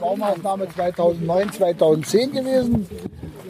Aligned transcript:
Baumaßnahme 0.00 0.68
2009, 0.74 1.52
2010 1.52 2.32
gewesen. 2.32 2.88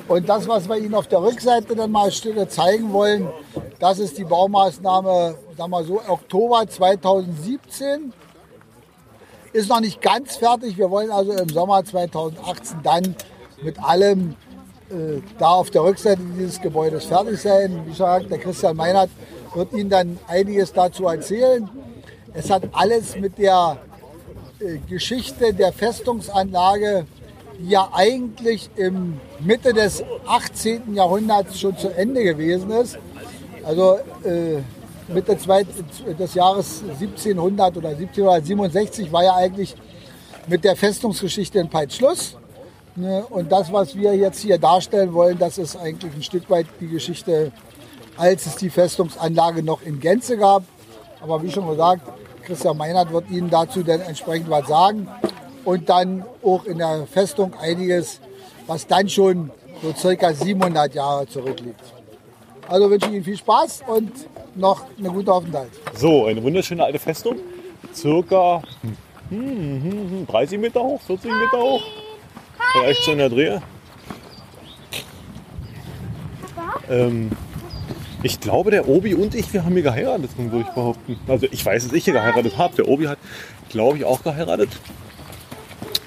Und 0.09 0.29
das, 0.29 0.49
was 0.49 0.69
wir 0.69 0.77
Ihnen 0.77 0.95
auf 0.95 1.06
der 1.06 1.22
Rückseite 1.22 1.77
dann 1.77 1.90
mal 1.90 2.10
zeigen 2.10 2.92
wollen, 2.92 3.28
das 3.78 3.99
ist 3.99 4.19
die 4.19 4.24
Baumaßnahme, 4.24 5.37
sagen 5.56 5.71
wir 5.71 5.85
so, 5.85 6.01
Oktober 6.09 6.67
2017. 6.67 8.13
Ist 9.53 9.69
noch 9.69 9.81
nicht 9.81 10.01
ganz 10.03 10.37
fertig. 10.37 10.77
Wir 10.77 10.91
wollen 10.91 11.10
also 11.10 11.33
im 11.33 11.49
Sommer 11.49 11.85
2018 11.85 12.79
dann 12.83 13.15
mit 13.63 13.83
allem 13.83 14.37
äh, 14.90 15.21
da 15.38 15.49
auf 15.49 15.71
der 15.71 15.85
Rückseite 15.85 16.20
dieses 16.38 16.60
Gebäudes 16.60 17.04
fertig 17.04 17.40
sein. 17.40 17.82
Wie 17.84 17.90
gesagt, 17.90 18.30
der 18.30 18.38
Christian 18.38 18.76
Meinert 18.76 19.10
wird 19.54 19.73
Ihnen 19.73 19.90
dann 19.90 20.18
einiges 20.26 20.73
dazu 20.73 21.06
erzählen. 21.06 21.68
Es 22.34 22.51
hat 22.51 22.62
alles 22.73 23.16
mit 23.16 23.38
der 23.38 23.79
Geschichte 24.88 25.54
der 25.54 25.72
Festungsanlage, 25.72 27.06
die 27.58 27.70
ja 27.70 27.88
eigentlich 27.92 28.70
im 28.76 29.20
Mitte 29.40 29.72
des 29.72 30.02
18. 30.26 30.94
Jahrhunderts 30.94 31.58
schon 31.58 31.76
zu 31.76 31.88
Ende 31.88 32.22
gewesen 32.22 32.70
ist. 32.70 32.98
Also 33.64 33.98
äh, 34.24 34.62
Mitte 35.12 35.36
des 35.36 36.34
Jahres 36.34 36.82
1700 36.82 37.76
oder 37.76 37.90
1767 37.90 39.12
war 39.12 39.24
ja 39.24 39.34
eigentlich 39.34 39.74
mit 40.46 40.64
der 40.64 40.76
Festungsgeschichte 40.76 41.59
in 41.59 41.68
Peitsch 41.68 41.96
Schluss. 41.96 42.36
Ne? 42.96 43.24
Und 43.30 43.50
das, 43.52 43.72
was 43.72 43.95
wir 43.95 44.14
jetzt 44.16 44.40
hier 44.40 44.59
darstellen 44.59 45.12
wollen, 45.12 45.38
das 45.38 45.59
ist 45.59 45.76
eigentlich 45.76 46.14
ein 46.14 46.22
Stück 46.22 46.50
weit 46.50 46.66
die 46.80 46.88
Geschichte, 46.88 47.52
als 48.16 48.46
es 48.46 48.56
die 48.56 48.70
Festungsanlage 48.70 49.62
noch 49.62 49.82
in 49.82 50.00
Gänze 50.00 50.37
gab. 50.37 50.65
Aber 51.20 51.43
wie 51.43 51.50
schon 51.50 51.68
gesagt, 51.68 52.02
Christian 52.49 52.79
Meinert 52.79 53.13
wird 53.13 53.30
Ihnen 53.30 53.51
dazu 53.51 53.82
dann 53.82 54.01
entsprechend 54.01 54.49
was 54.49 54.66
sagen. 54.66 55.07
Und 55.65 55.88
dann 55.88 56.24
auch 56.43 56.65
in 56.65 56.79
der 56.79 57.07
Festung 57.07 57.52
einiges, 57.60 58.21
was 58.66 58.87
dann 58.87 59.07
schon 59.09 59.51
so 59.82 59.93
circa 59.93 60.32
700 60.32 60.95
Jahre 60.95 61.27
zurückliegt. 61.27 61.80
Also 62.66 62.90
wünsche 62.90 63.07
ich 63.09 63.13
Ihnen 63.13 63.24
viel 63.24 63.37
Spaß 63.37 63.82
und 63.87 64.11
noch 64.55 64.87
eine 64.99 65.11
gute 65.11 65.31
Aufenthalt. 65.31 65.71
So, 65.95 66.25
eine 66.25 66.43
wunderschöne 66.43 66.83
alte 66.83 66.99
Festung. 66.99 67.37
Circa 67.95 68.62
30 69.31 70.59
Meter 70.59 70.83
hoch, 70.83 71.01
40 71.03 71.31
Meter 71.31 71.59
hoch. 71.59 71.83
Vielleicht 72.73 73.03
so 73.03 73.12
in 73.12 73.19
der 73.19 73.29
Dreh. 73.29 73.59
Ähm, 76.89 77.31
ich 78.23 78.41
glaube, 78.41 78.71
der 78.71 78.89
Obi 78.89 79.15
und 79.15 79.35
ich, 79.35 79.53
wir 79.53 79.65
haben 79.65 79.75
hier 79.75 79.83
geheiratet, 79.83 80.31
würde 80.37 80.61
ich 80.61 80.75
behaupten. 80.75 81.19
Also 81.29 81.47
ich 81.51 81.65
weiß, 81.65 81.85
dass 81.85 81.93
ich 81.93 82.05
hier 82.05 82.15
geheiratet 82.15 82.59
habe. 82.59 82.75
Der 82.77 82.89
Obi 82.89 83.07
hat, 83.07 83.19
glaube 83.69 83.99
ich, 83.99 84.05
auch 84.05 84.23
geheiratet. 84.23 84.71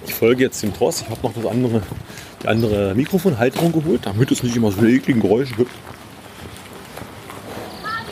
Ich 0.06 0.14
folge 0.14 0.44
jetzt 0.44 0.62
dem 0.62 0.73
Tross. 0.73 1.02
Ich 1.02 1.09
habe 1.09 1.22
noch 1.23 1.34
das 1.34 1.45
andere, 1.45 1.82
die 2.44 2.48
andere 2.48 2.95
Mikrofonhalterung 2.95 3.72
geholt, 3.72 4.02
damit 4.06 4.32
es 4.32 4.44
nicht 4.44 4.56
immer 4.56 4.72
so 4.72 4.86
ekligen 4.86 5.22
Geräusche 5.22 5.56
gibt. 5.56 5.72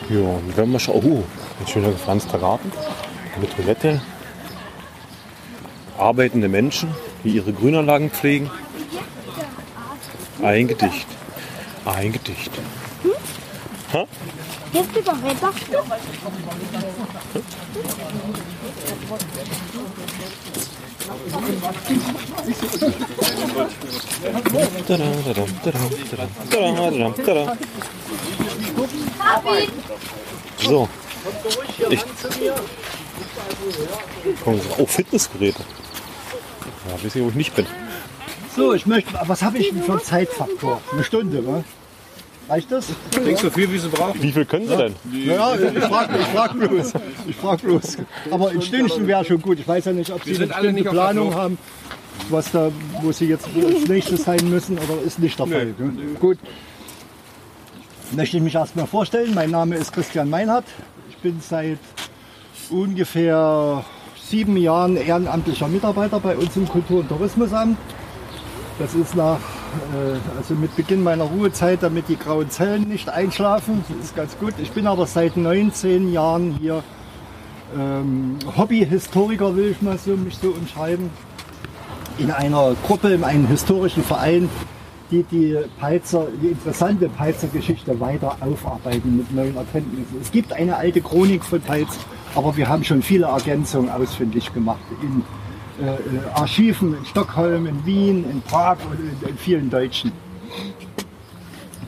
Ja, 0.08 0.20
und 0.20 0.56
wenn 0.56 0.70
wir 0.70 0.80
schauen, 0.80 1.04
oh, 1.04 1.22
ein 1.60 1.66
schöner 1.66 1.90
gepflanzter 1.90 2.38
Garten 2.38 2.72
mit 3.40 3.54
Toilette, 3.54 4.00
arbeitende 5.98 6.48
Menschen, 6.48 6.88
die 7.22 7.30
ihre 7.30 7.52
Grünanlagen 7.52 8.10
pflegen. 8.10 8.50
Ein 10.42 10.68
Gedicht. 10.68 11.06
Ein 11.84 12.12
Gedicht. 12.12 12.50
Ha? 13.92 14.06
Jetzt 14.72 14.96
über 14.96 15.22
Wetter. 15.22 15.52
So. 30.62 30.88
Ich. 31.90 32.04
Oh, 34.78 34.86
Fitnessgeräte. 34.86 35.64
Ja, 36.88 37.04
weiß 37.04 37.14
ich, 37.14 37.22
wo 37.22 37.28
ich 37.28 37.34
nicht 37.34 37.54
bin. 37.54 37.66
So, 38.54 38.72
ich 38.74 38.86
möchte, 38.86 39.12
was 39.26 39.42
habe 39.42 39.58
ich 39.58 39.70
denn 39.70 39.82
für 39.82 39.92
einen 39.92 40.04
Zeitfaktor? 40.04 40.80
Eine 40.92 41.04
Stunde, 41.04 41.46
wa? 41.46 41.64
Reicht 42.50 42.72
das? 42.72 42.88
Denkst 43.14 43.42
so 43.42 43.50
viel, 43.50 43.70
wie 43.72 43.78
sie 43.78 43.88
brauchen? 43.88 44.20
Wie 44.20 44.32
viel 44.32 44.44
können 44.44 44.66
Sie 44.66 44.76
denn? 44.76 44.94
Naja, 45.04 45.54
ich 45.54 45.84
frage 45.84 46.18
ich 46.18 46.26
frag 46.26 46.58
bloß. 46.58 46.92
Ich 47.28 47.36
frag 47.36 47.62
bloß. 47.62 47.98
Aber 48.32 48.50
ein 48.50 48.60
Stündchen 48.60 49.06
wäre 49.06 49.24
schon 49.24 49.40
gut. 49.40 49.60
Ich 49.60 49.68
weiß 49.68 49.84
ja 49.84 49.92
nicht, 49.92 50.10
ob 50.10 50.24
Sie 50.24 50.34
eine 50.34 50.52
alle 50.52 50.72
Planung 50.72 51.32
haben, 51.32 51.58
was 52.28 52.50
da, 52.50 52.72
wo 53.02 53.12
Sie 53.12 53.26
jetzt 53.26 53.46
als 53.54 53.86
nächstes 53.86 54.24
sein 54.24 54.50
müssen 54.50 54.78
oder 54.78 55.00
ist 55.00 55.20
nicht 55.20 55.38
der 55.38 55.46
Fall. 55.46 55.66
Ne? 55.78 55.92
Gut. 56.18 56.38
Möchte 58.10 58.38
ich 58.38 58.42
mich 58.42 58.56
erstmal 58.56 58.88
vorstellen. 58.88 59.32
Mein 59.32 59.52
Name 59.52 59.76
ist 59.76 59.92
Christian 59.92 60.28
Meinhardt. 60.28 60.66
Ich 61.08 61.18
bin 61.18 61.40
seit 61.40 61.78
ungefähr 62.68 63.84
sieben 64.20 64.56
Jahren 64.56 64.96
ehrenamtlicher 64.96 65.68
Mitarbeiter 65.68 66.18
bei 66.18 66.36
uns 66.36 66.56
im 66.56 66.68
Kultur- 66.68 67.00
und 67.00 67.08
Tourismusamt. 67.08 67.78
Das 68.80 68.94
ist 68.94 69.14
nach, 69.14 69.38
also 70.36 70.54
mit 70.54 70.74
Beginn 70.76 71.02
meiner 71.02 71.24
Ruhezeit, 71.24 71.82
damit 71.82 72.08
die 72.08 72.16
grauen 72.16 72.50
Zellen 72.50 72.88
nicht 72.88 73.08
einschlafen. 73.08 73.84
Das 73.88 74.06
ist 74.06 74.16
ganz 74.16 74.36
gut. 74.38 74.54
Ich 74.58 74.72
bin 74.72 74.86
aber 74.86 75.06
seit 75.06 75.36
19 75.36 76.12
Jahren 76.12 76.56
hier 76.60 76.82
ähm, 77.76 78.38
Hobbyhistoriker, 78.56 79.54
will 79.56 79.70
ich 79.70 79.82
mal 79.82 79.98
so, 79.98 80.16
mich 80.16 80.36
so 80.36 80.48
umschreiben. 80.48 81.10
In 82.18 82.30
einer 82.30 82.74
Gruppe, 82.86 83.10
in 83.10 83.24
einem 83.24 83.46
historischen 83.46 84.02
Verein, 84.02 84.48
die 85.10 85.22
die 85.24 85.56
Peitzer, 85.78 86.26
die 86.42 86.48
interessante 86.48 87.08
Peitzer 87.08 87.48
Geschichte 87.48 87.98
weiter 87.98 88.36
aufarbeiten 88.40 89.16
mit 89.16 89.32
neuen 89.32 89.56
Erkenntnissen. 89.56 90.18
Es 90.20 90.30
gibt 90.30 90.52
eine 90.52 90.76
alte 90.76 91.00
Chronik 91.00 91.44
von 91.44 91.60
Peitz, 91.60 91.98
aber 92.34 92.56
wir 92.56 92.68
haben 92.68 92.84
schon 92.84 93.02
viele 93.02 93.26
Ergänzungen 93.26 93.90
ausfindig 93.90 94.52
gemacht 94.52 94.80
in 95.02 95.24
äh, 95.80 95.94
äh, 95.94 95.98
Archiven 96.34 96.96
in 96.96 97.04
Stockholm, 97.04 97.66
in 97.66 97.84
Wien, 97.86 98.24
in 98.30 98.42
Prag 98.42 98.76
und 98.90 98.98
in, 99.00 99.28
in 99.28 99.36
vielen 99.36 99.70
deutschen. 99.70 100.12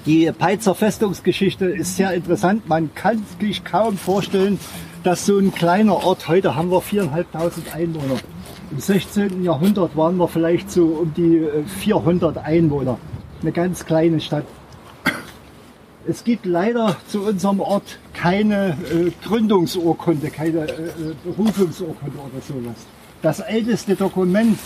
Die 0.05 0.31
Peitzer 0.33 0.75
Festungsgeschichte 0.75 1.67
ist 1.67 1.97
sehr 1.97 2.13
interessant. 2.13 2.69
Man 2.69 2.93
kann 2.95 3.25
sich 3.41 3.63
kaum 3.63 3.97
vorstellen, 3.97 4.59
dass 5.05 5.27
so 5.27 5.39
ein 5.39 5.53
kleiner 5.53 5.95
Ort, 6.05 6.29
heute 6.29 6.57
haben 6.57 6.71
wir 6.71 6.81
4.500 6.81 7.73
Einwohner. 7.75 8.19
Im 8.71 8.81
16. 8.81 9.45
Jahrhundert 9.45 9.97
waren 9.97 10.17
wir 10.17 10.29
vielleicht 10.29 10.71
so 10.71 10.87
um 10.87 11.15
die 11.15 11.37
äh, 11.37 11.63
400 11.65 12.39
Einwohner. 12.39 12.99
Eine 13.43 13.53
ganz 13.53 13.85
kleine 13.85 14.21
Stadt. 14.21 14.45
Es 16.07 16.25
gibt 16.25 16.47
leider 16.47 16.97
zu 17.07 17.23
unserem 17.23 17.61
Ort 17.61 17.99
keine 18.13 18.77
äh, 18.93 19.11
Gründungsurkunde, 19.25 20.31
keine 20.31 20.61
äh, 20.69 20.85
äh, 20.87 21.15
Berufungsurkunde 21.25 22.19
oder 22.19 22.41
sowas. 22.41 22.87
Das 23.23 23.39
älteste 23.39 23.95
Dokument, 23.95 24.59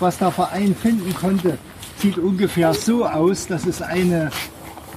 was 0.00 0.16
der 0.16 0.30
Verein 0.30 0.74
finden 0.74 1.14
konnte, 1.14 1.58
sieht 1.98 2.16
ungefähr 2.16 2.72
so 2.72 3.04
aus. 3.04 3.46
Das 3.46 3.66
ist 3.66 3.82
eine, 3.82 4.30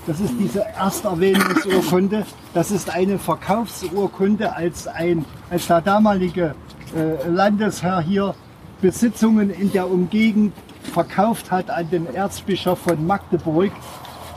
das 0.08 0.22
ist 0.22 0.34
diese 0.40 0.62
Ersterwähnungsurkunde. 0.62 2.26
Das 2.54 2.72
ist 2.72 2.90
eine 2.90 3.20
Verkaufsurkunde, 3.20 4.56
als 4.56 4.88
ein, 4.88 5.26
als 5.50 5.68
der 5.68 5.82
damalige 5.82 6.56
äh, 6.96 7.28
Landesherr 7.28 8.00
hier 8.00 8.34
Besitzungen 8.82 9.50
in 9.50 9.74
der 9.74 9.92
Umgegend 9.92 10.54
verkauft 10.94 11.52
hat 11.52 11.70
an 11.70 11.90
den 11.90 12.16
Erzbischof 12.16 12.80
von 12.80 13.06
Magdeburg. 13.06 13.72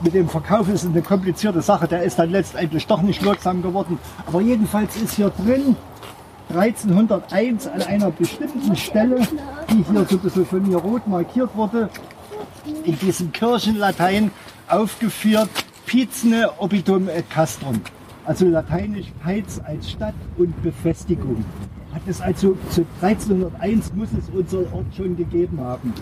Mit 0.01 0.13
dem 0.13 0.27
Verkauf 0.27 0.67
ist 0.67 0.83
es 0.83 0.89
eine 0.89 1.01
komplizierte 1.01 1.61
Sache. 1.61 1.87
Der 1.87 2.03
ist 2.03 2.19
dann 2.19 2.29
letztendlich 2.29 2.85
doch 2.87 3.01
nicht 3.01 3.23
wirksam 3.23 3.61
geworden. 3.61 3.97
Aber 4.27 4.41
jedenfalls 4.41 4.97
ist 4.97 5.13
hier 5.13 5.29
drin 5.29 5.77
1301 6.49 7.67
an 7.67 7.81
einer 7.83 8.11
bestimmten 8.11 8.75
Stelle, 8.75 9.19
die 9.71 9.83
hier 9.83 10.05
so 10.05 10.15
ein 10.15 10.19
bisschen 10.19 10.45
von 10.45 10.67
mir 10.67 10.77
rot 10.77 11.07
markiert 11.07 11.55
wurde, 11.55 11.89
in 12.83 12.97
diesem 12.99 13.31
Kirchenlatein 13.31 14.31
aufgeführt, 14.67 15.49
Pizne 15.85 16.49
obitum 16.57 17.09
et 17.09 17.29
castrum. 17.29 17.81
Also 18.25 18.47
lateinisch 18.47 19.07
Peitz 19.23 19.61
als 19.63 19.91
Stadt 19.91 20.15
und 20.37 20.61
Befestigung. 20.63 21.45
Hat 21.93 22.01
es 22.07 22.21
also 22.21 22.57
zu 22.71 22.85
1301 23.01 23.93
muss 23.93 24.09
es 24.17 24.29
unser 24.33 24.59
Ort 24.73 24.87
schon 24.97 25.15
gegeben 25.15 25.59
haben. 25.61 25.93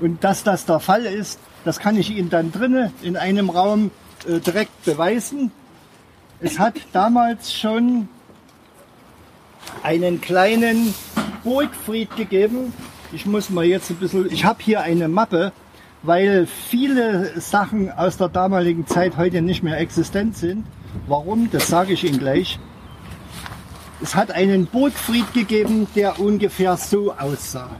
Und 0.00 0.24
dass 0.24 0.42
das 0.42 0.66
der 0.66 0.80
Fall 0.80 1.04
ist, 1.04 1.38
das 1.64 1.78
kann 1.78 1.96
ich 1.96 2.10
Ihnen 2.10 2.28
dann 2.28 2.50
drinnen 2.50 2.92
in 3.02 3.16
einem 3.16 3.48
Raum 3.48 3.92
äh, 4.26 4.40
direkt 4.40 4.84
beweisen. 4.84 5.52
Es 6.40 6.58
hat 6.58 6.74
damals 6.92 7.52
schon 7.52 8.08
einen 9.82 10.20
kleinen 10.20 10.94
Burgfried 11.44 12.14
gegeben. 12.16 12.72
Ich 13.12 13.26
muss 13.26 13.50
mal 13.50 13.64
jetzt 13.64 13.90
ein 13.90 13.96
bisschen, 13.96 14.30
ich 14.32 14.44
habe 14.44 14.62
hier 14.62 14.80
eine 14.80 15.08
Mappe, 15.08 15.52
weil 16.02 16.46
viele 16.46 17.40
Sachen 17.40 17.90
aus 17.90 18.16
der 18.16 18.28
damaligen 18.28 18.86
Zeit 18.86 19.16
heute 19.16 19.42
nicht 19.42 19.62
mehr 19.62 19.78
existent 19.78 20.36
sind. 20.36 20.64
Warum? 21.06 21.50
Das 21.50 21.68
sage 21.68 21.92
ich 21.92 22.04
Ihnen 22.04 22.18
gleich. 22.18 22.58
Es 24.02 24.14
hat 24.14 24.32
einen 24.32 24.66
Burgfried 24.66 25.32
gegeben, 25.32 25.86
der 25.94 26.18
ungefähr 26.18 26.76
so 26.76 27.12
aussah. 27.12 27.70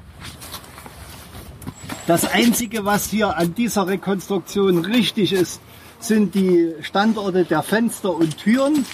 Das 2.07 2.31
Einzige, 2.31 2.85
was 2.85 3.11
hier 3.11 3.37
an 3.37 3.55
dieser 3.55 3.87
Rekonstruktion 3.87 4.85
richtig 4.85 5.33
ist, 5.33 5.61
sind 5.99 6.35
die 6.35 6.75
Standorte 6.83 7.45
der 7.45 7.63
Fenster 7.63 8.15
und 8.15 8.39
Türen. 8.39 8.85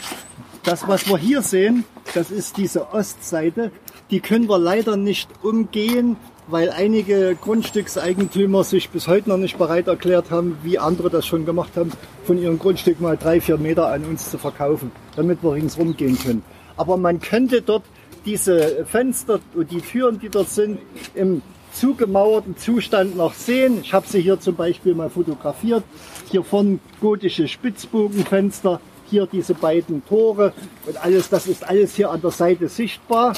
Das, 0.64 0.86
was 0.86 1.08
wir 1.08 1.16
hier 1.16 1.42
sehen, 1.42 1.84
das 2.14 2.30
ist 2.30 2.56
diese 2.56 2.92
Ostseite. 2.92 3.70
Die 4.10 4.20
können 4.20 4.48
wir 4.48 4.58
leider 4.58 4.96
nicht 4.96 5.28
umgehen, 5.42 6.16
weil 6.46 6.70
einige 6.70 7.36
Grundstückseigentümer 7.40 8.64
sich 8.64 8.90
bis 8.90 9.06
heute 9.06 9.28
noch 9.28 9.36
nicht 9.36 9.58
bereit 9.58 9.86
erklärt 9.86 10.30
haben, 10.30 10.58
wie 10.62 10.78
andere 10.78 11.10
das 11.10 11.26
schon 11.26 11.44
gemacht 11.46 11.72
haben, 11.76 11.92
von 12.24 12.38
ihrem 12.38 12.58
Grundstück 12.58 13.00
mal 13.00 13.16
drei, 13.16 13.40
vier 13.40 13.58
Meter 13.58 13.88
an 13.88 14.04
uns 14.04 14.30
zu 14.30 14.38
verkaufen, 14.38 14.90
damit 15.16 15.42
wir 15.42 15.52
ringsrum 15.52 15.96
gehen 15.96 16.18
können. 16.18 16.42
Aber 16.76 16.96
man 16.96 17.20
könnte 17.20 17.62
dort 17.62 17.84
diese 18.24 18.84
Fenster 18.86 19.40
und 19.54 19.70
die 19.70 19.80
Türen, 19.80 20.18
die 20.18 20.28
dort 20.28 20.48
sind, 20.48 20.78
im 21.14 21.42
zugemauerten 21.72 22.56
Zustand 22.56 23.16
noch 23.16 23.34
sehen. 23.34 23.80
Ich 23.82 23.92
habe 23.92 24.06
sie 24.08 24.20
hier 24.20 24.40
zum 24.40 24.56
Beispiel 24.56 24.94
mal 24.94 25.10
fotografiert. 25.10 25.84
Hier 26.30 26.42
vorne 26.42 26.78
gotische 27.00 27.46
Spitzbogenfenster, 27.46 28.80
hier 29.10 29.26
diese 29.26 29.54
beiden 29.54 30.04
Tore 30.06 30.52
und 30.86 30.96
alles, 31.02 31.28
das 31.28 31.46
ist 31.46 31.68
alles 31.68 31.94
hier 31.94 32.10
an 32.10 32.20
der 32.20 32.30
Seite 32.30 32.68
sichtbar. 32.68 33.34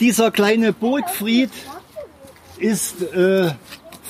Dieser 0.00 0.30
kleine 0.30 0.72
Burgfried 0.72 1.50
ist 2.58 3.02
äh, 3.14 3.50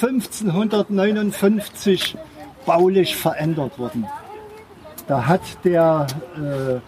1559 0.00 2.16
baulich 2.64 3.16
verändert 3.16 3.78
worden. 3.78 4.06
Da 5.06 5.26
hat 5.26 5.42
der 5.64 6.06
äh, 6.36 6.80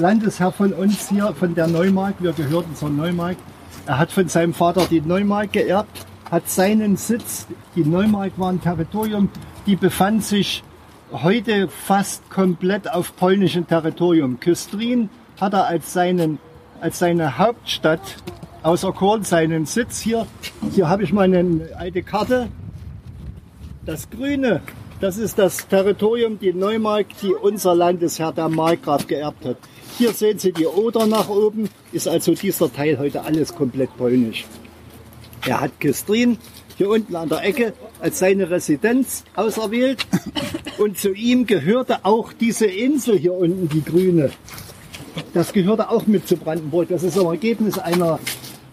Landesherr 0.00 0.52
von 0.52 0.72
uns 0.72 1.10
hier, 1.10 1.34
von 1.38 1.54
der 1.54 1.66
Neumark, 1.66 2.14
wir 2.20 2.32
gehörten 2.32 2.74
zur 2.74 2.90
Neumark, 2.90 3.36
er 3.86 3.98
hat 3.98 4.12
von 4.12 4.28
seinem 4.28 4.54
Vater 4.54 4.86
die 4.90 5.00
Neumark 5.00 5.52
geerbt, 5.52 6.06
hat 6.30 6.48
seinen 6.48 6.96
Sitz, 6.96 7.46
die 7.76 7.84
Neumark 7.84 8.32
war 8.36 8.50
ein 8.50 8.60
Territorium, 8.60 9.28
die 9.66 9.76
befand 9.76 10.24
sich 10.24 10.62
heute 11.12 11.68
fast 11.68 12.28
komplett 12.30 12.90
auf 12.90 13.16
polnischem 13.16 13.66
Territorium. 13.66 14.38
Küstrin 14.38 15.10
hat 15.40 15.52
er 15.52 15.66
als, 15.66 15.92
seinen, 15.92 16.38
als 16.80 16.98
seine 16.98 17.38
Hauptstadt 17.38 18.00
außer 18.62 18.92
Korn 18.92 19.24
seinen 19.24 19.66
Sitz 19.66 20.00
hier. 20.00 20.26
Hier 20.72 20.88
habe 20.88 21.02
ich 21.02 21.12
mal 21.12 21.24
eine 21.24 21.68
alte 21.76 22.02
Karte. 22.02 22.48
Das 23.84 24.08
Grüne, 24.10 24.62
das 25.00 25.16
ist 25.16 25.38
das 25.38 25.66
Territorium, 25.66 26.38
die 26.38 26.52
Neumark, 26.52 27.06
die 27.22 27.32
unser 27.32 27.74
Landesherr, 27.74 28.32
der 28.32 28.48
Markgraf, 28.48 29.06
geerbt 29.06 29.44
hat. 29.44 29.56
Hier 29.98 30.12
sehen 30.12 30.38
Sie 30.38 30.52
die 30.52 30.66
Oder 30.66 31.06
nach 31.06 31.28
oben, 31.28 31.68
ist 31.92 32.06
also 32.06 32.34
dieser 32.34 32.72
Teil 32.72 32.98
heute 32.98 33.22
alles 33.22 33.54
komplett 33.54 33.96
polnisch. 33.96 34.44
Er 35.46 35.60
hat 35.60 35.80
Küstrin 35.80 36.38
hier 36.76 36.90
unten 36.90 37.16
an 37.16 37.28
der 37.28 37.44
Ecke 37.44 37.72
als 38.00 38.18
seine 38.18 38.48
Residenz 38.48 39.24
auserwählt 39.34 40.06
und 40.80 40.98
zu 40.98 41.12
ihm 41.12 41.46
gehörte 41.46 42.04
auch 42.04 42.32
diese 42.32 42.64
Insel 42.64 43.18
hier 43.18 43.34
unten, 43.34 43.68
die 43.68 43.84
grüne. 43.84 44.30
Das 45.34 45.52
gehörte 45.52 45.90
auch 45.90 46.06
mit 46.06 46.26
zu 46.26 46.36
Brandenburg. 46.36 46.88
Das 46.88 47.02
ist 47.02 47.18
am 47.18 47.26
Ergebnis 47.26 47.78
einer 47.78 48.18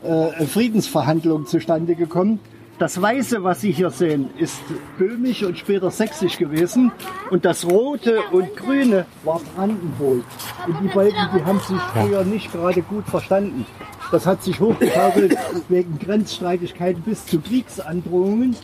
äh, 0.03 0.45
Friedensverhandlung 0.45 1.45
zustande 1.47 1.95
gekommen. 1.95 2.39
Das 2.79 3.01
Weiße, 3.01 3.43
was 3.43 3.59
Sie 3.59 3.71
hier 3.71 3.89
sehen, 3.89 4.29
ist 4.37 4.61
böhmisch 4.97 5.43
und 5.43 5.57
später 5.57 5.91
sächsisch 5.91 6.37
gewesen. 6.37 6.91
Und 7.29 7.43
das 7.43 7.65
Rote 7.65 8.21
und 8.31 8.55
Grüne 8.55 9.05
war 9.23 9.41
Brandenburg. 9.55 10.23
Und 10.65 10.77
die 10.81 10.87
beiden, 10.87 11.17
die 11.35 11.43
haben 11.43 11.59
sich 11.59 11.81
früher 11.93 12.23
nicht 12.23 12.51
gerade 12.53 12.83
gut 12.83 13.05
verstanden. 13.07 13.65
Das 14.11 14.25
hat 14.25 14.43
sich 14.43 14.59
hochgeschaukelt 14.61 15.35
wegen 15.69 15.99
Grenzstreitigkeiten 15.99 17.01
bis 17.01 17.25
zu 17.25 17.41
Kriegsandrohungen. 17.41 18.55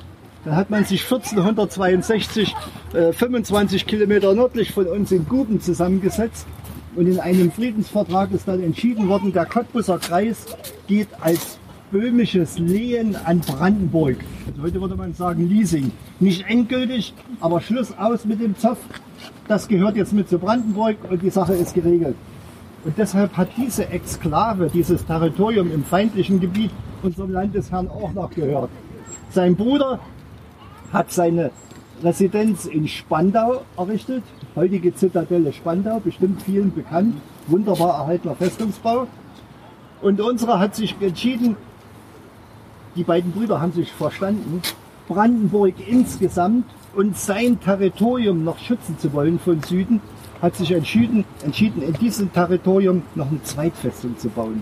Dann 0.45 0.55
hat 0.55 0.69
man 0.69 0.83
sich 0.83 1.03
1462 1.03 2.55
äh, 2.93 3.13
25 3.13 3.85
Kilometer 3.85 4.33
nördlich 4.33 4.71
von 4.71 4.87
uns 4.87 5.11
in 5.11 5.27
Guben 5.27 5.61
zusammengesetzt. 5.61 6.45
Und 6.95 7.07
in 7.07 7.19
einem 7.19 7.51
Friedensvertrag 7.51 8.31
ist 8.31 8.47
dann 8.47 8.61
entschieden 8.61 9.07
worden, 9.07 9.33
der 9.33 9.45
Cottbusser 9.45 9.97
Kreis 9.97 10.45
geht 10.87 11.07
als 11.21 11.57
böhmisches 11.91 12.59
Lehen 12.59 13.15
an 13.15 13.39
Brandenburg. 13.39 14.17
Also 14.47 14.63
heute 14.63 14.81
würde 14.81 14.95
man 14.95 15.13
sagen 15.13 15.47
Leasing. 15.47 15.91
Nicht 16.19 16.45
endgültig, 16.47 17.13
aber 17.39 17.61
Schluss 17.61 17.97
aus 17.97 18.25
mit 18.25 18.41
dem 18.41 18.57
Zoff. 18.57 18.77
Das 19.47 19.67
gehört 19.67 19.95
jetzt 19.95 20.13
mit 20.13 20.27
zu 20.27 20.37
Brandenburg 20.37 20.97
und 21.09 21.21
die 21.21 21.29
Sache 21.29 21.53
ist 21.53 21.73
geregelt. 21.73 22.15
Und 22.83 22.97
deshalb 22.97 23.37
hat 23.37 23.49
diese 23.57 23.87
Exklave, 23.89 24.69
dieses 24.73 25.05
Territorium 25.05 25.71
im 25.71 25.83
feindlichen 25.83 26.39
Gebiet 26.39 26.71
unserem 27.01 27.31
Landesherrn 27.31 27.87
auch 27.87 28.11
noch 28.13 28.29
gehört. 28.31 28.69
Sein 29.29 29.55
Bruder 29.55 29.99
hat 30.93 31.11
seine 31.11 31.51
Residenz 32.03 32.65
in 32.65 32.87
Spandau 32.87 33.63
errichtet, 33.77 34.23
heutige 34.55 34.93
Zitadelle 34.93 35.51
Spandau, 35.51 35.99
bestimmt 35.99 36.41
vielen 36.43 36.73
bekannt, 36.73 37.15
wunderbar 37.47 37.99
erhaltener 37.99 38.35
Festungsbau. 38.35 39.07
Und 40.01 40.21
unsere 40.21 40.59
hat 40.59 40.75
sich 40.75 40.95
entschieden, 41.01 41.57
die 42.95 43.03
beiden 43.03 43.31
Brüder 43.31 43.59
haben 43.59 43.71
sich 43.71 43.91
verstanden, 43.91 44.61
Brandenburg 45.07 45.75
insgesamt 45.87 46.65
und 46.95 47.17
sein 47.17 47.59
Territorium 47.59 48.43
noch 48.43 48.59
schützen 48.59 48.97
zu 48.99 49.13
wollen 49.13 49.39
von 49.39 49.61
Süden, 49.63 50.01
hat 50.41 50.55
sich 50.55 50.71
entschieden, 50.71 51.25
entschieden 51.43 51.81
in 51.81 51.93
diesem 51.93 52.31
Territorium 52.31 53.01
noch 53.15 53.29
eine 53.31 53.41
Zweitfestung 53.43 54.17
zu 54.17 54.29
bauen. 54.29 54.61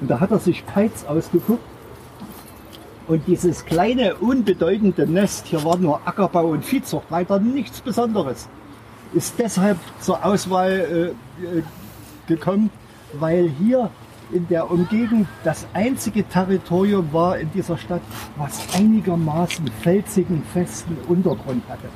Und 0.00 0.10
da 0.10 0.20
hat 0.20 0.30
er 0.30 0.38
sich 0.38 0.66
Peitz 0.66 1.04
ausgeguckt. 1.04 1.62
Und 3.10 3.26
dieses 3.26 3.64
kleine, 3.64 4.14
unbedeutende 4.14 5.04
Nest, 5.04 5.48
hier 5.48 5.64
war 5.64 5.76
nur 5.76 6.00
Ackerbau 6.04 6.46
und 6.46 6.64
Viehzucht, 6.64 7.10
weiter 7.10 7.40
nichts 7.40 7.80
Besonderes, 7.80 8.48
ist 9.12 9.34
deshalb 9.36 9.78
zur 9.98 10.24
Auswahl 10.24 11.14
äh, 11.42 11.58
äh 11.58 11.62
gekommen, 12.28 12.70
weil 13.14 13.50
hier 13.58 13.90
in 14.30 14.46
der 14.46 14.70
Umgebung 14.70 15.26
das 15.42 15.66
einzige 15.72 16.22
Territorium 16.22 17.12
war 17.12 17.36
in 17.36 17.50
dieser 17.50 17.76
Stadt, 17.76 18.02
was 18.36 18.62
einigermaßen 18.76 19.66
felsigen, 19.82 20.44
festen 20.54 20.96
Untergrund 21.08 21.64
hatte. 21.68 21.88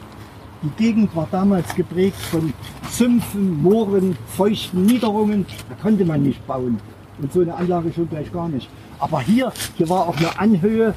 Die 0.64 0.82
Gegend 0.82 1.14
war 1.14 1.28
damals 1.30 1.72
geprägt 1.76 2.18
von 2.18 2.52
Sümpfen, 2.90 3.62
Mooren, 3.62 4.16
feuchten 4.36 4.84
Niederungen. 4.84 5.46
Da 5.68 5.76
konnte 5.80 6.04
man 6.04 6.24
nicht 6.24 6.44
bauen. 6.44 6.80
Und 7.20 7.32
so 7.32 7.40
eine 7.40 7.54
Anlage 7.54 7.92
schon 7.92 8.08
gleich 8.08 8.32
gar 8.32 8.48
nicht. 8.48 8.68
Aber 8.98 9.20
hier, 9.20 9.52
hier 9.76 9.88
war 9.88 10.08
auch 10.08 10.16
eine 10.16 10.38
Anhöhe. 10.38 10.94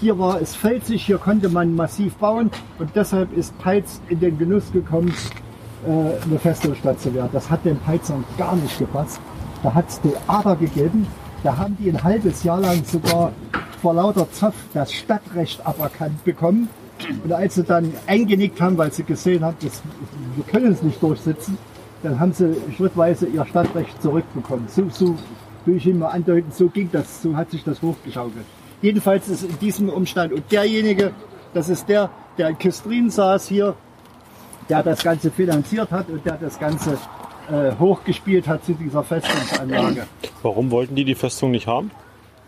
Hier 0.00 0.18
war 0.18 0.40
es 0.40 0.54
felsig, 0.54 1.06
hier 1.06 1.18
konnte 1.18 1.48
man 1.48 1.74
massiv 1.74 2.14
bauen. 2.16 2.50
Und 2.78 2.90
deshalb 2.94 3.36
ist 3.36 3.56
Peitz 3.58 4.00
in 4.08 4.20
den 4.20 4.36
Genuss 4.36 4.72
gekommen, 4.72 5.14
äh, 5.86 6.22
eine 6.24 6.38
Festungsstadt 6.38 7.00
zu 7.00 7.14
werden. 7.14 7.30
Das 7.32 7.48
hat 7.48 7.64
den 7.64 7.78
Peizern 7.78 8.24
gar 8.36 8.56
nicht 8.56 8.78
gepasst. 8.78 9.20
Da 9.62 9.72
hat 9.72 9.88
es 9.88 10.00
Theater 10.00 10.56
gegeben. 10.56 11.06
Da 11.42 11.56
haben 11.56 11.76
die 11.78 11.90
ein 11.90 12.02
halbes 12.02 12.42
Jahr 12.42 12.60
lang 12.60 12.84
sogar 12.84 13.32
vor 13.80 13.94
lauter 13.94 14.30
Zoff 14.32 14.54
das 14.72 14.92
Stadtrecht 14.92 15.64
aberkannt 15.66 16.24
bekommen. 16.24 16.68
Und 17.22 17.32
als 17.32 17.56
sie 17.56 17.64
dann 17.64 17.92
eingenickt 18.06 18.60
haben, 18.60 18.78
weil 18.78 18.92
sie 18.92 19.04
gesehen 19.04 19.44
haben, 19.44 19.56
das, 19.60 19.82
wir 20.36 20.44
können 20.44 20.72
es 20.72 20.82
nicht 20.82 21.02
durchsetzen, 21.02 21.58
dann 22.02 22.18
haben 22.20 22.32
sie 22.32 22.54
schrittweise 22.76 23.26
ihr 23.26 23.44
Stadtrecht 23.44 24.00
zurückbekommen. 24.02 24.66
So, 24.68 24.88
so 24.90 25.16
will 25.66 25.76
ich 25.76 25.86
Ihnen 25.86 25.98
mal 25.98 26.08
andeuten, 26.08 26.50
so 26.52 26.68
ging 26.68 26.88
das, 26.92 27.22
so 27.22 27.36
hat 27.36 27.50
sich 27.50 27.64
das 27.64 27.80
hochgeschaukelt. 27.82 28.44
Jedenfalls 28.82 29.28
ist 29.28 29.44
in 29.44 29.58
diesem 29.58 29.88
Umstand 29.88 30.32
und 30.32 30.50
derjenige, 30.52 31.12
das 31.54 31.68
ist 31.68 31.88
der, 31.88 32.10
der 32.36 32.48
in 32.50 32.58
Küstrin 32.58 33.10
saß 33.10 33.48
hier, 33.48 33.74
der 34.68 34.82
das 34.82 35.02
Ganze 35.02 35.30
finanziert 35.30 35.90
hat 35.90 36.08
und 36.08 36.24
der 36.24 36.34
das 36.34 36.58
Ganze 36.58 36.98
äh, 37.50 37.72
hochgespielt 37.78 38.48
hat 38.48 38.64
zu 38.64 38.72
dieser 38.74 39.02
Festungsanlage. 39.02 40.06
Warum 40.42 40.70
wollten 40.70 40.94
die 40.94 41.04
die 41.04 41.14
Festung 41.14 41.50
nicht 41.50 41.66
haben? 41.66 41.90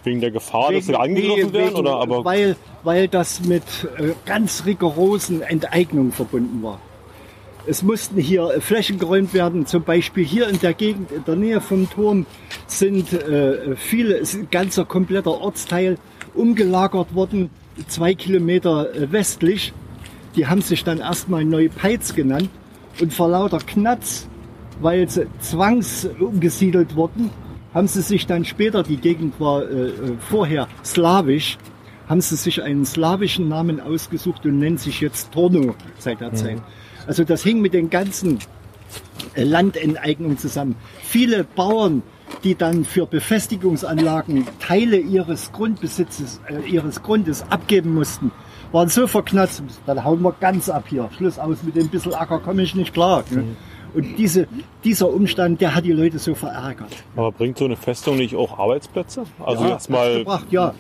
Wegen 0.05 0.21
der 0.21 0.31
Gefahr, 0.31 0.73
dass 0.73 0.87
sie 0.87 0.95
angegriffen 0.95 1.49
nee, 1.49 1.59
werden? 1.59 1.69
wegen- 1.69 1.77
Oder 1.77 1.97
aber 1.97 2.25
weil, 2.25 2.57
weil 2.85 3.09
das 3.09 3.41
mit 3.45 3.63
äh, 3.99 4.13
ganz 4.25 4.65
rigorosen 4.65 5.43
Enteignungen 5.43 6.13
verbunden 6.13 6.63
war. 6.63 6.79
Es 7.69 7.83
mussten 7.83 8.21
hier 8.21 8.61
Flächen 8.61 8.99
geräumt 8.99 9.35
werden, 9.35 9.67
zum 9.67 9.83
Beispiel 9.83 10.25
hier 10.25 10.49
in 10.49 10.61
der 10.61 10.73
Gegend, 10.73 11.11
in 11.11 11.25
der 11.25 11.35
Nähe 11.35 11.61
vom 11.61 11.91
Turm, 11.91 12.25
sind 12.69 13.13
äh, 13.13 13.75
viele, 13.75 14.15
ist 14.17 14.35
ein 14.35 14.49
ganzer 14.51 14.85
kompletter 14.85 15.41
Ortsteil 15.41 15.99
umgelagert 16.35 17.15
worden, 17.15 17.51
zwei 17.89 18.15
Kilometer 18.15 18.95
äh, 18.95 19.11
westlich. 19.11 19.73
Die 20.37 20.47
haben 20.47 20.63
sich 20.63 20.85
dann 20.85 20.99
erstmal 20.99 21.45
Neupeiz 21.45 22.15
genannt 22.15 22.51
und 23.01 23.13
vor 23.13 23.29
lauter 23.29 23.59
Knatz, 23.59 24.29
weil 24.81 25.09
sie 25.09 25.27
zwangs 25.41 26.09
umgesiedelt 26.21 26.95
wurden, 26.95 27.31
haben 27.75 27.89
sie 27.89 28.03
sich 28.03 28.27
dann 28.27 28.45
später, 28.45 28.85
die 28.85 28.97
Gegend 28.97 29.41
war 29.41 29.63
äh, 29.63 29.91
vorher 30.21 30.69
slawisch, 30.85 31.59
haben 32.09 32.21
sie 32.21 32.37
sich 32.37 32.63
einen 32.63 32.85
slawischen 32.85 33.49
Namen 33.49 33.81
ausgesucht 33.81 34.47
und 34.47 34.61
nennen 34.61 34.79
sich 34.79 35.01
jetzt 35.01 35.33
Torno 35.33 35.75
seit 35.99 36.21
der 36.21 36.33
Zeit. 36.35 36.63
Also 37.07 37.25
das 37.25 37.43
hing 37.43 37.61
mit 37.61 37.75
den 37.75 37.91
ganzen 37.91 38.39
äh, 39.35 39.45
Landenteignungen 39.45 40.39
zusammen. 40.39 40.77
Viele 41.03 41.45
Bauern 41.45 42.03
die 42.45 42.55
dann 42.55 42.85
für 42.85 43.07
Befestigungsanlagen 43.07 44.47
Teile 44.61 44.99
ihres 44.99 45.53
Grundbesitzes, 45.53 46.41
äh, 46.49 46.69
ihres 46.69 47.03
Grundes 47.03 47.45
abgeben 47.51 47.95
mussten, 47.95 48.31
waren 48.73 48.89
so 48.89 49.07
verknatzt, 49.07 49.63
dann 49.87 50.05
hauen 50.05 50.23
wir 50.23 50.33
ganz 50.41 50.69
ab 50.69 50.85
hier. 50.89 51.09
Schluss 51.17 51.39
aus 51.39 51.63
mit 51.63 51.77
dem 51.77 51.89
bisschen 51.89 52.15
Acker 52.15 52.39
komme 52.41 52.63
ich 52.63 52.75
nicht 52.75 52.93
klar. 52.93 53.25
Ne? 53.31 53.57
Und 53.95 54.17
diese, 54.17 54.47
dieser 54.85 55.09
Umstand, 55.09 55.61
der 55.61 55.75
hat 55.75 55.85
die 55.85 55.93
Leute 55.93 56.19
so 56.19 56.35
verärgert. 56.35 56.91
Aber 57.15 57.33
bringt 57.33 57.59
so 57.59 57.65
eine 57.65 57.77
Festung 57.77 58.17
nicht 58.17 58.37
auch 58.37 58.59
Arbeitsplätze? 58.59 59.25
Also 59.45 59.65
ja, 59.65 59.71
jetzt 59.71 59.89
mal. 59.89 60.19
Gebracht, 60.19 60.47
ja. 60.51 60.75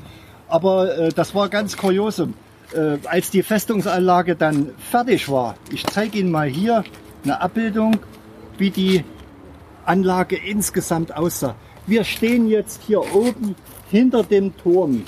Aber 0.48 0.98
äh, 0.98 1.08
das 1.10 1.34
war 1.34 1.48
ganz 1.48 1.76
kuriosum. 1.76 2.34
Äh, 2.74 2.98
als 3.06 3.30
die 3.30 3.42
Festungsanlage 3.42 4.34
dann 4.34 4.70
fertig 4.78 5.28
war, 5.28 5.54
ich 5.72 5.86
zeige 5.86 6.18
Ihnen 6.18 6.30
mal 6.30 6.48
hier 6.48 6.84
eine 7.22 7.40
Abbildung, 7.40 7.98
wie 8.58 8.70
die 8.70 9.04
Anlage 9.84 10.36
insgesamt 10.36 11.16
aussah. 11.16 11.54
Wir 11.86 12.02
stehen 12.02 12.48
jetzt 12.48 12.82
hier 12.82 13.00
oben 13.14 13.54
hinter 13.90 14.24
dem 14.24 14.56
Turm. 14.56 15.04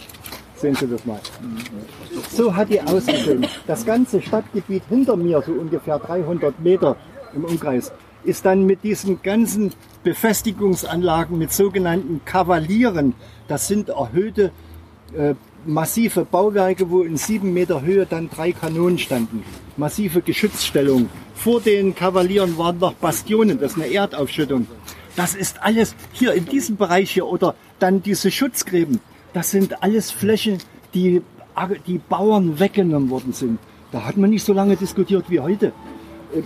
Sehen 0.55 0.75
Sie 0.75 0.87
das 0.87 1.05
mal. 1.05 1.21
So 2.31 2.55
hat 2.55 2.71
die 2.71 2.81
ausgesehen. 2.81 3.47
Das 3.67 3.85
ganze 3.85 4.23
Stadtgebiet 4.23 4.83
hinter 4.89 5.17
mir, 5.17 5.43
so 5.43 5.53
ungefähr 5.53 5.99
300 5.99 6.61
Meter 6.61 6.97
im 7.35 7.45
Umkreis, 7.45 7.93
ist 8.25 8.45
dann 8.45 8.65
mit 8.67 8.83
diesen 8.85 9.23
ganzen 9.23 9.73
Befestigungsanlagen, 10.03 11.39
mit 11.39 11.53
sogenannten 11.53 12.21
Kavalieren, 12.25 13.15
das 13.47 13.69
sind 13.69 13.89
erhöhte 13.89 14.53
äh, 15.17 15.35
massive 15.69 16.25
Bauwerke, 16.25 16.91
wo 16.91 17.03
in 17.03 17.17
sieben 17.17 17.53
Meter 17.53 17.83
Höhe 17.83 18.07
dann 18.07 18.31
drei 18.31 18.53
Kanonen 18.53 18.99
standen. 18.99 19.45
Massive 19.77 20.23
Geschützstellung. 20.23 21.09
Vor 21.35 21.61
den 21.61 21.95
Kavalieren 21.95 22.59
waren 22.59 22.79
noch 22.79 22.95
Bastionen, 22.95 23.61
das 23.61 23.73
ist 23.73 23.83
eine 23.83 23.93
Erdaufschüttung. 23.93 24.67
Das 25.15 25.35
ist 25.35 25.63
alles 25.63 25.95
hier 26.13 26.33
in 26.33 26.47
diesem 26.47 26.77
Bereich 26.77 27.11
hier 27.11 27.27
oder 27.27 27.55
dann 27.79 28.03
diese 28.03 28.31
Schutzgräben. 28.31 29.01
Das 29.33 29.51
sind 29.51 29.83
alles 29.83 30.11
Flächen, 30.11 30.59
die, 30.95 31.23
die 31.87 31.99
Bauern 31.99 32.59
weggenommen 32.59 33.11
worden 33.11 33.33
sind. 33.33 33.59
Da 33.93 34.05
hat 34.05 34.17
man 34.17 34.31
nicht 34.31 34.45
so 34.45 34.53
lange 34.53 34.77
diskutiert 34.77 35.27
wie 35.29 35.41
heute. 35.41 35.73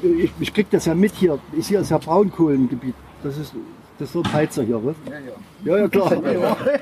Ich, 0.03 0.31
ich 0.41 0.55
krieg 0.55 0.71
das 0.71 0.87
ja 0.87 0.95
mit 0.95 1.15
hier. 1.15 1.39
Hier 1.61 1.81
ist 1.81 1.91
ja 1.91 1.99
Braunkohlengebiet. 1.99 2.95
Das 3.23 3.37
ist 3.37 3.53
das 4.03 4.13
so 4.13 4.23
ein 4.23 4.33
Heizer 4.33 4.63
hier, 4.63 4.81
was? 4.85 4.97
Ja, 5.65 5.79
ja, 5.79 5.89
klar. 5.89 6.11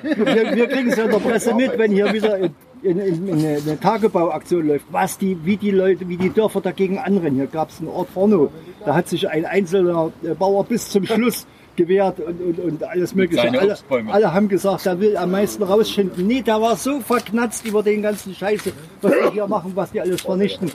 Wir, 0.03 0.57
wir 0.57 0.69
kriegen 0.69 0.91
es 0.91 0.97
ja 0.97 1.05
in 1.05 1.11
der 1.11 1.19
Presse 1.19 1.55
mit, 1.55 1.77
wenn 1.79 1.93
hier 1.93 2.13
wieder 2.13 2.39
in, 2.39 2.55
in, 2.83 2.99
in 2.99 3.33
eine, 3.35 3.59
eine 3.59 3.81
Tagebauaktion 3.81 4.67
läuft, 4.67 4.87
was 4.91 5.19
die, 5.19 5.37
wie 5.45 5.57
die 5.57 5.71
Leute, 5.71 6.09
wie 6.09 6.17
die 6.17 6.31
Dörfer 6.31 6.61
dagegen 6.61 6.99
anrennen. 6.99 7.37
Hier 7.37 7.47
gab 7.47 7.71
es 7.71 7.81
einen 7.81 7.89
Ort 7.89 8.09
Forno, 8.11 8.51
da 8.85 8.95
hat 8.95 9.09
sich 9.09 9.29
ein 9.29 9.45
einzelner 9.45 10.13
Bauer 10.39 10.65
bis 10.65 10.89
zum 10.91 11.05
Schluss 11.05 11.47
gewehrt 11.77 12.21
und, 12.21 12.41
und, 12.41 12.59
und 12.59 12.85
alles 12.85 13.15
mögliche. 13.15 13.49
Alle, 13.49 13.77
alle, 14.09 14.35
haben 14.35 14.49
gesagt, 14.49 14.87
der 14.87 14.99
will 15.01 15.17
am 15.17 15.31
meisten 15.31 15.63
rausschinden. 15.63 16.27
Nee, 16.27 16.43
der 16.43 16.61
war 16.61 16.77
so 16.77 17.01
verknatzt 17.01 17.67
über 17.67 17.83
den 17.83 18.03
ganzen 18.03 18.35
Scheiße, 18.35 18.73
was 19.03 19.13
die 19.13 19.33
hier 19.33 19.47
machen, 19.47 19.73
was 19.75 19.91
die 19.93 20.01
alles 20.01 20.23
vernichten. 20.23 20.71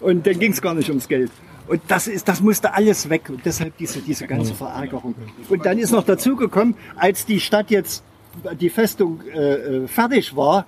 Und 0.00 0.26
dann 0.26 0.38
ging 0.38 0.52
es 0.52 0.62
gar 0.62 0.74
nicht 0.74 0.88
ums 0.88 1.08
Geld. 1.08 1.30
Und 1.68 1.80
das 1.88 2.06
ist, 2.06 2.28
das 2.28 2.40
musste 2.40 2.74
alles 2.74 3.08
weg. 3.08 3.28
Und 3.28 3.44
deshalb 3.44 3.76
diese, 3.76 4.00
diese 4.00 4.26
ganze 4.26 4.54
Verärgerung. 4.54 5.14
Und 5.48 5.64
dann 5.64 5.78
ist 5.78 5.92
noch 5.92 6.04
dazu 6.04 6.36
gekommen, 6.36 6.74
als 6.96 7.24
die 7.24 7.40
Stadt 7.40 7.70
jetzt, 7.70 8.02
die 8.60 8.70
Festung 8.70 9.20
äh, 9.32 9.54
äh, 9.54 9.88
fertig 9.88 10.34
war, 10.34 10.66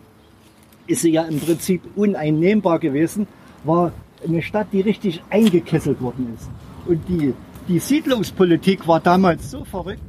ist 0.86 1.02
sie 1.02 1.10
ja 1.10 1.22
im 1.22 1.40
Prinzip 1.40 1.82
uneinnehmbar 1.96 2.78
gewesen, 2.78 3.26
war 3.64 3.92
eine 4.26 4.42
Stadt, 4.42 4.68
die 4.72 4.80
richtig 4.80 5.22
eingekesselt 5.30 6.00
worden 6.00 6.34
ist. 6.36 6.48
Und 6.86 7.08
die, 7.08 7.34
die 7.68 7.78
Siedlungspolitik 7.78 8.86
war 8.86 9.00
damals 9.00 9.50
so 9.50 9.64
verrückt. 9.64 10.02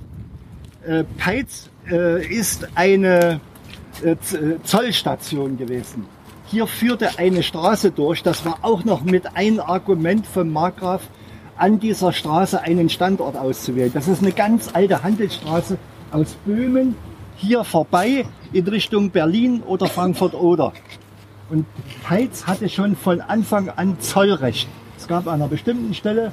Äh, 0.86 1.04
Peitz 1.18 1.70
äh, 1.90 2.26
ist 2.28 2.68
eine 2.76 3.40
äh, 4.04 4.16
Zollstation 4.64 5.58
gewesen. 5.58 6.06
Hier 6.48 6.68
führte 6.68 7.18
eine 7.18 7.42
Straße 7.42 7.90
durch, 7.90 8.22
das 8.22 8.46
war 8.46 8.60
auch 8.62 8.84
noch 8.84 9.04
mit 9.04 9.36
ein 9.36 9.60
Argument 9.60 10.28
vom 10.28 10.52
Markgraf, 10.54 11.02
an 11.58 11.80
dieser 11.80 12.14
Straße 12.14 12.62
einen 12.62 12.90
Standort 12.90 13.36
auszuwählen. 13.36 13.92
Das 13.92 14.08
ist 14.08 14.22
eine 14.22 14.32
ganz 14.32 14.70
alte 14.74 15.02
Handelsstraße 15.02 15.80
aus 16.12 16.36
Böhmen, 16.46 16.96
hier 17.36 17.64
vorbei 17.64 18.28
in 18.54 18.68
Richtung 18.68 19.10
Berlin 19.10 19.64
oder 19.64 19.88
Frankfurt-Oder. 19.88 20.74
Und 21.50 21.66
Peitz 22.04 22.46
hatte 22.46 22.70
schon 22.70 22.96
von 22.96 23.22
Anfang 23.22 23.70
an 23.70 24.00
Zollrecht. 24.00 24.68
Es 24.98 25.08
gab 25.08 25.28
an 25.28 25.36
einer 25.36 25.48
bestimmten 25.48 25.96
Stelle, 25.96 26.32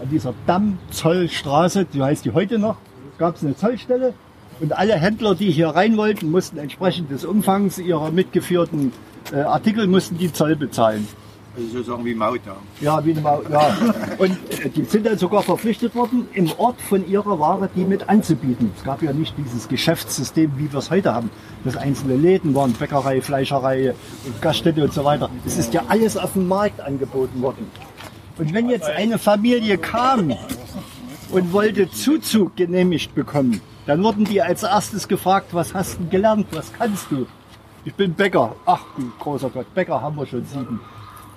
an 0.00 0.08
dieser 0.08 0.34
Damm-Zollstraße, 0.46 1.84
die 1.84 2.00
heißt 2.00 2.24
die 2.24 2.30
heute 2.30 2.60
noch, 2.60 2.76
gab 3.18 3.34
es 3.34 3.42
eine 3.42 3.56
Zollstelle 3.56 4.14
und 4.60 4.72
alle 4.72 4.94
Händler, 4.94 5.34
die 5.34 5.50
hier 5.50 5.68
rein 5.68 5.96
wollten, 5.96 6.30
mussten 6.30 6.58
entsprechend 6.58 7.10
des 7.10 7.24
Umfangs 7.24 7.78
ihrer 7.78 8.12
mitgeführten 8.12 8.92
äh, 9.32 9.40
Artikel 9.40 9.86
mussten 9.86 10.18
die 10.18 10.32
Zoll 10.32 10.56
bezahlen. 10.56 11.06
Also 11.56 11.68
sozusagen 11.70 12.04
wie 12.04 12.14
Maut 12.14 12.40
da. 12.46 12.56
Ja, 12.80 13.04
wie 13.04 13.10
eine 13.12 13.20
Maut, 13.20 13.50
ja. 13.50 13.76
Und 14.18 14.30
äh, 14.64 14.68
die 14.68 14.84
sind 14.84 15.06
dann 15.06 15.18
sogar 15.18 15.42
verpflichtet 15.42 15.94
worden, 15.94 16.28
im 16.34 16.50
Ort 16.56 16.80
von 16.80 17.08
ihrer 17.08 17.38
Ware 17.40 17.68
die 17.74 17.84
mit 17.84 18.08
anzubieten. 18.08 18.70
Es 18.76 18.84
gab 18.84 19.02
ja 19.02 19.12
nicht 19.12 19.34
dieses 19.36 19.66
Geschäftssystem, 19.66 20.52
wie 20.56 20.70
wir 20.70 20.78
es 20.78 20.90
heute 20.90 21.12
haben. 21.14 21.30
Das 21.64 21.76
einzelne 21.76 22.16
Läden 22.16 22.54
waren 22.54 22.72
Bäckerei, 22.74 23.20
Fleischerei, 23.20 23.94
Gaststätte 24.40 24.84
und 24.84 24.92
so 24.92 25.04
weiter. 25.04 25.30
Es 25.44 25.58
ist 25.58 25.74
ja 25.74 25.82
alles 25.88 26.16
auf 26.16 26.34
dem 26.34 26.46
Markt 26.46 26.80
angeboten 26.80 27.42
worden. 27.42 27.66
Und 28.38 28.54
wenn 28.54 28.68
jetzt 28.68 28.88
eine 28.88 29.18
Familie 29.18 29.78
kam 29.78 30.32
und 31.30 31.52
wollte 31.52 31.90
Zuzug 31.90 32.54
genehmigt 32.54 33.16
bekommen, 33.16 33.60
dann 33.86 34.04
wurden 34.04 34.24
die 34.24 34.40
als 34.40 34.62
erstes 34.62 35.08
gefragt, 35.08 35.48
was 35.52 35.74
hast 35.74 35.98
du 35.98 36.06
gelernt, 36.08 36.46
was 36.52 36.72
kannst 36.72 37.06
du? 37.10 37.26
Ich 37.88 37.94
bin 37.94 38.12
Bäcker. 38.12 38.54
Ach 38.66 38.82
du 38.98 39.10
großer 39.18 39.48
Gott, 39.48 39.72
Bäcker 39.74 40.02
haben 40.02 40.14
wir 40.14 40.26
schon 40.26 40.44
sieben. 40.44 40.78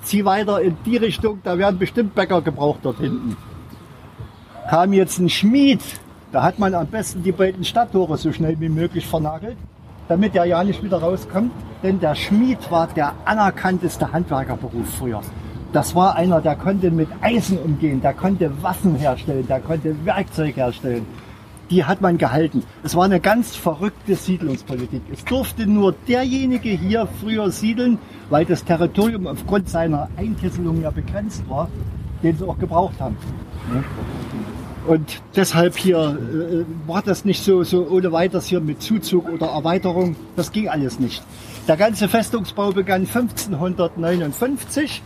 Zieh 0.03 0.25
weiter 0.25 0.60
in 0.60 0.75
die 0.86 0.98
Richtung, 0.98 1.39
da 1.46 1.58
werden 1.58 1.79
bestimmt 1.79 2.13
Bäcker 2.13 2.41
gebraucht 2.41 2.79
dort 2.84 2.98
hinten. 2.98 3.38
Kam 4.70 4.91
jetzt 4.91 5.17
ein 5.20 5.29
Schmied, 5.29 5.79
da 6.34 6.43
hat 6.43 6.60
man 6.60 6.75
am 6.75 6.88
besten 6.88 7.24
die 7.24 7.31
beiden 7.31 7.63
Stadttore 7.63 8.17
so 8.17 8.34
schnell 8.34 8.60
wie 8.60 8.67
möglich 8.67 9.08
vernagelt, 9.08 9.55
damit 10.10 10.36
er 10.36 10.43
ja 10.43 10.62
nicht 10.65 10.84
wieder 10.84 10.98
rauskommt. 10.98 11.53
Denn 11.84 12.01
der 12.01 12.15
Schmied 12.15 12.70
war 12.70 12.88
der 12.88 13.13
anerkannteste 13.24 14.12
Handwerkerberuf 14.12 14.96
früher. 15.00 15.22
Das 15.72 15.96
war 15.96 16.17
einer, 16.17 16.41
der 16.41 16.58
konnte 16.58 16.91
mit 16.91 17.08
Eisen 17.22 17.60
umgehen, 17.60 18.01
der 18.01 18.13
konnte 18.13 18.51
Waffen 18.62 18.96
herstellen, 18.96 19.48
der 19.48 19.62
konnte 19.62 19.96
Werkzeug 20.03 20.58
herstellen 20.58 21.05
die 21.72 21.86
hat 21.86 22.01
man 22.01 22.18
gehalten. 22.18 22.63
Es 22.84 22.96
war 22.96 23.06
eine 23.06 23.22
ganz 23.22 23.56
verrückte 23.56 24.16
Siedlungspolitik. 24.16 25.01
Es 25.12 25.24
durfte 25.24 25.66
nur 25.66 25.96
derjenige 26.08 26.70
hier 26.70 27.08
früher 27.22 27.50
siedeln, 27.50 27.98
weil 28.30 28.46
das 28.46 28.66
Territorium 28.66 29.25
aufgrund 29.25 29.70
seiner 29.70 30.10
Einkesselung 30.18 30.82
ja 30.82 30.92
begrenzt 30.92 31.50
war, 31.50 31.70
den 32.22 32.38
sie 32.38 32.46
auch 32.46 32.60
gebraucht 32.60 33.00
haben. 33.00 33.18
Und 34.86 35.22
deshalb 35.36 35.78
hier 35.78 35.98
äh, 35.98 36.66
war 36.88 37.01
das 37.01 37.24
nicht 37.24 37.44
so, 37.44 37.63
so 37.63 37.88
ohne 37.88 38.12
weiteres 38.12 38.48
hier 38.48 38.60
mit 38.60 38.82
Zuzug 38.82 39.30
oder 39.30 39.48
Erweiterung. 39.48 40.16
Das 40.36 40.51
ging 40.51 40.68
alles 40.68 41.00
nicht. 41.00 41.24
Der 41.68 41.78
ganze 41.78 42.10
Festungsbau 42.10 42.72
begann 42.72 43.01
1559. 43.01 45.01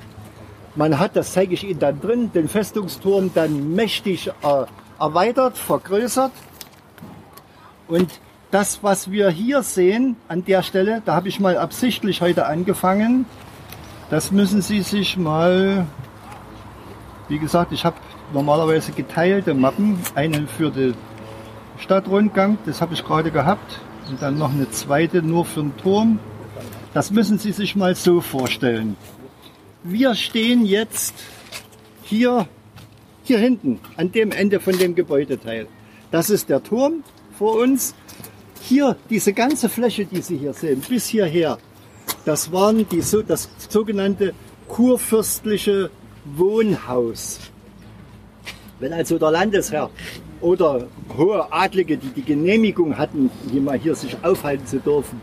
Man 0.76 0.98
hat, 0.98 1.16
das 1.16 1.34
zeige 1.34 1.54
ich 1.54 1.66
Ihnen 1.66 1.80
dann 1.80 2.02
drin, 2.02 2.32
den 2.34 2.48
Festungsturm 2.48 3.32
dann 3.36 3.76
mächtig 3.76 4.28
äh, 4.28 4.32
erweitert, 5.00 5.58
vergrößert. 5.58 6.32
Und 7.88 8.20
das, 8.52 8.84
was 8.84 9.12
wir 9.12 9.30
hier 9.30 9.64
sehen 9.64 10.16
an 10.28 10.46
der 10.46 10.64
Stelle, 10.64 11.02
da 11.06 11.16
habe 11.16 11.28
ich 11.28 11.40
mal 11.40 11.58
absichtlich 11.58 12.22
heute 12.22 12.46
angefangen. 12.46 13.26
Das 14.10 14.32
müssen 14.32 14.62
Sie 14.62 14.82
sich 14.82 15.18
mal, 15.18 15.86
wie 17.28 17.40
gesagt, 17.40 17.72
ich 17.72 17.86
habe 17.86 17.98
normalerweise 18.34 18.92
geteilte 18.92 19.54
Mappen. 19.54 20.00
Einen 20.16 20.48
für 20.48 20.72
den 20.72 20.96
Stadtrundgang, 21.78 22.58
das 22.66 22.82
habe 22.82 22.94
ich 22.94 23.04
gerade 23.04 23.32
gehabt. 23.32 23.80
Und 24.10 24.22
dann 24.22 24.38
noch 24.38 24.52
eine 24.52 24.70
zweite 24.70 25.22
nur 25.22 25.46
für 25.46 25.62
den 25.62 25.78
Turm. 25.78 26.20
Das 26.94 27.12
müssen 27.12 27.38
Sie 27.38 27.52
sich 27.52 27.76
mal 27.76 27.96
so 27.96 28.22
vorstellen. 28.22 28.96
Wir 29.84 30.16
stehen 30.16 30.66
jetzt 30.66 31.16
hier, 32.04 32.48
hier 33.24 33.40
hinten, 33.40 33.80
an 33.98 34.12
dem 34.12 34.32
Ende 34.32 34.60
von 34.60 34.78
dem 34.78 34.96
Gebäudeteil. 34.96 35.68
Das 36.12 36.30
ist 36.30 36.50
der 36.50 36.64
Turm 36.64 37.04
vor 37.38 37.56
uns. 37.56 37.94
Hier, 38.62 38.96
diese 39.10 39.34
ganze 39.34 39.70
Fläche, 39.70 40.06
die 40.06 40.22
Sie 40.22 40.38
hier 40.38 40.54
sehen, 40.54 40.82
bis 40.88 41.06
hierher, 41.06 41.58
das 42.26 42.52
waren 42.52 42.88
die, 42.90 43.02
das 43.28 43.50
sogenannte 43.70 44.34
kurfürstliche 44.68 45.92
Wohnhaus. 46.26 47.40
Wenn 48.80 48.92
also 48.92 49.20
der 49.20 49.32
Landesherr 49.32 49.90
oder 50.42 50.88
hohe 51.16 51.52
Adlige, 51.52 51.98
die 51.98 52.10
die 52.10 52.24
Genehmigung 52.24 52.98
hatten, 52.98 53.30
hier 53.52 53.62
mal 53.62 53.78
hier 53.78 53.96
sich 53.96 54.18
aufhalten 54.24 54.66
zu 54.66 54.80
dürfen, 54.80 55.22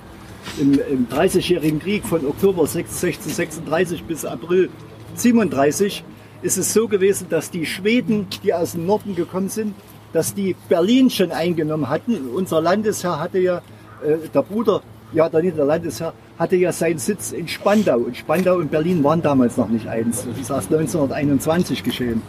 im, 0.59 0.79
im 0.91 1.09
30-jährigen 1.09 1.81
Krieg 1.81 2.05
von 2.05 2.25
Oktober 2.27 2.63
1636 2.63 4.05
bis 4.05 4.25
April 4.25 4.71
37 5.15 6.05
ist 6.43 6.57
es 6.57 6.73
so 6.73 6.89
gewesen, 6.89 7.29
dass 7.29 7.51
die 7.51 7.67
Schweden, 7.67 8.27
die 8.43 8.53
aus 8.53 8.73
dem 8.73 8.87
Norden 8.87 9.15
gekommen 9.15 9.49
sind, 9.49 9.75
dass 10.13 10.35
die 10.35 10.55
Berlin 10.69 11.11
schon 11.11 11.33
eingenommen 11.33 11.89
hatten. 11.89 12.31
Unser 12.35 12.61
Landesherr 12.61 13.19
hatte 13.19 13.39
ja, 13.39 13.59
äh, 14.05 14.29
der 14.33 14.43
Bruder, 14.43 14.83
ja, 15.13 15.29
der 15.29 15.43
nicht 15.43 15.57
der 15.57 15.65
Landesherr, 15.65 16.13
hatte 16.39 16.57
ja 16.57 16.73
seinen 16.73 16.99
Sitz 16.99 17.33
in 17.33 17.49
Spandau. 17.49 17.99
Und 17.99 18.17
Spandau 18.17 18.57
und 18.57 18.71
Berlin 18.71 19.03
waren 19.05 19.23
damals 19.23 19.57
noch 19.57 19.69
nicht 19.69 19.87
eins. 19.87 20.25
Das 20.27 20.39
ist 20.39 20.51
erst 20.51 20.73
1921 20.73 21.83
geschehen. 21.83 22.23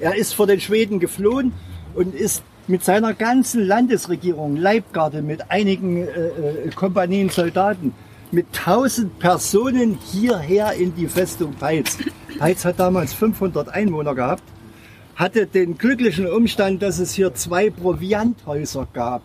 Er 0.00 0.16
ist 0.16 0.34
vor 0.34 0.46
den 0.46 0.60
Schweden 0.60 1.00
geflohen 1.00 1.52
und 1.94 2.14
ist 2.14 2.42
mit 2.66 2.84
seiner 2.84 3.14
ganzen 3.14 3.66
Landesregierung, 3.66 4.56
Leibgarde, 4.56 5.22
mit 5.22 5.50
einigen 5.50 6.06
äh, 6.06 6.08
äh, 6.08 6.70
Kompanien 6.74 7.28
Soldaten, 7.28 7.94
mit 8.30 8.46
1000 8.58 9.18
Personen 9.18 9.98
hierher 10.10 10.72
in 10.72 10.94
die 10.94 11.06
Festung 11.06 11.52
Peitz. 11.54 11.98
Peitz 12.38 12.64
hat 12.64 12.80
damals 12.80 13.12
500 13.12 13.68
Einwohner 13.68 14.14
gehabt, 14.14 14.42
hatte 15.16 15.46
den 15.46 15.78
glücklichen 15.78 16.26
Umstand, 16.26 16.82
dass 16.82 16.98
es 16.98 17.14
hier 17.14 17.34
zwei 17.34 17.70
Provianthäuser 17.70 18.86
gab, 18.92 19.22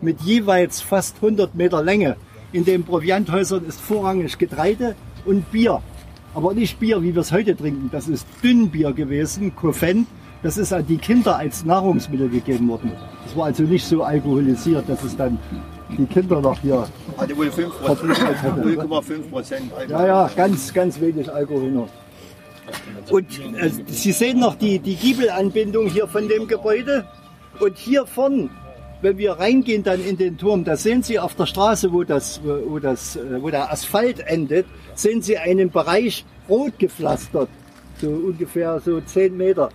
mit 0.00 0.20
jeweils 0.22 0.80
fast 0.80 1.16
100 1.16 1.54
Meter 1.54 1.82
Länge. 1.82 2.16
In 2.52 2.64
den 2.64 2.84
Provianthäusern 2.84 3.64
ist 3.64 3.80
vorrangig 3.80 4.38
Getreide 4.38 4.96
und 5.24 5.50
Bier. 5.52 5.82
Aber 6.34 6.54
nicht 6.54 6.78
Bier, 6.80 7.02
wie 7.02 7.14
wir 7.14 7.22
es 7.22 7.32
heute 7.32 7.56
trinken. 7.56 7.90
Das 7.92 8.08
ist 8.08 8.26
Dünnbier 8.42 8.92
gewesen, 8.92 9.54
Koffen. 9.54 10.06
Das 10.42 10.56
ist 10.56 10.72
an 10.72 10.86
die 10.86 10.96
Kinder 10.96 11.36
als 11.36 11.64
Nahrungsmittel 11.64 12.28
gegeben 12.28 12.68
worden. 12.68 12.92
Das 13.24 13.36
war 13.36 13.46
also 13.46 13.64
nicht 13.64 13.84
so 13.84 14.02
alkoholisiert, 14.02 14.88
dass 14.88 15.02
es 15.04 15.16
dann 15.16 15.38
die 15.96 16.06
Kinder 16.06 16.40
noch 16.40 16.58
hier. 16.60 16.86
Hatte 17.16 17.36
wohl 17.36 17.50
5 17.50 17.74
Verpflichtet 17.74 18.42
hätte. 18.42 18.60
0,5 18.60 19.30
Prozent. 19.30 19.72
Ja, 19.88 20.06
ja, 20.06 20.30
ganz, 20.34 20.72
ganz 20.72 21.00
wenig 21.00 21.30
Alkohol 21.30 21.70
noch. 21.70 21.88
Und 23.10 23.26
äh, 23.56 23.70
Sie 23.86 24.12
sehen 24.12 24.40
noch 24.40 24.54
die, 24.54 24.78
die 24.78 24.96
Giebelanbindung 24.96 25.88
hier 25.88 26.06
von 26.06 26.28
dem 26.28 26.46
Gebäude. 26.46 27.06
Und 27.58 27.76
hier 27.76 28.06
vorn, 28.06 28.50
wenn 29.02 29.18
wir 29.18 29.32
reingehen 29.32 29.82
dann 29.82 30.04
in 30.04 30.16
den 30.16 30.38
Turm, 30.38 30.64
da 30.64 30.76
sehen 30.76 31.02
Sie 31.02 31.18
auf 31.18 31.34
der 31.34 31.46
Straße, 31.46 31.92
wo, 31.92 32.04
das, 32.04 32.40
wo, 32.44 32.78
das, 32.78 33.18
wo 33.40 33.50
der 33.50 33.72
Asphalt 33.72 34.20
endet, 34.20 34.66
sehen 34.94 35.22
Sie 35.22 35.38
einen 35.38 35.70
Bereich 35.70 36.24
rot 36.48 36.78
gepflastert. 36.78 37.48
So 38.00 38.08
ungefähr 38.08 38.80
so 38.80 39.00
10 39.00 39.36
Meter. 39.36 39.70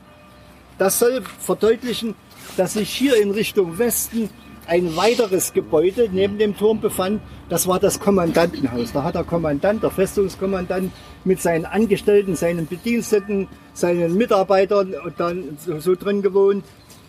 Das 0.78 1.00
soll 1.00 1.22
verdeutlichen, 1.40 2.16
dass 2.58 2.74
sich 2.74 2.90
hier 2.90 3.22
in 3.22 3.32
Richtung 3.32 3.78
Westen 3.78 4.30
ein 4.68 4.96
weiteres 4.96 5.54
Gebäude 5.54 6.10
neben 6.12 6.38
dem 6.38 6.58
Turm 6.58 6.82
befand. 6.82 7.22
Das 7.50 7.68
war 7.68 7.80
das 7.80 8.00
Kommandantenhaus. 8.00 8.92
Da 8.92 9.04
hat 9.04 9.16
der 9.16 9.24
Kommandant, 9.24 9.84
der 9.84 9.92
Festungskommandant 9.92 10.92
mit 11.26 11.42
seinen 11.42 11.66
Angestellten, 11.66 12.36
seinen 12.36 12.68
Bediensteten, 12.68 13.48
seinen 13.74 14.16
Mitarbeitern 14.16 14.94
und 15.04 15.20
dann 15.20 15.58
so, 15.58 15.80
so 15.80 15.96
drin 15.96 16.22
gewohnt. 16.22 16.64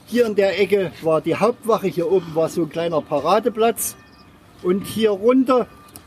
Hier 0.06 0.26
in 0.26 0.34
der 0.34 0.60
Ecke 0.60 0.92
war 1.02 1.20
die 1.20 1.36
Hauptwache, 1.36 1.86
hier 1.88 2.10
oben 2.10 2.34
war 2.34 2.48
so 2.48 2.62
ein 2.62 2.70
kleiner 2.70 3.00
Paradeplatz. 3.02 3.96
Und 4.62 4.86
hier 4.86 5.10
runter, 5.10 5.66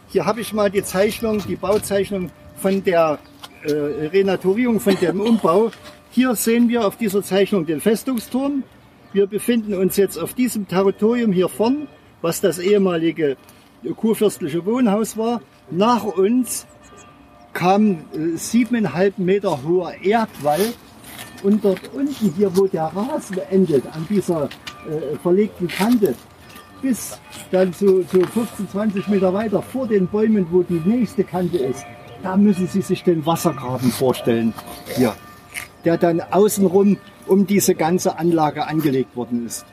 hier 0.10 0.26
habe 0.26 0.42
ich 0.42 0.54
mal 0.54 0.72
die 0.72 0.84
Zeichnung, 0.84 1.42
die 1.48 1.56
Bauzeichnung 1.56 2.32
von 2.56 2.84
der 2.84 3.20
äh, 3.64 3.72
Renaturierung, 3.72 4.80
von 4.80 4.96
dem 4.96 5.22
Umbau. 5.22 5.72
Hier 6.12 6.36
sehen 6.36 6.70
wir 6.70 6.88
auf 6.88 6.98
dieser 6.98 7.22
Zeichnung 7.22 7.66
den 7.66 7.80
Festungsturm. 7.80 8.64
Wir 9.14 9.28
befinden 9.28 9.74
uns 9.74 9.98
jetzt 9.98 10.18
auf 10.18 10.34
diesem 10.34 10.68
Territorium 10.68 11.32
hier 11.32 11.50
vorn, 11.50 11.88
was 12.22 12.42
das 12.42 12.58
ehemalige 12.58 13.38
kurfürstliche 13.96 14.66
Wohnhaus 14.66 15.18
war. 15.18 15.42
Nach 15.72 16.04
uns 16.04 16.66
kam 17.60 17.92
äh, 17.92 18.38
siebeneinhalb 18.38 19.20
Meter 19.20 19.60
hoher 19.68 19.94
Erdwall 20.02 20.74
und 21.44 21.64
dort 21.66 21.94
unten 21.94 22.34
hier, 22.38 22.56
wo 22.56 22.68
der 22.68 22.86
Rasen 22.86 23.38
endet, 23.50 23.86
an 23.88 24.08
dieser 24.10 24.46
äh, 24.46 25.18
verlegten 25.22 25.68
Kante, 25.68 26.16
bis 26.82 27.20
dann 27.52 27.74
so, 27.74 28.02
so 28.04 28.22
15, 28.22 28.70
20 28.70 29.08
Meter 29.10 29.34
weiter 29.34 29.62
vor 29.62 29.88
den 29.88 30.08
Bäumen, 30.08 30.48
wo 30.52 30.64
die 30.64 30.82
nächste 30.86 31.26
Kante 31.26 31.58
ist, 31.58 31.84
da 32.24 32.38
müssen 32.38 32.68
Sie 32.68 32.82
sich 32.82 33.04
den 33.04 33.26
Wassergraben 33.26 33.92
vorstellen. 33.92 34.54
Hier. 34.96 35.14
Der 35.84 35.98
dann 35.98 36.22
außenrum 36.22 36.98
um 37.28 37.46
diese 37.46 37.76
ganze 37.76 38.18
Anlage 38.18 38.68
angelegt 38.68 39.18
worden 39.18 39.46
ist. 39.46 39.66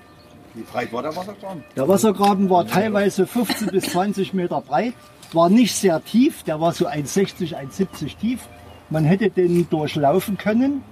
Wie 0.56 0.62
breit 0.62 0.90
war 0.90 1.02
der 1.02 1.14
Wassergraben? 1.14 1.62
Der 1.76 1.86
Wassergraben 1.86 2.48
war 2.48 2.66
teilweise 2.66 3.26
15 3.26 3.68
bis 3.68 3.84
20 3.90 4.32
Meter 4.32 4.62
breit, 4.62 4.94
war 5.34 5.50
nicht 5.50 5.74
sehr 5.74 6.02
tief, 6.02 6.44
der 6.44 6.62
war 6.62 6.72
so 6.72 6.88
1,60, 6.88 7.54
1,70 7.54 8.16
tief. 8.16 8.40
Man 8.88 9.04
hätte 9.04 9.28
den 9.28 9.68
durchlaufen 9.68 10.38
können. 10.38 10.82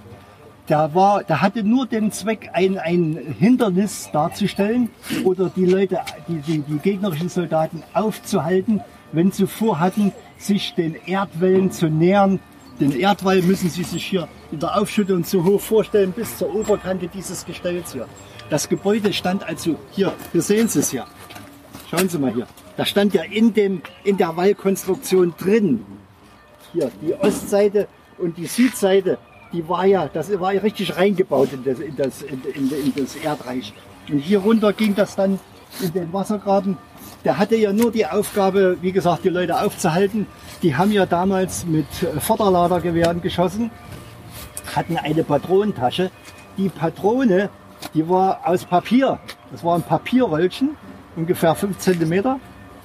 Der, 0.68 0.94
war, 0.94 1.24
der 1.24 1.40
hatte 1.40 1.62
nur 1.62 1.87
den 1.87 2.12
Zweck, 2.12 2.50
ein, 2.53 2.79
ein 2.79 3.16
Hindernis 3.38 4.11
darzustellen 4.12 4.90
oder 5.24 5.48
die 5.48 5.64
Leute, 5.64 6.00
die, 6.29 6.40
die, 6.40 6.59
die 6.59 6.79
gegnerischen 6.79 7.31
Soldaten 7.31 7.83
aufzuhalten, 7.94 8.83
wenn 9.12 9.33
sie 9.33 9.46
vorhatten, 9.46 10.12
sich 10.37 10.74
den 10.74 10.94
Erdwellen 11.07 11.70
zu 11.70 11.88
nähern. 11.88 12.38
Den 12.81 12.92
Erdwall 12.98 13.40
müssen 13.40 13.70
Sie 13.70 13.85
sich 13.85 14.05
hier 14.05 14.29
in 14.50 14.59
der 14.59 14.77
Aufschüttung 14.77 15.24
so 15.24 15.44
hoch 15.44 15.61
vorstellen, 15.61 16.12
bis 16.12 16.37
zur 16.37 16.55
Oberkante 16.55 17.09
dieses 17.09 17.46
Gestells 17.46 17.92
hier. 17.92 18.07
Das 18.51 18.69
Gebäude 18.69 19.13
stand 19.13 19.43
also 19.43 19.77
hier, 19.93 20.13
hier 20.33 20.43
sehen 20.43 20.69
Sie 20.69 20.81
es 20.81 20.93
ja. 20.93 21.07
Schauen 21.91 22.09
Sie 22.09 22.19
mal 22.19 22.33
hier. 22.33 22.47
Da 22.77 22.85
stand 22.85 23.15
ja 23.15 23.23
in, 23.23 23.55
dem, 23.55 23.83
in 24.03 24.17
der 24.17 24.37
Wallkonstruktion 24.37 25.35
drin. 25.39 25.85
Hier, 26.73 26.91
die 27.01 27.15
Ostseite 27.15 27.89
und 28.19 28.37
die 28.37 28.47
Südseite, 28.47 29.19
die 29.53 29.69
war 29.69 29.87
ja, 29.87 30.09
das 30.13 30.39
war 30.41 30.53
ja 30.53 30.61
richtig 30.61 30.97
reingebaut 30.97 31.53
in 31.53 31.65
das, 31.65 31.79
in 31.79 31.97
das, 31.97 32.23
in, 32.23 32.43
in, 32.55 32.71
in 32.71 32.93
das 32.97 33.17
Erdreich. 33.17 33.73
Und 34.11 34.19
hier 34.19 34.41
runter 34.41 34.73
ging 34.73 34.95
das 34.95 35.17
dann 35.17 35.39
in 35.81 35.93
den 35.93 36.13
Wassergraben. 36.13 36.77
Der 37.25 37.39
hatte 37.39 37.57
ja 37.57 37.73
nur 37.73 37.91
die 37.91 38.07
Aufgabe, 38.07 38.77
wie 38.83 38.93
gesagt, 38.93 39.25
die 39.25 39.31
Leute 39.31 39.61
aufzuhalten. 39.61 40.27
Die 40.63 40.77
haben 40.77 40.93
ja 40.93 41.07
damals 41.07 41.65
mit 41.65 41.87
Vorderladergewehren 42.19 43.23
geschossen, 43.23 43.71
hatten 44.75 44.99
eine 44.99 45.25
Patronentasche. 45.25 46.11
Die 46.57 46.69
Patrone, 46.69 47.51
die 47.92 48.09
war 48.09 48.40
aus 48.44 48.64
Papier. 48.64 49.18
Das 49.51 49.64
war 49.64 49.77
ein 49.77 49.83
Papierröllchen, 49.83 50.70
ungefähr 51.16 51.55
5 51.55 51.79
Zentimeter. 51.79 52.38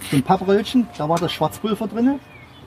So 0.10 0.18
ein 0.18 0.24
Pappröllchen, 0.24 0.88
da 0.98 1.10
war 1.10 1.20
das 1.20 1.32
Schwarzpulver 1.32 1.88
drin. 1.88 2.20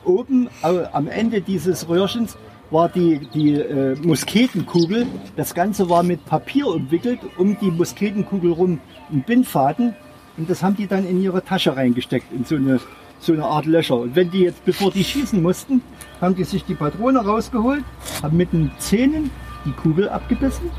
Oben 0.05 0.49
am 0.62 1.09
Ende 1.09 1.40
dieses 1.40 1.88
Röhrchens 1.88 2.37
war 2.71 2.88
die, 2.88 3.18
die 3.33 3.55
äh, 3.55 3.97
Musketenkugel. 4.03 5.07
Das 5.37 5.55
Ganze 5.55 5.88
war 5.88 6.03
mit 6.03 6.25
Papier 6.25 6.66
umwickelt, 6.66 7.21
um 7.37 7.59
die 7.59 7.71
Musketenkugel 7.71 8.53
rum 8.53 8.81
ein 9.11 9.23
Bindfaden. 9.23 9.95
Und 10.37 10.49
das 10.49 10.62
haben 10.62 10.77
die 10.77 10.87
dann 10.87 11.07
in 11.07 11.23
ihre 11.23 11.45
Tasche 11.45 11.77
reingesteckt, 11.77 12.33
in 12.33 12.45
so 12.45 12.57
eine, 12.57 12.81
so 13.21 13.33
eine 13.33 13.45
Art 13.45 13.66
Löcher. 13.66 13.97
Und 13.97 14.16
wenn 14.16 14.31
die 14.31 14.40
jetzt, 14.40 14.64
bevor 14.64 14.90
die 14.90 15.05
schießen 15.05 15.40
mussten, 15.42 15.83
haben 16.21 16.35
die 16.35 16.45
sich 16.45 16.64
die 16.64 16.75
Patrone 16.75 17.21
rausgeholt, 17.21 17.85
haben 18.23 18.37
mit 18.37 18.53
den 18.53 18.71
Zähnen 18.79 19.31
die 19.64 19.73
Kugel 19.73 20.09
abgebissen. 20.09 20.71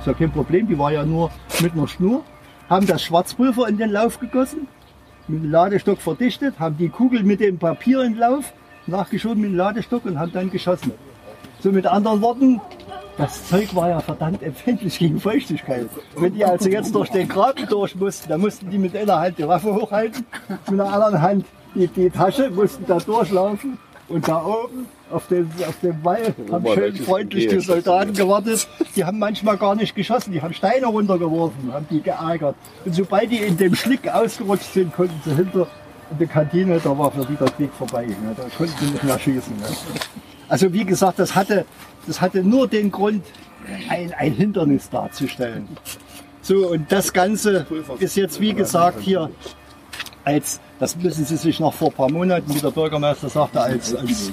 Ist 0.00 0.06
ja 0.06 0.14
kein 0.14 0.30
Problem, 0.30 0.68
die 0.68 0.78
war 0.78 0.92
ja 0.92 1.04
nur 1.04 1.30
mit 1.60 1.72
einer 1.72 1.88
Schnur. 1.88 2.22
Haben 2.68 2.86
das 2.86 3.02
Schwarzpulver 3.02 3.68
in 3.68 3.78
den 3.78 3.90
Lauf 3.90 4.20
gegossen, 4.20 4.68
mit 5.26 5.42
dem 5.42 5.50
Ladestock 5.50 6.00
verdichtet, 6.00 6.58
haben 6.58 6.76
die 6.76 6.88
Kugel 6.88 7.22
mit 7.22 7.40
dem 7.40 7.58
Papier 7.58 8.02
in 8.02 8.12
den 8.12 8.20
Lauf 8.20 8.52
nachgeschoben 8.86 9.40
mit 9.40 9.50
dem 9.50 9.56
Ladestock 9.56 10.04
und 10.04 10.18
haben 10.18 10.32
dann 10.32 10.50
geschossen. 10.50 10.92
So 11.60 11.72
mit 11.72 11.86
anderen 11.86 12.20
Worten, 12.22 12.60
das 13.16 13.48
Zeug 13.48 13.74
war 13.74 13.88
ja 13.88 14.00
verdammt 14.00 14.42
empfindlich 14.42 14.98
gegen 14.98 15.18
Feuchtigkeit. 15.20 15.88
Wenn 16.16 16.34
die 16.34 16.44
also 16.44 16.68
jetzt 16.68 16.94
durch 16.94 17.10
den 17.10 17.28
Graben 17.28 17.66
durch 17.68 17.94
mussten, 17.96 18.28
dann 18.28 18.40
mussten 18.40 18.70
die 18.70 18.78
mit 18.78 18.96
einer 18.96 19.18
Hand 19.18 19.38
die 19.38 19.46
Waffe 19.46 19.74
hochhalten, 19.74 20.24
mit 20.70 20.78
der 20.78 20.92
anderen 20.92 21.20
Hand 21.20 21.46
die, 21.74 21.88
die 21.88 22.10
Tasche, 22.10 22.50
mussten 22.50 22.84
da 22.86 22.98
durchlaufen 22.98 23.78
und 24.08 24.26
da 24.26 24.44
oben 24.44 24.86
auf 25.10 25.26
dem, 25.28 25.50
auf 25.66 25.78
dem 25.80 26.04
Wall 26.04 26.34
haben 26.50 26.66
schön 26.66 26.76
welches 26.76 27.06
freundlich 27.06 27.48
die. 27.48 27.60
Soldaten 27.60 28.14
gewartet. 28.14 28.68
Die 28.96 29.04
haben 29.04 29.18
manchmal 29.18 29.56
gar 29.56 29.74
nicht 29.74 29.94
geschossen, 29.94 30.32
die 30.32 30.42
haben 30.42 30.54
Steine 30.54 30.86
runtergeworfen, 30.86 31.72
haben 31.72 31.86
die 31.90 32.00
geärgert. 32.00 32.56
Und 32.84 32.94
sobald 32.94 33.30
die 33.30 33.38
in 33.38 33.56
dem 33.56 33.74
Schlick 33.74 34.08
ausgerutscht 34.08 34.72
sind, 34.72 34.94
konnten 34.94 35.20
sie 35.24 35.34
hinter 35.34 35.66
in 36.10 36.18
der 36.18 36.26
Kantine, 36.26 36.80
da 36.82 36.96
war 36.96 37.10
für 37.10 37.24
die 37.26 37.36
der 37.36 37.50
Krieg 37.50 37.70
vorbei. 37.72 38.06
Ne? 38.06 38.34
Da 38.36 38.44
konnten 38.56 38.74
sie 38.80 38.90
nicht 38.92 39.04
mehr 39.04 39.18
schießen. 39.18 39.56
Ne? 39.56 39.66
Also 40.48 40.72
wie 40.72 40.84
gesagt, 40.84 41.18
das 41.18 41.34
hatte, 41.34 41.66
das 42.06 42.20
hatte 42.20 42.42
nur 42.42 42.66
den 42.66 42.90
Grund, 42.90 43.24
ein, 43.90 44.14
ein 44.14 44.32
Hindernis 44.32 44.88
darzustellen. 44.88 45.68
So, 46.40 46.68
und 46.68 46.90
das 46.90 47.12
Ganze 47.12 47.66
ist 47.98 48.16
jetzt, 48.16 48.40
wie 48.40 48.54
gesagt, 48.54 49.00
hier 49.00 49.30
als, 50.24 50.60
das 50.78 50.96
müssen 50.96 51.24
Sie 51.24 51.36
sich 51.36 51.60
noch 51.60 51.74
vor 51.74 51.88
ein 51.88 51.94
paar 51.94 52.10
Monaten, 52.10 52.54
wie 52.54 52.60
der 52.60 52.70
Bürgermeister 52.70 53.28
sagte, 53.28 53.60
als, 53.60 53.94
als 53.94 54.32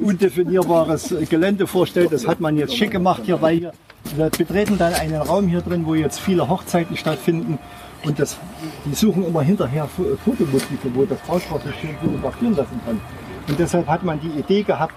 undefinierbares 0.00 1.14
Gelände 1.28 1.66
vorstellen. 1.66 2.08
Das 2.10 2.26
hat 2.26 2.40
man 2.40 2.56
jetzt 2.56 2.76
schick 2.76 2.90
gemacht 2.90 3.22
hier, 3.24 3.40
weil 3.40 3.58
hier, 3.58 3.72
wir 4.16 4.30
betreten 4.30 4.76
dann 4.78 4.92
einen 4.94 5.20
Raum 5.20 5.48
hier 5.48 5.60
drin, 5.60 5.86
wo 5.86 5.94
jetzt 5.94 6.20
viele 6.20 6.48
Hochzeiten 6.48 6.96
stattfinden. 6.96 7.58
Und 8.04 8.18
das, 8.18 8.36
die 8.84 8.94
suchen 8.94 9.24
immer 9.26 9.42
hinterher 9.42 9.86
Fo- 9.86 10.16
Fotomotive, 10.24 10.94
wo 10.94 11.04
das 11.04 11.18
Brautpaar 11.20 11.60
sich 11.60 11.74
schön 11.80 11.96
fotografieren 12.02 12.54
lassen 12.56 12.80
kann. 12.84 13.00
Und 13.48 13.58
deshalb 13.58 13.86
hat 13.86 14.02
man 14.04 14.20
die 14.20 14.38
Idee 14.38 14.62
gehabt, 14.62 14.94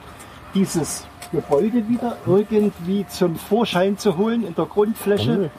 dieses 0.54 1.06
Gebäude 1.32 1.88
wieder 1.88 2.18
irgendwie 2.26 3.06
zum 3.08 3.36
Vorschein 3.36 3.98
zu 3.98 4.18
holen 4.18 4.46
in 4.46 4.56
der 4.56 4.66
Grundfläche 4.66 5.50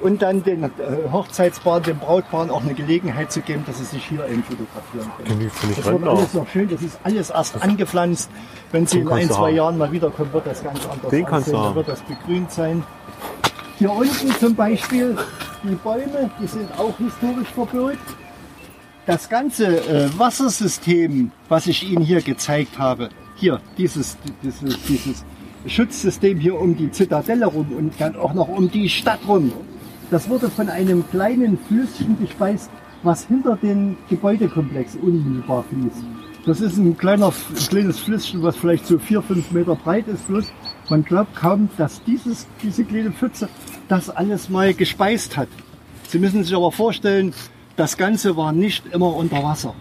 und 0.00 0.22
dann 0.22 0.42
den 0.42 0.64
äh, 0.64 0.68
Hochzeitspaaren, 1.10 1.82
den 1.82 1.98
Brautpaaren 1.98 2.50
auch 2.50 2.62
eine 2.62 2.74
Gelegenheit 2.74 3.32
zu 3.32 3.40
geben, 3.40 3.64
dass 3.66 3.78
sie 3.78 3.84
sich 3.84 4.04
hier 4.04 4.26
eben 4.26 4.42
fotografieren 4.42 5.10
können. 5.16 5.50
Finde 5.50 5.72
ich 5.72 5.76
Das 5.76 5.86
wird 5.86 6.06
alles 6.06 6.34
noch 6.34 6.48
schön, 6.48 6.68
das 6.68 6.82
ist 6.82 6.98
alles 7.02 7.30
erst 7.30 7.62
angepflanzt. 7.62 8.30
Wenn 8.72 8.86
sie 8.86 9.00
in 9.00 9.08
ein, 9.08 9.28
zwei 9.28 9.48
haben. 9.48 9.56
Jahren 9.56 9.78
mal 9.78 9.92
wiederkommen, 9.92 10.32
wird 10.32 10.46
das 10.46 10.62
ganz 10.62 10.80
anders 10.86 11.10
Den 11.10 11.24
kannst 11.24 11.48
aussehen. 11.48 11.54
Da 11.54 11.64
haben. 11.68 11.74
wird 11.76 11.88
das 11.88 12.00
begrünt 12.02 12.50
sein. 12.50 12.82
Hier 13.78 13.92
unten 13.92 14.30
zum 14.38 14.54
Beispiel, 14.54 15.16
die 15.62 15.74
Bäume, 15.74 16.30
die 16.40 16.46
sind 16.46 16.70
auch 16.78 16.96
historisch 16.98 17.48
verbürgt. 17.48 17.98
Das 19.06 19.28
ganze 19.28 19.66
äh, 19.66 20.08
Wassersystem, 20.18 21.30
was 21.48 21.66
ich 21.66 21.90
Ihnen 21.90 22.02
hier 22.02 22.22
gezeigt 22.22 22.78
habe, 22.78 23.10
hier, 23.36 23.60
dieses, 23.78 24.16
dieses, 24.42 24.60
dieses 24.86 25.24
Schutzsystem 25.66 26.38
hier 26.38 26.60
um 26.60 26.76
die 26.76 26.90
Zitadelle 26.90 27.46
rum 27.46 27.66
und 27.76 27.92
dann 27.98 28.16
auch 28.16 28.34
noch 28.34 28.48
um 28.48 28.70
die 28.70 28.88
Stadt 28.88 29.20
rum, 29.26 29.52
das 30.10 30.28
wurde 30.28 30.50
von 30.50 30.68
einem 30.68 31.04
kleinen 31.10 31.58
Flüsschen 31.58 32.18
gespeist, 32.20 32.70
was 33.02 33.26
hinter 33.26 33.56
den 33.56 33.96
Gebäudekomplex 34.08 34.96
unmittelbar 34.96 35.64
fließt. 35.64 36.04
Das 36.46 36.60
ist 36.60 36.76
ein 36.76 36.96
kleiner, 36.96 37.28
ein 37.28 37.68
kleines 37.68 37.98
Flüsschen, 38.00 38.42
was 38.42 38.56
vielleicht 38.56 38.86
so 38.86 38.98
vier, 38.98 39.22
fünf 39.22 39.50
Meter 39.50 39.74
breit 39.74 40.06
ist. 40.08 40.26
Bloß 40.28 40.52
man 40.90 41.02
glaubt 41.02 41.34
kaum, 41.34 41.70
dass 41.78 42.02
dieses, 42.04 42.46
diese 42.62 42.84
kleine 42.84 43.12
Pfütze 43.12 43.48
das 43.88 44.10
alles 44.10 44.50
mal 44.50 44.74
gespeist 44.74 45.38
hat. 45.38 45.48
Sie 46.06 46.18
müssen 46.18 46.44
sich 46.44 46.54
aber 46.54 46.70
vorstellen, 46.70 47.32
das 47.76 47.96
Ganze 47.96 48.36
war 48.36 48.52
nicht 48.52 48.84
immer 48.92 49.16
unter 49.16 49.42
Wasser. 49.42 49.74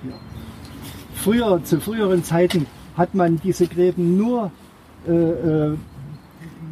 Früher, 1.15 1.61
zu 1.63 1.81
früheren 1.81 2.23
Zeiten 2.23 2.65
hat 2.97 3.15
man 3.15 3.39
diese 3.43 3.67
Gräben 3.67 4.17
nur 4.17 4.51
äh, 5.07 5.11
äh, 5.11 5.75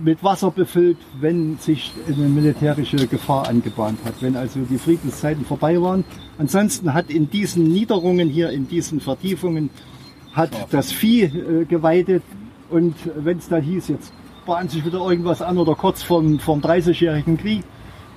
mit 0.04 0.24
Wasser 0.24 0.50
befüllt, 0.52 0.98
wenn 1.20 1.58
sich 1.58 1.92
eine 2.08 2.28
militärische 2.28 3.08
Gefahr 3.08 3.48
angebahnt 3.48 4.00
hat, 4.04 4.14
wenn 4.22 4.36
also 4.36 4.60
die 4.70 4.78
Friedenszeiten 4.78 5.46
vorbei 5.46 5.80
waren. 5.82 6.04
Ansonsten 6.38 6.94
hat 6.94 7.10
in 7.12 7.30
diesen 7.30 7.66
Niederungen 7.66 8.28
hier, 8.30 8.50
in 8.50 8.68
diesen 8.68 9.00
Vertiefungen, 9.00 9.70
hat 10.34 10.50
das 10.72 10.92
Vieh 10.92 11.24
äh, 11.24 11.66
geweidet 11.66 12.24
und 12.70 12.96
wenn 13.16 13.38
es 13.38 13.50
da 13.50 13.58
hieß, 13.58 13.90
jetzt 13.90 14.14
bahnt 14.46 14.72
sich 14.72 14.84
wieder 14.86 15.00
irgendwas 15.00 15.42
an 15.42 15.58
oder 15.58 15.76
kurz 15.76 16.02
vorm, 16.02 16.40
vorm 16.40 16.62
30-jährigen 16.62 17.38
Krieg, 17.38 17.64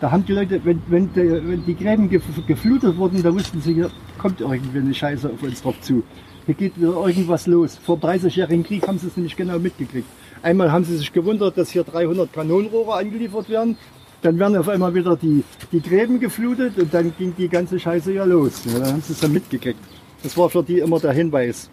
da 0.01 0.11
haben 0.11 0.25
die 0.25 0.33
Leute, 0.33 0.61
wenn, 0.65 0.81
wenn, 0.89 1.13
die, 1.13 1.21
wenn 1.47 1.65
die 1.67 1.75
Gräben 1.75 2.09
gef- 2.09 2.47
geflutet 2.47 2.97
wurden, 2.97 3.23
da 3.23 3.35
wussten 3.35 3.61
sie, 3.61 3.85
kommt 4.19 4.41
irgendwie 4.41 4.79
eine 4.79 4.95
Scheiße 4.95 5.29
auf 5.31 5.43
uns 5.43 5.61
drauf 5.63 5.81
zu. 5.81 6.03
Hier 6.47 6.55
geht 6.55 6.77
wieder 6.77 6.95
irgendwas 7.07 7.47
los. 7.47 7.79
Vor 7.83 7.97
dem 7.99 8.11
30-jährigen 8.11 8.65
Krieg 8.65 8.87
haben 8.87 8.99
sie 8.99 9.07
es 9.07 9.17
nämlich 9.17 9.37
genau 9.37 9.59
mitgekriegt. 9.59 10.07
Einmal 10.43 10.71
haben 10.71 10.85
sie 10.85 10.97
sich 10.97 11.13
gewundert, 11.13 11.57
dass 11.57 11.71
hier 11.71 11.85
300 11.85 12.33
Kanonenrohre 12.33 12.95
angeliefert 12.95 13.49
werden. 13.49 13.79
Dann 14.21 14.39
werden 14.39 14.57
auf 14.57 14.69
einmal 14.69 14.95
wieder 14.95 15.17
die, 15.17 15.43
die 15.73 15.81
Gräben 15.81 16.21
geflutet 16.21 16.79
und 16.79 16.93
dann 16.93 17.15
ging 17.17 17.35
die 17.37 17.49
ganze 17.49 17.79
Scheiße 17.79 18.13
ja 18.13 18.25
los. 18.25 18.63
Ja, 18.67 18.79
dann 18.79 18.93
haben 18.93 19.03
sie 19.03 19.15
es 19.15 19.21
dann 19.21 19.33
mitgekriegt. 19.33 19.79
Das 20.23 20.37
war 20.37 20.51
für 20.51 20.63
die 20.63 20.79
immer 20.79 21.01
der 21.01 21.13
Hinweis. 21.13 21.71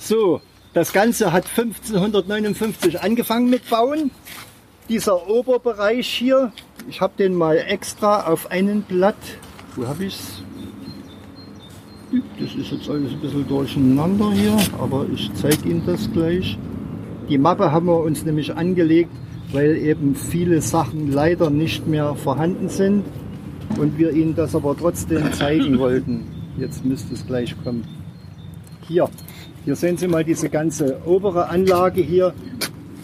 So, 0.00 0.40
das 0.74 0.92
Ganze 0.92 1.32
hat 1.32 1.46
1559 1.46 3.00
angefangen 3.00 3.50
mit 3.50 3.68
Bauen. 3.68 4.10
Dieser 4.88 5.28
Oberbereich 5.28 6.08
hier, 6.08 6.52
ich 6.88 7.00
habe 7.00 7.14
den 7.18 7.34
mal 7.34 7.56
extra 7.56 8.26
auf 8.26 8.50
einen 8.50 8.82
Blatt, 8.82 9.16
wo 9.74 9.86
habe 9.86 10.04
ich's? 10.04 10.42
Das 12.12 12.54
ist 12.54 12.70
jetzt 12.70 12.88
alles 12.88 13.12
ein 13.12 13.20
bisschen 13.20 13.48
durcheinander 13.48 14.30
hier, 14.32 14.56
aber 14.78 15.06
ich 15.12 15.30
zeige 15.34 15.68
Ihnen 15.68 15.82
das 15.86 16.10
gleich. 16.12 16.56
Die 17.28 17.38
Mappe 17.38 17.72
haben 17.72 17.86
wir 17.86 17.98
uns 17.98 18.24
nämlich 18.24 18.54
angelegt, 18.54 19.10
weil 19.52 19.76
eben 19.76 20.14
viele 20.14 20.60
Sachen 20.60 21.10
leider 21.10 21.50
nicht 21.50 21.88
mehr 21.88 22.14
vorhanden 22.14 22.68
sind 22.68 23.04
und 23.78 23.98
wir 23.98 24.12
Ihnen 24.12 24.36
das 24.36 24.54
aber 24.54 24.76
trotzdem 24.76 25.32
zeigen 25.32 25.78
wollten. 25.80 26.24
Jetzt 26.58 26.84
müsste 26.84 27.14
es 27.14 27.26
gleich 27.26 27.56
kommen. 27.64 27.84
Hier, 28.86 29.08
hier 29.64 29.74
sehen 29.74 29.96
Sie 29.96 30.06
mal 30.06 30.24
diese 30.24 30.48
ganze 30.48 31.00
obere 31.04 31.48
Anlage 31.48 32.02
hier. 32.02 32.32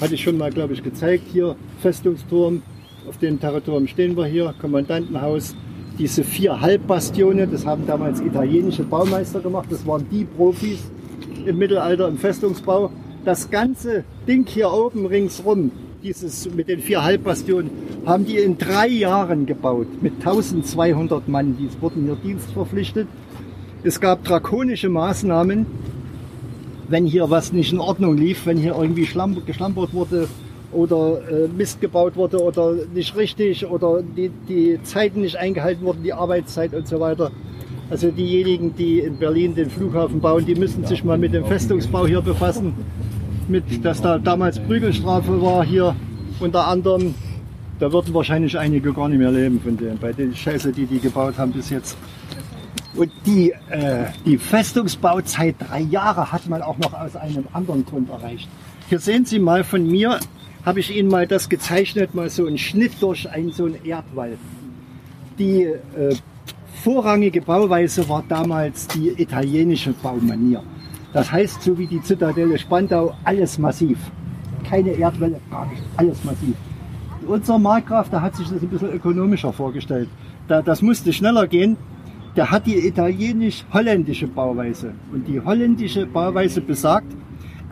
Hatte 0.01 0.15
ich 0.15 0.23
schon 0.23 0.39
mal, 0.39 0.51
glaube 0.53 0.75
ich, 0.75 0.83
gezeigt. 0.83 1.25
Hier 1.33 1.57
Festungsturm, 1.81 2.63
auf 3.09 3.19
dem 3.19 3.41
Territorium 3.41 3.89
stehen 3.89 4.17
wir 4.17 4.27
hier, 4.27 4.55
Kommandantenhaus. 4.61 5.57
Diese 5.99 6.25
vier 6.25 6.61
Halbbastione, 6.61 7.47
das 7.47 7.67
haben 7.67 7.87
damals 7.87 8.21
italienische 8.21 8.83
Baumeister 8.83 9.41
gemacht. 9.41 9.67
Das 9.71 9.87
waren 9.87 10.07
die 10.11 10.25
Profis 10.25 10.79
im 11.45 11.59
Mittelalter 11.59 12.09
im 12.09 12.17
Festungsbau. 12.17 12.91
Das 13.25 13.51
ganze 13.51 14.05
Ding 14.27 14.47
hier 14.49 14.73
oben 14.73 15.07
ringsrum, 15.07 15.71
dieses 16.03 16.53
mit 16.53 16.69
den 16.69 16.81
vier 16.81 17.05
Halbbastionen, 17.05 17.71
haben 18.07 18.25
die 18.25 18.39
in 18.39 18.57
drei 18.59 18.89
Jahren 18.89 19.47
gebaut 19.47 19.87
mit 20.01 20.15
1200 20.15 21.29
Mann. 21.29 21.57
Die 21.59 21.69
wurden 21.81 22.05
hier 22.05 22.17
dienstverpflichtet. 22.17 23.07
Es 23.85 24.01
gab 24.01 24.25
drakonische 24.25 24.89
Maßnahmen, 24.89 25.67
wenn 26.89 27.05
hier 27.05 27.31
was 27.31 27.53
nicht 27.53 27.73
in 27.73 27.81
Ordnung 27.81 28.17
lief, 28.17 28.47
wenn 28.47 28.57
hier 28.57 28.77
irgendwie 28.77 29.09
geschlampert 29.47 29.93
wurde 29.93 30.29
oder 30.73 31.21
äh, 31.31 31.49
Mist 31.49 31.81
gebaut 31.81 32.17
wurde 32.17 32.43
oder 32.43 32.75
nicht 32.95 33.17
richtig 33.17 33.67
oder 33.67 34.03
die, 34.03 34.31
die 34.49 34.83
Zeiten 34.83 35.21
nicht 35.21 35.37
eingehalten 35.37 35.85
wurden, 35.85 36.03
die 36.03 36.13
Arbeitszeit 36.13 36.75
und 36.75 36.87
so 36.89 37.01
weiter. 37.01 37.31
Also 37.91 38.11
diejenigen, 38.11 38.75
die 38.75 39.01
in 39.01 39.19
Berlin 39.19 39.55
den 39.55 39.69
Flughafen 39.69 40.21
bauen, 40.21 40.47
die 40.47 40.55
müssen 40.55 40.85
sich 40.87 41.05
mal 41.05 41.19
mit 41.19 41.35
dem 41.35 41.45
Festungsbau 41.45 42.07
hier 42.07 42.23
befassen. 42.23 42.73
Mit, 43.49 43.85
dass 43.85 44.01
da 44.01 44.19
damals 44.19 44.59
Prügelstrafe 44.61 45.43
war 45.43 45.65
hier 45.65 45.95
unter 46.41 46.67
anderem. 46.67 47.15
Da 47.79 47.93
würden 47.93 48.15
wahrscheinlich 48.15 48.59
einige 48.59 48.93
gar 48.93 49.09
nicht 49.09 49.19
mehr 49.19 49.33
leben 49.33 49.61
von 49.61 49.77
denen, 49.77 49.99
bei 49.99 50.13
den 50.13 50.35
Scheiße, 50.35 50.73
die 50.73 50.87
die 50.87 51.01
gebaut 51.01 51.35
haben 51.37 51.53
bis 51.53 51.69
jetzt. 51.69 51.97
Und 52.95 53.11
die, 53.27 53.53
äh, 53.71 54.05
die 54.25 54.39
Festungsbauzeit 54.39 55.57
drei 55.59 55.81
Jahre 55.81 56.31
hat 56.31 56.49
man 56.49 56.63
auch 56.63 56.79
noch 56.79 56.93
aus 56.93 57.17
einem 57.17 57.45
anderen 57.53 57.85
Grund 57.85 58.11
erreicht. 58.11 58.49
Hier 58.89 58.99
sehen 58.99 59.25
Sie 59.25 59.39
mal 59.39 59.65
von 59.65 59.87
mir, 59.87 60.19
habe 60.65 60.81
ich 60.81 60.97
Ihnen 60.97 61.09
mal 61.09 61.27
das 61.27 61.49
gezeichnet, 61.49 62.15
mal 62.15 62.31
so 62.31 62.47
einen 62.47 62.59
Schnitt 62.59 62.93
durch 63.01 63.29
einen 63.29 63.53
so 63.53 63.65
einen 63.65 63.85
Erdwall. 63.85 64.39
Die 65.39 65.63
äh, 65.63 66.15
vorrangige 66.83 67.41
Bauweise 67.41 68.09
war 68.09 68.25
damals 68.29 68.87
die 68.89 69.09
italienische 69.09 69.93
Baumanier. 70.03 70.63
Das 71.13 71.31
heißt, 71.31 71.63
so 71.63 71.79
wie 71.79 71.87
die 71.87 72.03
Zitadelle 72.03 72.59
Spandau, 72.59 73.15
alles 73.25 73.59
massiv. 73.59 73.99
Keine 74.69 74.91
Erdwelle, 74.91 75.41
gar 75.51 75.67
nicht, 75.67 75.83
alles 75.97 76.23
massiv. 76.25 76.55
Unser 77.27 77.59
Markgraf, 77.59 78.09
der 78.09 78.23
hat 78.23 78.37
sich 78.37 78.49
das 78.49 78.63
ein 78.63 78.69
bisschen 78.69 78.93
ökonomischer 78.93 79.53
vorgestellt. 79.53 80.09
Da, 80.49 80.63
das 80.63 80.83
musste 80.83 81.13
schneller 81.13 81.47
gehen. 81.47 81.77
Der 82.35 82.51
hat 82.51 82.67
die 82.67 82.87
italienisch-holländische 82.87 84.27
Bauweise. 84.27 84.95
Und 85.13 85.29
die 85.29 85.41
holländische 85.41 86.07
Bauweise 86.07 86.63
besagt, 86.63 87.13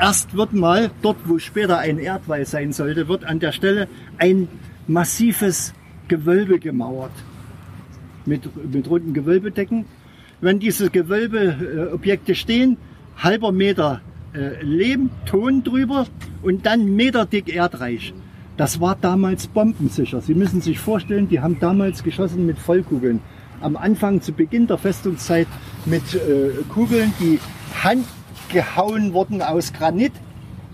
erst 0.01 0.37
wird 0.37 0.53
mal 0.53 0.91
dort, 1.03 1.19
wo 1.27 1.39
später 1.39 1.79
ein 1.79 1.99
Erdwall 1.99 2.47
sein 2.47 2.73
sollte, 2.73 3.09
wird 3.09 3.25
an 3.25 3.39
der 3.39 3.53
Stelle 3.53 3.89
ein 4.19 4.49
massives 4.87 5.75
Gewölbe 6.09 6.59
gemauert. 6.59 7.13
Mit, 8.27 8.73
mit 8.73 8.89
runden 8.89 9.15
Gewölbedecken. 9.15 9.85
Wenn 10.41 10.59
diese 10.59 10.91
Gewölbeobjekte 10.91 12.35
stehen, 12.35 12.77
halber 13.17 13.53
Meter 13.53 14.01
äh, 14.35 14.63
Lehm, 14.63 15.11
Ton 15.27 15.63
drüber 15.63 16.07
und 16.43 16.67
dann 16.67 16.95
meterdick 16.97 17.55
Erdreich. 17.55 18.15
Das 18.57 18.81
war 18.81 18.97
damals 19.01 19.47
bombensicher. 19.47 20.21
Sie 20.21 20.35
müssen 20.35 20.61
sich 20.61 20.79
vorstellen, 20.79 21.29
die 21.29 21.41
haben 21.41 21.59
damals 21.61 22.03
geschossen 22.03 22.47
mit 22.47 22.59
Vollkugeln. 22.59 23.21
Am 23.61 23.77
Anfang, 23.77 24.21
zu 24.21 24.33
Beginn 24.33 24.67
der 24.67 24.79
Festungszeit, 24.79 25.47
mit 25.87 26.15
äh, 26.15 26.63
Kugeln, 26.69 27.13
die 27.21 27.39
handgehauen 28.51 29.15
wurden 29.15 29.43
aus 29.43 29.73
Granit. 29.73 30.13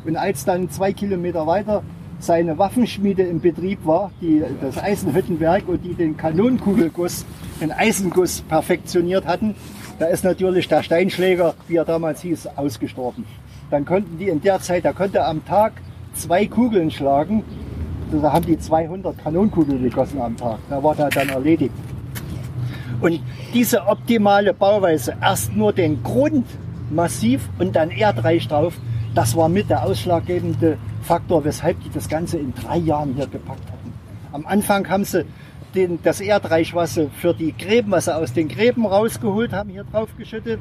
Und 0.04 0.16
als 0.16 0.44
dann 0.44 0.70
zwei 0.70 0.92
Kilometer 0.92 1.46
weiter 1.46 1.82
seine 2.18 2.56
Waffenschmiede 2.56 3.22
im 3.22 3.40
Betrieb 3.40 3.84
war, 3.84 4.10
die, 4.22 4.42
das 4.62 4.78
Eisenhüttenwerk 4.78 5.68
und 5.68 5.84
die 5.84 5.92
den 5.92 6.16
Kanonenkugelguss, 6.16 7.26
den 7.60 7.70
Eisenguss 7.72 8.40
perfektioniert 8.40 9.26
hatten, 9.26 9.54
da 9.98 10.06
ist 10.06 10.24
natürlich 10.24 10.68
der 10.68 10.82
Steinschläger, 10.82 11.54
wie 11.68 11.76
er 11.76 11.84
damals 11.84 12.22
hieß, 12.22 12.48
ausgestorben. 12.56 13.26
Dann 13.70 13.84
konnten 13.84 14.18
die 14.18 14.28
in 14.28 14.40
der 14.40 14.60
Zeit, 14.60 14.84
da 14.84 14.92
konnte 14.92 15.24
am 15.24 15.44
Tag 15.44 15.72
zwei 16.14 16.46
Kugeln 16.46 16.90
schlagen. 16.90 17.44
Da 18.10 18.32
haben 18.32 18.46
die 18.46 18.58
200 18.58 19.18
Kanonenkugeln 19.18 19.82
gegossen 19.82 20.20
am 20.20 20.36
Tag. 20.36 20.58
Da 20.70 20.82
war 20.82 20.94
der 20.94 21.10
dann 21.10 21.28
erledigt. 21.28 21.74
Und 23.00 23.20
diese 23.52 23.84
optimale 23.86 24.54
Bauweise, 24.54 25.16
erst 25.20 25.54
nur 25.54 25.72
den 25.72 26.02
Grund 26.02 26.46
massiv 26.90 27.48
und 27.58 27.76
dann 27.76 27.90
erdreich 27.90 28.48
drauf, 28.48 28.74
das 29.14 29.36
war 29.36 29.48
mit 29.48 29.70
der 29.70 29.84
ausschlaggebende 29.84 30.78
Faktor, 31.02 31.44
weshalb 31.44 31.82
die 31.82 31.90
das 31.90 32.08
Ganze 32.08 32.38
in 32.38 32.52
drei 32.54 32.76
Jahren 32.76 33.14
hier 33.14 33.26
gepackt 33.26 33.66
hatten. 33.70 33.92
Am 34.32 34.46
Anfang 34.46 34.88
haben 34.88 35.04
sie 35.04 35.24
den, 35.74 35.98
das 36.02 36.20
Erdreich, 36.20 36.74
was 36.74 36.94
sie 36.94 37.08
für 37.08 37.34
die 37.34 37.52
Gräben, 37.52 37.90
was 37.90 38.06
sie 38.06 38.14
aus 38.14 38.32
den 38.32 38.48
Gräben 38.48 38.86
rausgeholt 38.86 39.52
haben, 39.52 39.70
hier 39.70 39.84
drauf 39.84 40.08
geschüttet. 40.18 40.60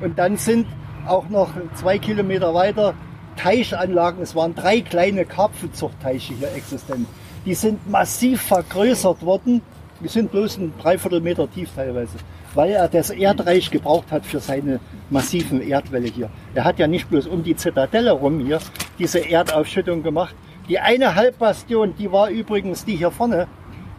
Und 0.00 0.18
dann 0.18 0.36
sind 0.36 0.66
auch 1.06 1.28
noch 1.28 1.50
zwei 1.74 1.98
Kilometer 1.98 2.54
weiter 2.54 2.94
Teichanlagen. 3.36 4.22
Es 4.22 4.34
waren 4.34 4.54
drei 4.54 4.80
kleine 4.80 5.24
Karpfenzuchtteiche 5.24 6.34
hier 6.34 6.52
existent. 6.54 7.06
Die 7.46 7.54
sind 7.54 7.88
massiv 7.88 8.42
vergrößert 8.42 9.22
worden. 9.22 9.62
Die 10.00 10.08
sind 10.08 10.30
bloß 10.30 10.58
ein 10.58 10.72
Dreiviertelmeter 10.80 11.50
tief 11.50 11.70
teilweise, 11.74 12.18
weil 12.54 12.70
er 12.70 12.88
das 12.88 13.10
Erdreich 13.10 13.70
gebraucht 13.70 14.10
hat 14.10 14.24
für 14.24 14.40
seine 14.40 14.80
massiven 15.10 15.60
Erdwälle 15.60 16.08
hier. 16.08 16.30
Er 16.54 16.64
hat 16.64 16.78
ja 16.78 16.86
nicht 16.86 17.08
bloß 17.10 17.26
um 17.26 17.42
die 17.42 17.56
Zitadelle 17.56 18.12
rum 18.12 18.40
hier 18.40 18.58
diese 18.98 19.28
Erdaufschüttung 19.30 20.02
gemacht. 20.02 20.34
Die 20.68 20.78
eine 20.78 21.14
Halbbastion, 21.14 21.94
die 21.98 22.10
war 22.12 22.30
übrigens 22.30 22.84
die 22.84 22.96
hier 22.96 23.10
vorne, 23.10 23.46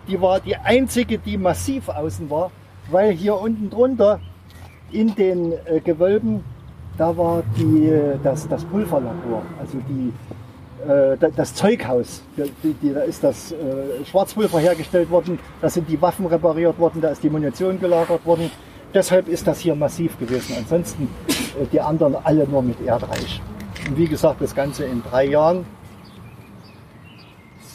die 0.08 0.22
war 0.22 0.40
die 0.40 0.56
einzige, 0.56 1.18
die 1.18 1.38
massiv 1.38 1.90
außen 1.90 2.30
war, 2.30 2.52
weil 2.90 3.12
hier 3.12 3.36
unten 3.36 3.70
drunter 3.70 4.20
in 4.92 5.14
den 5.16 5.54
äh, 5.66 5.80
Gewölben, 5.80 6.44
da 6.98 7.16
war 7.16 7.44
die, 7.58 7.88
äh, 7.88 8.18
das, 8.24 8.48
das 8.48 8.64
Pulverlabor, 8.66 9.44
also 9.60 9.78
die, 9.88 10.12
das 11.36 11.54
Zeughaus. 11.56 12.22
Die, 12.38 12.94
da 12.94 13.02
ist 13.02 13.24
das 13.24 13.52
äh, 13.52 14.06
Schwarzpulver 14.06 14.60
hergestellt 14.60 15.10
worden, 15.10 15.40
da 15.62 15.70
sind 15.70 15.90
die 15.90 16.02
Waffen 16.02 16.26
repariert 16.26 16.80
worden, 16.80 17.02
da 17.02 17.10
ist 17.10 17.22
die 17.24 17.30
Munition 17.30 17.80
gelagert 17.80 18.26
worden. 18.26 18.50
Deshalb 18.94 19.28
ist 19.28 19.46
das 19.46 19.60
hier 19.60 19.76
massiv 19.76 20.18
gewesen. 20.18 20.56
Ansonsten 20.58 21.04
äh, 21.04 21.66
die 21.72 21.82
anderen 21.82 22.16
alle 22.24 22.48
nur 22.48 22.62
mit 22.64 22.82
Erdreich. 22.82 23.42
Und 23.88 23.98
wie 23.98 24.08
gesagt, 24.08 24.42
das 24.42 24.56
Ganze 24.56 24.86
in 24.86 25.04
drei 25.04 25.26
Jahren. 25.26 25.66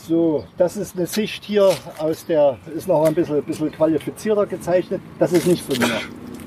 So, 0.07 0.45
das 0.59 0.77
ist 0.77 0.97
eine 0.97 1.07
Sicht 1.07 1.45
hier 1.45 1.71
aus 1.99 2.27
der, 2.27 2.59
ist 2.75 2.89
noch 2.89 3.05
ein 3.05 3.15
bisschen, 3.15 3.43
bisschen 3.43 3.73
qualifizierter 3.73 4.47
gezeichnet. 4.47 5.01
Das 5.19 5.33
ist 5.33 5.47
nicht 5.47 5.65
von 5.65 5.79
mir. 5.79 6.01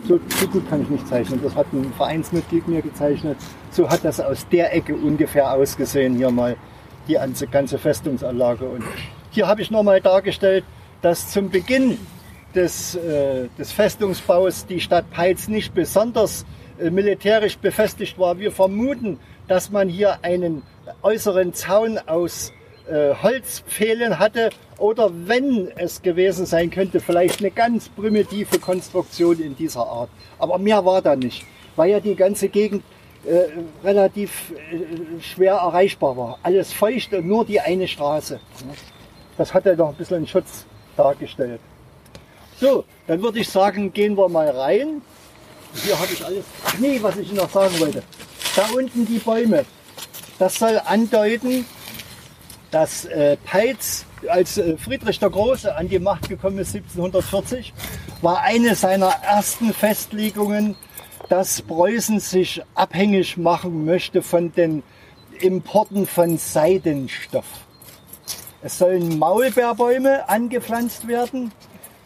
So, 0.08 0.20
so 0.40 0.48
gut 0.48 0.70
kann 0.70 0.82
ich 0.82 0.90
nicht 0.90 1.08
zeichnen. 1.08 1.40
Das 1.44 1.56
hat 1.56 1.66
ein 1.74 1.92
Vereinsmitglied 1.98 2.68
mir 2.68 2.82
gezeichnet. 2.82 3.38
So 3.78 3.88
hat 3.88 4.04
das 4.04 4.20
aus 4.20 4.48
der 4.52 4.74
Ecke 4.74 4.96
ungefähr 4.96 5.54
ausgesehen 5.54 6.16
hier 6.18 6.32
mal, 6.32 6.56
die 7.08 7.16
ganze, 7.52 7.78
Festungsanlage. 7.78 8.66
Und 8.66 8.84
hier 9.30 9.48
habe 9.48 9.62
ich 9.62 9.70
nochmal 9.70 10.02
dargestellt, 10.02 10.64
dass 11.04 11.30
zum 11.30 11.52
Beginn 11.52 12.00
des, 12.56 12.96
äh, 12.96 13.50
des 13.56 13.72
Festungsbaus 13.72 14.66
die 14.66 14.80
Stadt 14.80 15.12
Peitz 15.12 15.48
nicht 15.48 15.76
besonders 15.76 16.44
äh, 16.80 16.90
militärisch 16.90 17.56
befestigt 17.60 18.18
war. 18.18 18.40
Wir 18.40 18.52
vermuten, 18.52 19.20
dass 19.48 19.70
man 19.70 19.90
hier 19.90 20.24
einen 20.24 20.64
äußeren 21.04 21.54
Zaun 21.54 22.00
aus 22.00 22.54
äh, 22.90 23.14
Holzpfählen 23.22 24.18
hatte 24.18 24.50
oder 24.80 25.12
wenn 25.14 25.70
es 25.76 26.02
gewesen 26.02 26.48
sein 26.48 26.72
könnte, 26.72 27.00
vielleicht 27.00 27.42
eine 27.42 27.52
ganz 27.52 27.90
primitive 27.90 28.58
Konstruktion 28.58 29.40
in 29.40 29.56
dieser 29.56 29.86
Art. 29.86 30.10
Aber 30.40 30.58
mehr 30.58 30.84
war 30.84 31.04
da 31.04 31.16
nicht, 31.16 31.46
weil 31.76 31.92
ja 31.92 32.00
die 32.00 32.16
ganze 32.16 32.50
Gegend 32.50 32.82
äh, 33.28 33.50
relativ 33.84 34.52
äh, 34.52 35.22
schwer 35.22 35.56
erreichbar 35.56 36.16
war. 36.16 36.40
Alles 36.44 36.72
feucht 36.74 37.14
und 37.14 37.28
nur 37.28 37.46
die 37.46 37.60
eine 37.60 37.88
Straße. 37.88 38.40
Das 39.38 39.54
hat 39.54 39.66
ja 39.66 39.76
noch 39.76 39.90
ein 39.90 39.96
bisschen 39.96 40.18
einen 40.18 40.28
Schutz 40.28 40.66
dargestellt. 40.96 41.60
So, 42.60 42.86
dann 43.06 43.22
würde 43.22 43.40
ich 43.40 43.50
sagen, 43.50 43.94
gehen 43.94 44.18
wir 44.18 44.30
mal 44.30 44.50
rein. 44.50 45.02
Hier 45.74 46.00
habe 46.00 46.12
ich 46.12 46.26
alles. 46.26 46.46
Nee, 46.80 47.00
was 47.02 47.18
ich 47.18 47.32
noch 47.34 47.50
sagen 47.50 47.80
wollte. 47.80 48.02
Da 48.56 48.66
unten 48.76 49.06
die 49.06 49.20
Bäume. 49.20 49.66
Das 50.40 50.56
soll 50.56 50.82
andeuten, 50.86 51.66
dass 52.72 53.06
äh, 53.06 53.38
Peitz, 53.46 54.06
als 54.30 54.58
äh, 54.58 54.78
Friedrich 54.78 55.20
der 55.20 55.30
Große 55.30 55.76
an 55.76 55.90
die 55.90 56.00
Macht 56.00 56.30
gekommen 56.30 56.60
ist, 56.60 56.76
1740, 56.76 57.74
war 58.22 58.42
eine 58.42 58.74
seiner 58.76 59.10
ersten 59.22 59.74
Festlegungen, 59.74 60.76
dass 61.30 61.62
Preußen 61.62 62.20
sich 62.20 62.62
abhängig 62.76 63.38
machen 63.38 63.86
möchte 63.86 64.22
von 64.22 64.52
den 64.54 64.84
Importen 65.40 66.08
von 66.08 66.38
Seidenstoff. 66.38 67.46
Es 68.62 68.78
sollen 68.80 69.20
Maulbeerbäume 69.20 70.28
angepflanzt 70.28 71.08
werden, 71.08 71.52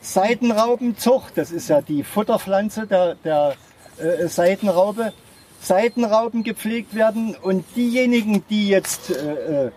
Seidenraubenzucht, 0.01 1.37
das 1.37 1.51
ist 1.51 1.69
ja 1.69 1.81
die 1.81 2.03
Futterpflanze 2.03 2.87
der, 2.87 3.15
der 3.23 3.55
äh, 3.99 4.27
Seidenraube, 4.27 5.13
Seidenrauben 5.61 6.43
gepflegt 6.43 6.95
werden 6.95 7.35
und 7.39 7.63
diejenigen, 7.75 8.43
die 8.49 8.67
jetzt 8.67 9.11
äh, 9.11 9.67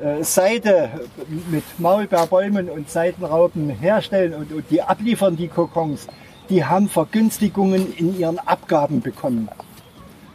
äh, 0.00 0.24
Seide 0.24 0.90
mit 1.50 1.64
Maulbeerbäumen 1.78 2.70
und 2.70 2.90
Seidenrauben 2.90 3.68
herstellen 3.68 4.34
und, 4.34 4.52
und 4.52 4.64
die 4.70 4.82
abliefern, 4.82 5.36
die 5.36 5.48
Kokons, 5.48 6.06
die 6.48 6.64
haben 6.64 6.88
Vergünstigungen 6.88 7.92
in 7.96 8.18
ihren 8.18 8.38
Abgaben 8.38 9.00
bekommen. 9.00 9.48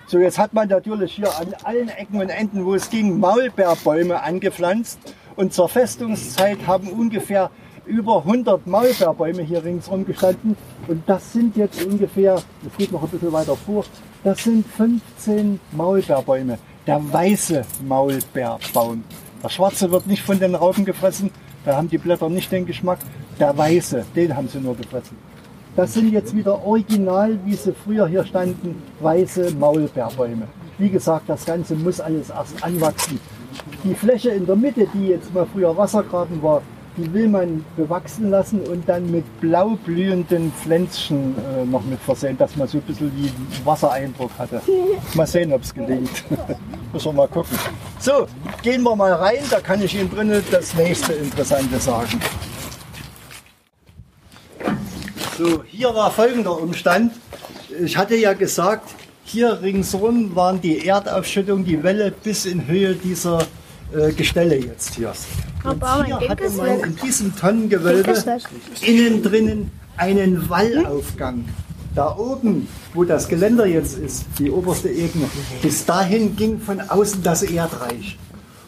So, 0.08 0.18
jetzt 0.18 0.40
hat 0.40 0.54
man 0.54 0.68
natürlich 0.68 1.14
hier 1.14 1.30
an 1.38 1.54
allen 1.64 1.90
Ecken 1.90 2.20
und 2.20 2.30
Enden, 2.30 2.66
wo 2.66 2.74
es 2.74 2.90
ging, 2.90 3.20
Maulbeerbäume 3.20 4.24
angepflanzt. 4.24 5.00
Und 5.36 5.54
zur 5.54 5.70
Festungszeit 5.70 6.58
haben 6.66 6.88
ungefähr 6.88 7.52
über 7.86 8.18
100 8.18 8.66
Maulbeerbäume 8.66 9.44
hier 9.44 9.64
ringsherum 9.64 10.06
gestanden. 10.06 10.58
Und 10.88 11.08
das 11.08 11.34
sind 11.34 11.56
jetzt 11.58 11.84
ungefähr, 11.84 12.42
das 12.64 12.78
geht 12.78 12.92
noch 12.92 13.04
ein 13.04 13.10
bisschen 13.10 13.32
weiter 13.32 13.56
vor, 13.56 13.86
das 14.24 14.44
sind 14.44 14.66
15 14.66 15.60
Maulbeerbäume. 15.72 16.58
Der 16.88 17.02
weiße 17.14 17.64
Maulbeerbaum. 17.88 19.04
Der 19.44 19.50
schwarze 19.50 19.92
wird 19.92 20.08
nicht 20.08 20.24
von 20.24 20.40
den 20.40 20.56
Raupen 20.56 20.86
gefressen, 20.86 21.30
da 21.66 21.76
haben 21.76 21.90
die 21.90 21.98
Blätter 21.98 22.30
nicht 22.30 22.52
den 22.52 22.66
Geschmack. 22.66 23.00
Der 23.40 23.56
weiße, 23.58 24.06
den 24.16 24.36
haben 24.36 24.48
sie 24.48 24.60
nur 24.60 24.76
gefressen. 24.76 25.18
Das 25.76 25.94
sind 25.94 26.12
jetzt 26.12 26.36
wieder 26.36 26.66
original, 26.66 27.38
wie 27.46 27.54
sie 27.54 27.74
früher 27.74 28.08
hier 28.08 28.26
standen, 28.26 28.82
weiße 29.00 29.52
Maulbeerbäume. 29.52 30.48
Wie 30.78 30.90
gesagt, 30.90 31.30
das 31.30 31.46
Ganze 31.46 31.76
muss 31.76 32.00
alles 32.00 32.30
erst 32.30 32.64
anwachsen. 32.64 33.20
Die 33.84 33.94
Fläche 33.94 34.30
in 34.32 34.46
der 34.46 34.56
Mitte, 34.56 34.88
die 34.94 35.08
jetzt 35.08 35.34
mal 35.34 35.46
früher 35.54 35.76
Wassergraben 35.78 36.42
war, 36.42 36.62
die 36.98 37.14
will 37.14 37.30
man 37.30 37.64
bewachsen 37.78 38.30
lassen 38.30 38.62
und 38.62 38.88
dann 38.90 39.10
mit 39.10 39.24
blau 39.40 39.78
blühenden 39.86 40.52
Pflänzchen 40.52 41.36
äh, 41.38 41.66
noch 41.66 41.84
mit 41.86 42.00
versehen, 42.00 42.38
dass 42.38 42.56
man 42.56 42.68
so 42.68 42.80
ein 42.80 42.84
bisschen 42.84 43.12
wie 43.16 43.32
Wassereindruck 43.64 44.32
hatte. 44.38 44.62
Mal 45.14 45.28
sehen, 45.28 45.54
ob 45.54 45.62
es 45.64 45.74
gelingt. 45.74 46.24
Müssen 46.94 47.06
wir 47.06 47.14
mal 47.14 47.28
gucken. 47.28 47.58
So, 48.00 48.28
gehen 48.64 48.82
wir 48.84 48.96
mal 48.96 49.14
rein, 49.14 49.40
da 49.50 49.60
kann 49.60 49.82
ich 49.82 49.96
Ihnen 49.96 50.10
drinnen 50.10 50.44
das 50.52 50.74
nächste 50.76 51.14
Interessante 51.14 51.80
sagen. 51.80 52.20
So, 55.40 55.64
hier 55.66 55.96
war 55.96 56.12
folgender 56.12 56.60
Umstand. 56.62 57.14
Ich 57.82 57.96
hatte 57.96 58.14
ja 58.18 58.34
gesagt, 58.34 58.90
hier 59.24 59.62
ringsherum 59.62 60.36
waren 60.36 60.60
die 60.60 60.86
Erdaufschüttung, 60.86 61.64
die 61.64 61.82
Welle 61.82 62.12
bis 62.12 62.46
in 62.46 62.68
Höhe 62.68 62.94
dieser 62.94 63.48
äh, 63.96 64.12
Gestelle 64.12 64.58
jetzt 64.58 64.96
hier. 64.96 65.14
Und 65.64 65.82
hier 66.06 66.20
hatte 66.28 66.50
man 66.50 66.82
in 66.82 66.96
diesem 66.98 67.34
Tonnengewölbe 67.38 68.22
innen 68.82 69.24
drinnen 69.24 69.72
einen 69.96 70.50
Wallaufgang. 70.50 71.46
Da 71.96 72.18
oben, 72.18 72.68
wo 72.94 73.06
das 73.06 73.30
Geländer 73.30 73.66
jetzt 73.66 73.98
ist, 73.98 74.26
die 74.40 74.52
oberste 74.52 74.90
Ebene, 74.90 75.30
bis 75.62 75.86
dahin 75.86 76.36
ging 76.36 76.60
von 76.60 76.82
außen 76.82 77.24
das 77.24 77.44
Erdreich. 77.44 78.18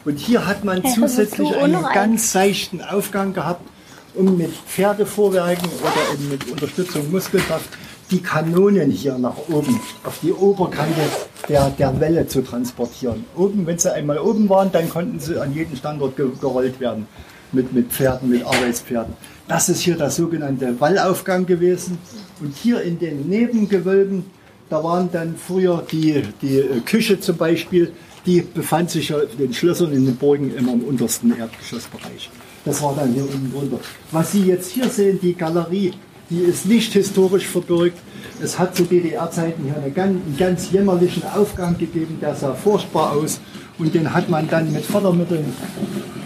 Und 0.06 0.20
hier 0.20 0.48
hat 0.48 0.64
man 0.64 0.86
zusätzlich 0.86 1.54
einen 1.54 1.84
ganz 1.94 2.32
seichten 2.32 2.82
Aufgang 2.82 3.34
gehabt, 3.34 3.71
um 4.16 4.38
mit 4.38 4.52
Pferdevorwerken 4.52 5.70
oder 5.82 6.14
eben 6.14 6.30
mit 6.30 6.50
Unterstützung 6.52 7.10
Muskelkraft 7.12 7.70
die 8.12 8.22
Kanonen 8.22 8.92
hier 8.92 9.18
nach 9.18 9.38
oben 9.50 9.80
auf 10.04 10.20
die 10.22 10.34
Oberkante 10.34 11.02
der, 11.48 11.70
der 11.70 12.00
Welle 12.00 12.28
zu 12.28 12.42
transportieren. 12.42 13.26
Oben, 13.36 13.66
wenn 13.66 13.80
sie 13.80 13.94
einmal 13.94 14.20
oben 14.20 14.50
waren, 14.50 14.72
dann 14.72 14.90
konnten 14.90 15.20
sie 15.20 15.42
an 15.42 15.54
jeden 15.54 15.76
Standort 15.78 16.18
ge 16.18 16.28
gerollt 16.40 16.80
werden 16.80 17.08
mit, 17.54 17.74
mit 17.74 17.92
Pferden, 17.92 18.30
mit 18.30 18.46
Arbeitspferden. 18.46 19.14
Das 19.48 19.70
ist 19.70 19.82
hier 19.82 19.96
der 19.96 20.10
sogenannte 20.10 20.80
Wallaufgang 20.80 21.46
gewesen. 21.46 21.98
Und 22.40 22.56
hier 22.56 22.82
in 22.82 23.00
den 23.00 23.30
Nebengewölben, 23.30 24.26
da 24.70 24.84
waren 24.84 25.10
dann 25.12 25.36
früher 25.36 25.84
die, 25.92 26.24
die 26.42 26.60
äh, 26.60 26.80
Küche 26.82 27.20
zum 27.20 27.38
Beispiel, 27.38 27.92
die 28.26 28.42
befand 28.42 28.92
sich 28.92 29.10
ja 29.10 29.20
in 29.20 29.38
den 29.38 29.54
Schlössern 29.54 29.92
in 29.92 30.06
den 30.06 30.16
Burgen 30.16 30.56
immer 30.56 30.74
im 30.74 30.84
untersten 30.84 31.38
Erdgeschossbereich. 31.38 32.30
Das 32.66 32.82
war 32.82 32.96
dann 32.96 33.14
hier 33.14 33.24
unten 33.24 33.52
drunter. 33.52 33.80
Was 34.12 34.32
Sie 34.32 34.44
jetzt 34.44 34.72
hier 34.72 34.88
sehen, 34.88 35.20
die 35.22 35.34
Galerie, 35.34 35.94
die 36.30 36.40
ist 36.40 36.66
nicht 36.66 36.94
historisch 36.94 37.48
verbürgt. 37.48 37.98
Es 38.42 38.58
hat 38.58 38.76
zu 38.76 38.84
DDR-Zeiten 38.84 39.64
hier 39.64 39.76
eine 39.76 39.92
ganz, 39.92 40.12
einen 40.26 40.38
ganz 40.38 40.72
jämmerlichen 40.72 41.24
Aufgang 41.24 41.78
gegeben, 41.78 42.18
der 42.22 42.36
sah 42.36 42.54
furchtbar 42.54 43.14
aus. 43.14 43.42
Und 43.78 43.94
den 43.94 44.14
hat 44.14 44.30
man 44.30 44.48
dann 44.48 44.72
mit 44.72 44.86
Fördermitteln 44.86 45.46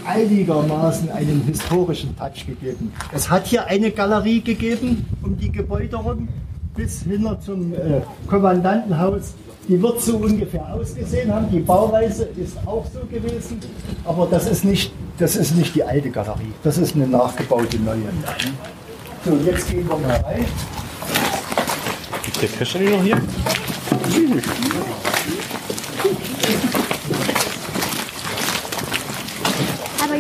einigermaßen 0.06 1.10
einen 1.12 1.42
historischen 1.42 2.16
Touch 2.18 2.46
gegeben. 2.46 2.92
Es 3.14 3.30
hat 3.30 3.48
hier 3.48 3.66
eine 3.66 3.92
Galerie 3.92 4.42
gegeben 4.42 5.06
um 5.24 5.38
die 5.38 5.52
Gebäude 5.52 5.96
rum 5.96 6.28
bis 6.76 7.04
hin 7.04 7.28
zum 7.44 7.74
äh, 7.74 8.02
Kommandantenhaus. 8.28 9.34
Die 9.68 9.82
wird 9.82 10.02
so 10.02 10.18
ungefähr 10.18 10.74
ausgesehen 10.74 11.34
haben. 11.34 11.50
Die 11.52 11.60
Bauweise 11.60 12.26
ist 12.38 12.58
auch 12.66 12.86
so 12.94 13.00
gewesen, 13.12 13.60
aber 14.04 14.28
das 14.30 14.48
ist 14.48 14.64
nicht, 14.64 14.94
das 15.18 15.36
ist 15.36 15.56
nicht 15.56 15.74
die 15.74 15.84
alte 15.84 16.10
Galerie. 16.10 16.54
Das 16.64 16.78
ist 16.78 16.96
eine 16.96 17.08
nachgebaute 17.08 17.78
neue. 17.80 18.10
So, 19.26 19.36
jetzt 19.46 19.70
gehen 19.70 19.88
wir 19.88 19.98
mal 19.98 20.18
rein. 20.18 20.46
Ist 22.28 22.42
der 22.42 22.50
Kescher 22.50 22.80
noch 22.80 23.04
hier? 23.04 23.18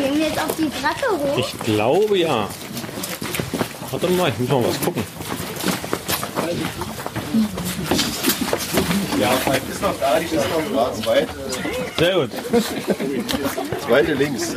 gehen 0.05 0.17
wir 0.17 0.27
jetzt 0.27 0.39
auf 0.39 0.55
die 0.55 0.69
Treppe 0.69 1.17
hoch? 1.17 1.37
Ich 1.37 1.59
glaube 1.59 2.17
ja. 2.17 2.47
Warte 3.91 4.09
mal, 4.09 4.29
ich 4.29 4.39
muss 4.39 4.49
mal 4.49 4.69
was 4.69 4.81
gucken. 4.81 5.03
Ja, 9.19 9.31
Frank 9.31 9.61
ist 9.69 9.81
noch 9.81 9.97
da, 9.99 10.19
die 10.19 10.25
ist 10.25 10.35
noch 10.35 10.75
da. 10.75 10.93
Zweite, 10.93 11.27
Sehr 11.97 12.15
gut. 12.15 12.29
zweite 13.87 14.13
links. 14.13 14.55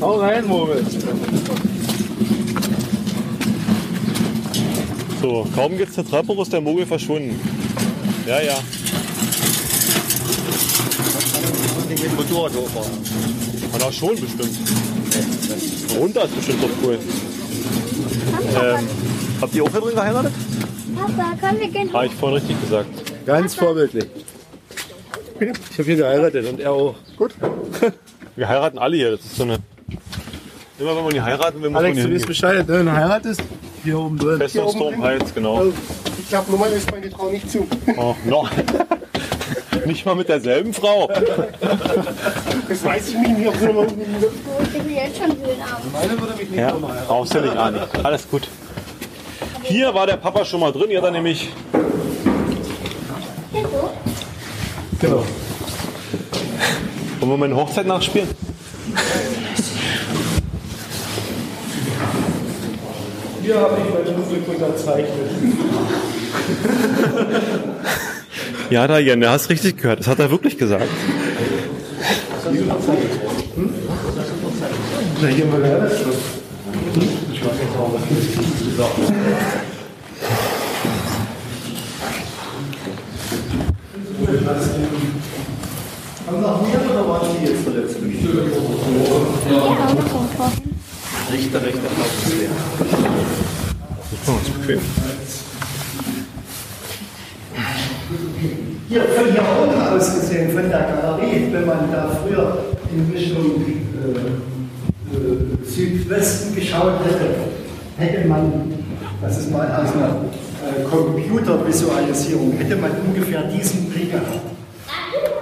Hau 0.00 0.20
rein, 0.20 0.46
Moritz. 0.46 0.96
So, 5.20 5.46
kaum 5.54 5.76
geht's 5.76 5.94
zur 5.94 6.08
Treppe 6.08 6.32
ist 6.40 6.52
der 6.52 6.60
Mogel 6.60 6.86
verschwunden. 6.86 7.40
Ja, 8.26 8.40
ja. 8.40 8.58
Mit 11.88 12.16
Motorrad 12.16 12.52
hochfahren. 12.54 12.92
Und 13.72 13.82
auch 13.82 13.92
schon 13.92 14.10
bestimmt. 14.10 14.56
Runter 15.98 16.24
ist 16.24 16.36
bestimmt 16.36 16.62
doch 16.62 16.68
cool. 16.84 16.98
Ähm, 18.62 18.88
habt 19.40 19.54
ihr 19.54 19.64
auch 19.64 19.70
hier 19.70 19.80
drin 19.80 19.94
geheiratet? 19.94 20.32
Papa, 20.94 21.36
komm, 21.40 21.60
wir 21.60 21.68
gehen 21.68 21.92
Habe 21.92 22.06
ich 22.06 22.14
vorhin 22.14 22.38
richtig 22.38 22.60
gesagt. 22.60 23.07
Ganz 23.28 23.54
vorbildlich. 23.54 24.06
Ich 25.38 25.78
habe 25.78 25.84
hier 25.84 25.96
geheiratet 25.96 26.48
und 26.48 26.60
er 26.60 26.72
auch. 26.72 26.94
Gut. 27.18 27.34
Wir 28.36 28.48
heiraten 28.48 28.78
alle 28.78 28.96
hier. 28.96 29.10
Das 29.10 29.20
ist 29.20 29.36
so 29.36 29.42
eine. 29.42 29.58
Immer 30.78 30.96
wenn 30.96 31.04
man 31.04 31.12
die 31.12 31.20
heiraten 31.20 31.60
will, 31.60 31.68
muss 31.68 31.78
Alex, 31.78 31.96
man 31.98 32.04
du 32.04 32.08
hier 32.08 32.20
weißt 32.20 32.26
hingehen. 32.26 32.26
Bescheid, 32.26 32.66
ne? 32.66 32.84
du 32.84 32.90
heiratest. 32.90 33.42
Hier 33.84 33.98
oben 33.98 34.16
drin. 34.16 34.38
Festungsturm 34.38 35.02
Heiz, 35.02 35.34
genau. 35.34 35.62
Ich 36.18 36.28
glaube, 36.30 36.50
Nummer 36.50 36.68
ist 36.68 36.90
meine 36.90 37.10
Frau 37.10 37.28
nicht 37.28 37.50
zu. 37.50 37.66
Oh, 37.98 38.14
noch. 38.24 38.50
Nicht 39.84 40.06
mal 40.06 40.14
mit 40.16 40.28
derselben 40.28 40.72
Frau. 40.72 41.08
Das 42.68 42.84
weiß 42.84 43.08
ich 43.08 43.14
nicht, 43.14 43.46
ob 43.46 43.60
Nummer 43.60 43.86
Ich 43.86 43.92
bin 43.92 44.94
jetzt 44.94 45.18
schon 45.18 45.30
wütend 45.30 45.62
auf. 45.62 45.80
Meine 45.92 46.20
würde 46.20 46.34
mich 46.34 46.50
nicht 46.50 46.58
Ja, 46.58 46.74
brauchst 47.06 47.34
du 47.34 47.40
nicht, 47.42 47.56
Ani. 47.56 47.78
Alles 48.02 48.28
gut. 48.28 48.48
Hier 49.62 49.94
war 49.94 50.06
der 50.06 50.16
Papa 50.16 50.44
schon 50.44 50.60
mal 50.60 50.72
drin. 50.72 50.86
Hier 50.88 50.98
hat 50.98 51.04
er 51.04 51.10
nämlich. 51.10 51.52
Genau. 55.00 55.24
Wollen 57.20 57.30
wir 57.32 57.36
meine 57.36 57.54
Hochzeit 57.56 57.86
nachspielen? 57.86 58.28
Hier 63.42 63.60
habe 63.60 63.76
ich 63.78 63.94
mein 63.94 64.14
Unglück 64.14 64.48
unterzeichnet. 64.48 65.30
Ja, 68.70 68.86
da 68.86 68.98
Jen, 68.98 69.20
du 69.20 69.30
hast 69.30 69.48
richtig 69.50 69.78
gehört. 69.78 70.00
Das 70.00 70.08
hat 70.08 70.18
er 70.18 70.30
wirklich 70.30 70.58
gesagt. 70.58 70.88
Na, 75.20 75.28
hier 75.28 75.46
mal 75.46 75.60
geheiratet. 75.60 76.06
Haben 77.78 77.92
noch 77.92 78.10
mehr 78.10 78.26
oder 78.76 79.67
waren 87.08 87.28
die 87.40 87.46
jetzt 87.46 87.64
zuletzt? 87.64 87.96
Ja, 89.50 89.60
auch 89.62 89.78
noch 89.78 90.08
von 90.08 90.28
vorhin. 90.36 90.74
Richter, 91.32 91.60
Platz 91.60 92.12
ist 92.24 92.38
leer. 92.38 92.50
Oh, 94.26 94.32
ist 94.42 94.60
bequem. 94.60 94.80
Hier 98.88 99.02
von 99.02 99.24
hier 99.30 99.42
oben 99.62 99.80
aus 99.80 100.14
gesehen, 100.14 100.52
von 100.52 100.68
der 100.70 100.80
Galerie, 100.80 101.48
wenn 101.52 101.66
man 101.66 101.92
da 101.92 102.10
früher 102.22 102.64
in 102.90 103.10
Richtung 103.14 103.62
äh, 103.66 105.14
äh, 105.14 105.66
Südwesten 105.66 106.54
geschaut 106.54 107.04
hätte, 107.04 107.34
hätte 107.98 108.28
man, 108.28 108.72
das 109.20 109.38
ist 109.38 109.50
mal 109.50 109.66
äh, 109.66 110.47
Computervisualisierung, 110.90 112.52
hätte 112.52 112.76
man 112.76 112.90
ungefähr 113.06 113.42
diesen 113.42 113.86
Blick 113.90 114.10
gehabt. 114.10 114.40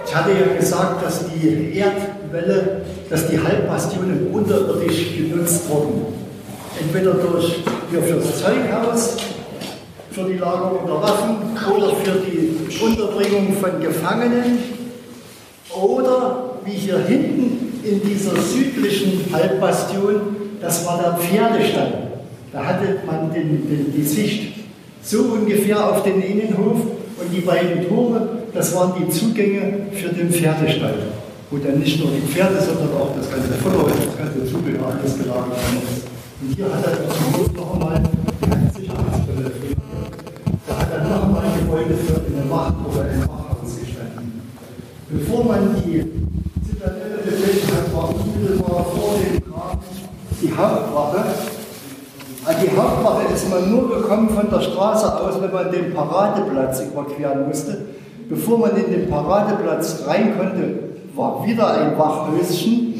Ich 0.07 0.15
hatte 0.15 0.31
ja 0.31 0.59
gesagt, 0.59 1.05
dass 1.05 1.25
die 1.29 1.77
Erdwelle, 1.79 2.83
dass 3.11 3.29
die 3.29 3.39
Halbbastionen 3.39 4.29
unterirdisch 4.33 5.17
genutzt 5.17 5.69
wurden. 5.69 6.07
Entweder 6.81 7.15
durch, 7.15 7.65
hier 7.91 8.03
fürs 8.03 8.41
Zeughaus, 8.41 9.17
für 10.11 10.25
die 10.25 10.39
Lagerung 10.39 10.87
der 10.87 11.03
Waffen 11.03 11.37
oder 11.75 11.97
für 11.97 12.19
die 12.21 12.83
Unterbringung 12.83 13.55
von 13.61 13.81
Gefangenen 13.81 14.59
oder 15.75 16.57
wie 16.65 16.73
hier 16.73 16.99
hinten 16.99 17.81
in 17.85 18.01
dieser 18.03 18.41
südlichen 18.41 19.25
Halbbastion, 19.33 20.21
das 20.61 20.87
war 20.87 21.03
der 21.03 21.19
Pferdestall. 21.19 21.93
Da 22.53 22.65
hatte 22.65 23.01
man 23.07 23.33
den, 23.33 23.69
den, 23.69 23.93
die 23.95 24.05
Sicht 24.05 24.55
so 25.07 25.23
ungefähr 25.23 25.89
auf 25.89 26.03
den 26.03 26.21
Innenhof 26.21 26.81
und 27.19 27.33
die 27.33 27.41
beiden 27.41 27.89
Tore, 27.89 28.29
das 28.53 28.75
waren 28.75 28.93
die 28.99 29.09
Zugänge 29.09 29.87
für 29.93 30.09
den 30.09 30.31
Pferdestall, 30.31 30.99
wo 31.51 31.59
dann 31.59 31.79
nicht 31.79 32.01
nur 32.03 32.11
die 32.11 32.27
Pferde, 32.27 32.61
sondern 32.61 32.89
auch 33.01 33.15
das 33.17 33.31
ganze 33.31 33.53
Futter, 33.53 33.87
das 33.87 34.19
ganze 34.19 34.45
Zubehör, 34.51 34.89
alles 34.99 35.17
gelagert 35.17 35.47
worden 35.47 35.83
ist. 35.95 36.07
Und 36.43 36.57
hier 36.57 36.67
hat 36.67 36.85
er 36.85 37.09
zum 37.09 37.35
Schluss 37.35 37.53
noch 37.55 37.75
einmal 37.75 38.03
die 38.03 38.81
Sicherheitsbrille. 38.81 39.53
Da 40.67 40.79
hat 40.79 40.93
er 40.93 41.09
noch 41.09 41.23
einmal 41.23 41.45
ein 41.45 41.61
Gebäude 41.61 41.95
für 41.95 42.17
eine 42.17 42.45
oder 42.45 43.03
ein 43.09 43.23
Wachhaus 43.29 43.79
gestanden. 43.79 44.43
Bevor 45.09 45.45
man 45.45 45.77
die 45.87 46.05
Zitadelle 46.69 47.19
betreten 47.25 47.69
hat, 47.77 47.95
war 47.95 48.09
unmittelbar 48.11 48.85
vor 48.85 49.15
dem 49.23 49.41
Graben 49.41 49.79
die 50.43 50.53
Hauptwache. 50.53 51.46
An 52.47 52.55
die 52.63 52.77
Hauptwache 52.77 53.35
ist 53.35 53.51
man 53.51 53.69
nur 53.69 53.89
gekommen 53.89 54.29
von 54.29 54.49
der 54.49 54.61
Straße 54.61 55.21
aus, 55.21 55.35
wenn 55.43 55.53
man 55.53 55.73
den 55.73 55.93
Paradeplatz 55.93 56.81
überqueren 56.81 57.49
musste. 57.49 57.79
Bevor 58.29 58.59
man 58.59 58.77
in 58.77 58.89
den 58.89 59.11
Paradeplatz 59.11 60.05
rein 60.07 60.39
konnte, 60.39 60.79
war 61.17 61.45
wieder 61.45 61.75
ein 61.75 61.99
Wachhäuschen, 61.99 62.95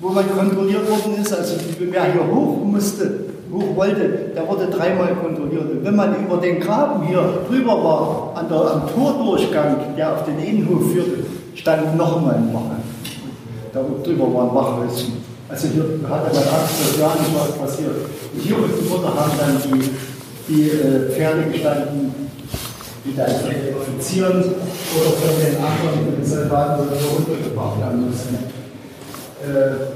wo 0.00 0.08
man 0.08 0.28
kontrolliert 0.36 0.90
worden 0.90 1.22
ist. 1.22 1.32
Also 1.32 1.54
wer 1.78 2.12
hier 2.12 2.26
hoch 2.26 2.64
musste, 2.64 3.20
hoch 3.52 3.76
wollte, 3.76 4.32
der 4.34 4.48
wurde 4.48 4.66
dreimal 4.66 5.14
kontrolliert. 5.14 5.70
Und 5.70 5.84
wenn 5.84 5.94
man 5.94 6.16
über 6.16 6.38
den 6.38 6.58
Graben 6.58 7.06
hier 7.06 7.22
drüber 7.48 7.84
war, 7.84 8.32
an 8.34 8.48
der, 8.48 8.58
am 8.58 8.82
Tordurchgang, 8.92 9.76
der 9.96 10.12
auf 10.12 10.24
den 10.24 10.40
Innenhof 10.40 10.90
führte, 10.90 11.24
stand 11.54 11.96
noch 11.96 12.16
einmal 12.16 12.34
ein 12.34 12.52
Wache. 12.52 12.76
Da 13.72 13.80
drüber 14.02 14.34
war 14.34 14.42
ein 14.50 14.54
Wachhäuschen. 14.56 15.35
Also 15.48 15.68
hier 15.68 15.84
hatte 16.10 16.34
man 16.34 16.42
Angst, 16.42 16.74
dass 16.82 16.98
ja 16.98 17.14
nicht 17.14 17.30
was 17.34 17.52
passiert. 17.58 17.94
Und 18.34 18.40
hier 18.42 18.58
unten 18.58 18.88
drunter 18.88 19.14
haben 19.14 19.32
dann 19.38 19.62
die, 19.62 19.90
die 20.48 20.70
äh, 20.70 21.10
Pferde 21.10 21.44
gestanden, 21.52 22.12
die 23.04 23.14
dann 23.14 23.30
von 23.30 23.50
den 23.50 23.76
Offizieren 23.76 24.42
oder 24.42 25.10
von 25.14 25.34
den 25.38 25.56
anderen 25.62 26.24
Soldaten 26.24 26.88
oder 26.88 26.98
so 26.98 27.08
runtergebracht 27.14 27.78
werden 27.78 28.10
mussten. 28.10 28.34
Äh, 29.46 29.94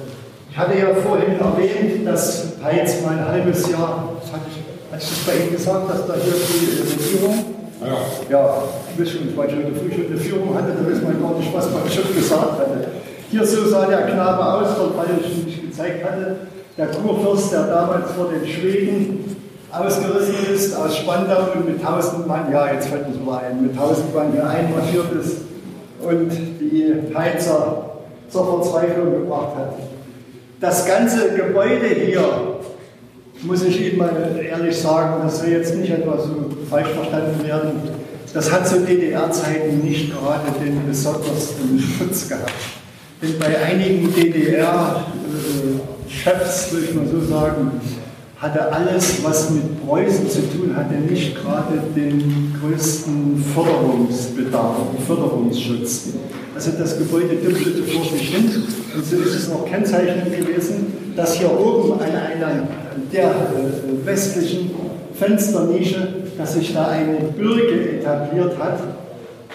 ich 0.50 0.56
hatte 0.56 0.78
ja 0.78 0.94
vorhin 0.94 1.38
erwähnt, 1.38 2.06
dass 2.06 2.58
Peitz 2.62 3.02
mal 3.02 3.18
ein 3.18 3.26
halbes 3.26 3.70
Jahr, 3.70 4.14
das 4.20 4.32
hatte 4.32 4.46
ich, 4.50 4.62
hatte 4.92 5.02
ich 5.02 5.08
das 5.10 5.18
bei 5.26 5.42
Ihnen 5.42 5.52
gesagt, 5.52 5.90
dass 5.90 6.06
da 6.06 6.14
hier 6.14 6.34
die 6.34 6.78
äh, 6.78 6.94
Regierung, 6.94 7.44
ja, 7.82 7.98
ja 8.30 8.62
ich 8.98 9.10
schon, 9.10 9.30
ich 9.30 9.36
heute 9.36 9.56
früh 9.74 9.90
schon 9.90 10.06
eine 10.06 10.16
Führung 10.16 10.54
hatte, 10.54 10.74
da 10.78 10.86
weiß 10.86 11.02
man 11.02 11.20
gar 11.20 11.38
nicht, 11.38 11.52
was 11.52 11.70
man 11.70 11.90
schon 11.90 12.14
gesagt 12.14 12.58
hatte. 12.58 12.99
Hier 13.30 13.46
so 13.46 13.64
sah 13.68 13.86
der 13.86 14.02
Knabe 14.02 14.44
aus, 14.44 14.68
dort, 14.76 14.96
weil 14.96 15.20
ich 15.20 15.44
nicht 15.44 15.62
gezeigt 15.62 16.04
hatte. 16.04 16.36
Der 16.76 16.88
Kurfürst, 16.88 17.52
der 17.52 17.64
damals 17.64 18.10
vor 18.12 18.28
den 18.28 18.46
Schweden 18.46 19.36
ausgerissen 19.70 20.34
ist, 20.52 20.74
aus 20.74 20.96
Spandau 20.96 21.52
und 21.54 21.66
mit 21.66 21.82
tausend 21.82 22.26
Mann, 22.26 22.50
ja, 22.50 22.72
jetzt 22.72 22.88
fällt 22.88 23.08
mir 23.08 23.14
so 23.14 23.30
ein, 23.30 23.62
mit 23.62 23.76
tausend 23.76 24.12
Mann 24.12 24.32
hier 24.32 24.48
einmarschiert 24.48 25.12
ist 25.20 25.42
und 26.02 26.30
die 26.60 27.14
Heizer 27.14 27.84
zur 28.28 28.62
Verzweiflung 28.62 29.12
gebracht 29.12 29.56
hat. 29.56 29.74
Das 30.60 30.86
ganze 30.86 31.30
Gebäude 31.34 31.86
hier, 31.86 32.24
muss 33.42 33.62
ich 33.62 33.80
Ihnen 33.80 33.98
mal 33.98 34.40
ehrlich 34.42 34.76
sagen, 34.76 35.22
das 35.22 35.38
soll 35.38 35.50
jetzt 35.50 35.76
nicht 35.76 35.92
etwa 35.92 36.18
so 36.18 36.50
falsch 36.68 36.88
verstanden 36.88 37.46
werden, 37.46 37.70
das 38.34 38.50
hat 38.50 38.66
zu 38.66 38.80
DDR-Zeiten 38.80 39.80
nicht 39.84 40.12
gerade 40.12 40.50
den 40.62 40.86
besondersten 40.86 41.78
Schutz 41.78 42.28
gehabt. 42.28 42.79
Denn 43.22 43.38
bei 43.38 43.58
einigen 43.58 44.12
DDR-Chefs, 44.14 44.72
würde 46.72 46.86
ich 46.86 46.94
mal 46.94 47.06
so 47.06 47.20
sagen, 47.20 47.72
hatte 48.38 48.72
alles, 48.72 49.22
was 49.22 49.50
mit 49.50 49.86
Preußen 49.86 50.30
zu 50.30 50.40
tun 50.50 50.74
hatte, 50.74 50.94
nicht 50.94 51.36
gerade 51.36 51.78
den 51.94 52.54
größten 52.58 53.44
Förderungsbedarf 53.54 54.76
und 54.92 55.02
Förderungsschutz. 55.06 56.14
Also 56.54 56.70
das 56.78 56.96
Gebäude 56.96 57.36
dümpelte 57.36 57.82
vor 57.82 58.04
sich 58.04 58.30
hin 58.30 58.50
und 58.96 59.04
so 59.04 59.16
ist 59.16 59.34
es 59.34 59.50
auch 59.50 59.66
kennzeichnend 59.66 60.34
gewesen, 60.34 60.86
dass 61.14 61.34
hier 61.34 61.52
oben 61.52 61.92
an 62.00 62.08
einer 62.08 62.66
der 63.12 63.28
äh, 63.28 64.06
westlichen 64.06 64.70
Fensternische, 65.14 66.08
dass 66.38 66.54
sich 66.54 66.72
da 66.72 66.88
eine 66.88 67.18
Bürge 67.36 67.98
etabliert 67.98 68.58
hat, 68.58 68.80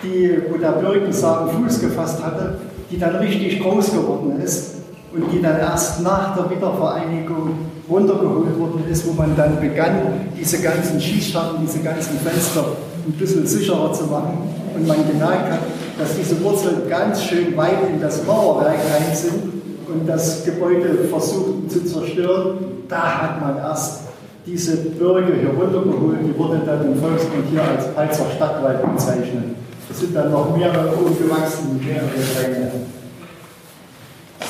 die, 0.03 0.38
wo 0.49 0.57
der 0.57 0.74
Birkensagen 0.74 1.49
Fuß 1.49 1.82
gefasst 1.82 2.24
hatte, 2.24 2.57
die 2.96 3.00
dann 3.00 3.16
richtig 3.18 3.62
groß 3.62 3.91
geworden 3.91 4.39
ist 4.41 4.76
und 5.14 5.32
die 5.32 5.41
dann 5.41 5.60
erst 5.60 6.02
nach 6.02 6.36
der 6.36 6.50
Wiedervereinigung 6.50 7.50
runtergeholt 7.89 8.58
worden 8.58 8.84
ist, 8.89 9.06
wo 9.06 9.12
man 9.14 9.36
dann 9.36 9.60
begann, 9.60 10.30
diese 10.39 10.62
ganzen 10.62 11.00
Schießscharten, 11.00 11.60
diese 11.62 11.80
ganzen 11.80 12.18
Fenster 12.20 12.64
ein 13.06 13.12
bisschen 13.14 13.46
sicherer 13.46 13.91
zu 13.91 14.06
machen. 14.06 14.38
Und 14.76 14.88
man 14.88 14.98
gemerkt 15.08 15.52
hat, 15.52 15.60
dass 16.00 16.16
diese 16.18 16.41
Wurzeln 16.43 16.89
ganz 16.89 17.24
schön 17.24 17.56
weit 17.56 17.89
in 17.89 18.02
das 18.02 18.26
Mauerwerk 18.26 18.76
rein 18.78 19.16
sind 19.16 19.43
und 19.88 20.08
das 20.08 20.43
Gebäude 20.43 21.06
versuchten 21.10 21.70
zu 21.70 21.86
zerstören, 21.86 22.58
da 22.88 23.22
hat 23.22 23.41
man 23.41 23.58
erst 23.58 24.02
diese 24.46 24.78
Bürger 24.78 25.34
hier 25.34 25.50
runtergeholt, 25.50 26.20
die 26.24 26.38
wurde 26.38 26.62
dann 26.66 26.86
im 26.86 26.96
Volksmund 27.00 27.46
hier 27.52 27.62
als 27.62 27.88
Pfalzer 27.88 28.26
Stadtwald 28.36 28.93
bezeichnet. 28.93 29.56
Sind 29.96 30.14
dann 30.14 30.30
noch 30.30 30.58
mehrere 30.58 30.93
ungewachsene 30.93 31.80
Mehrere 31.82 32.72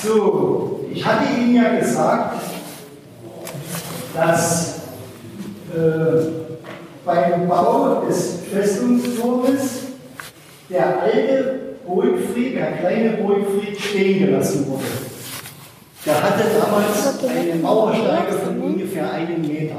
So, 0.03 0.85
ich 0.91 1.05
hatte 1.05 1.39
Ihnen 1.39 1.55
ja 1.55 1.75
gesagt, 1.79 2.41
dass 4.15 4.79
äh, 5.71 6.25
beim 7.05 7.47
Bau 7.47 8.01
des 8.07 8.39
Festungsturmes 8.51 9.61
der 10.67 10.99
alte 11.03 11.59
Burgfried, 11.85 12.55
der 12.55 12.71
kleine 12.77 13.17
Burgfried 13.17 13.79
stehen 13.79 14.25
gelassen 14.25 14.65
wurde. 14.67 14.83
Der 16.07 16.23
hatte 16.23 16.43
damals 16.59 17.23
eine 17.23 17.61
Mauersteige 17.61 18.33
von 18.43 18.61
ungefähr 18.61 19.11
einem 19.11 19.41
Meter. 19.41 19.75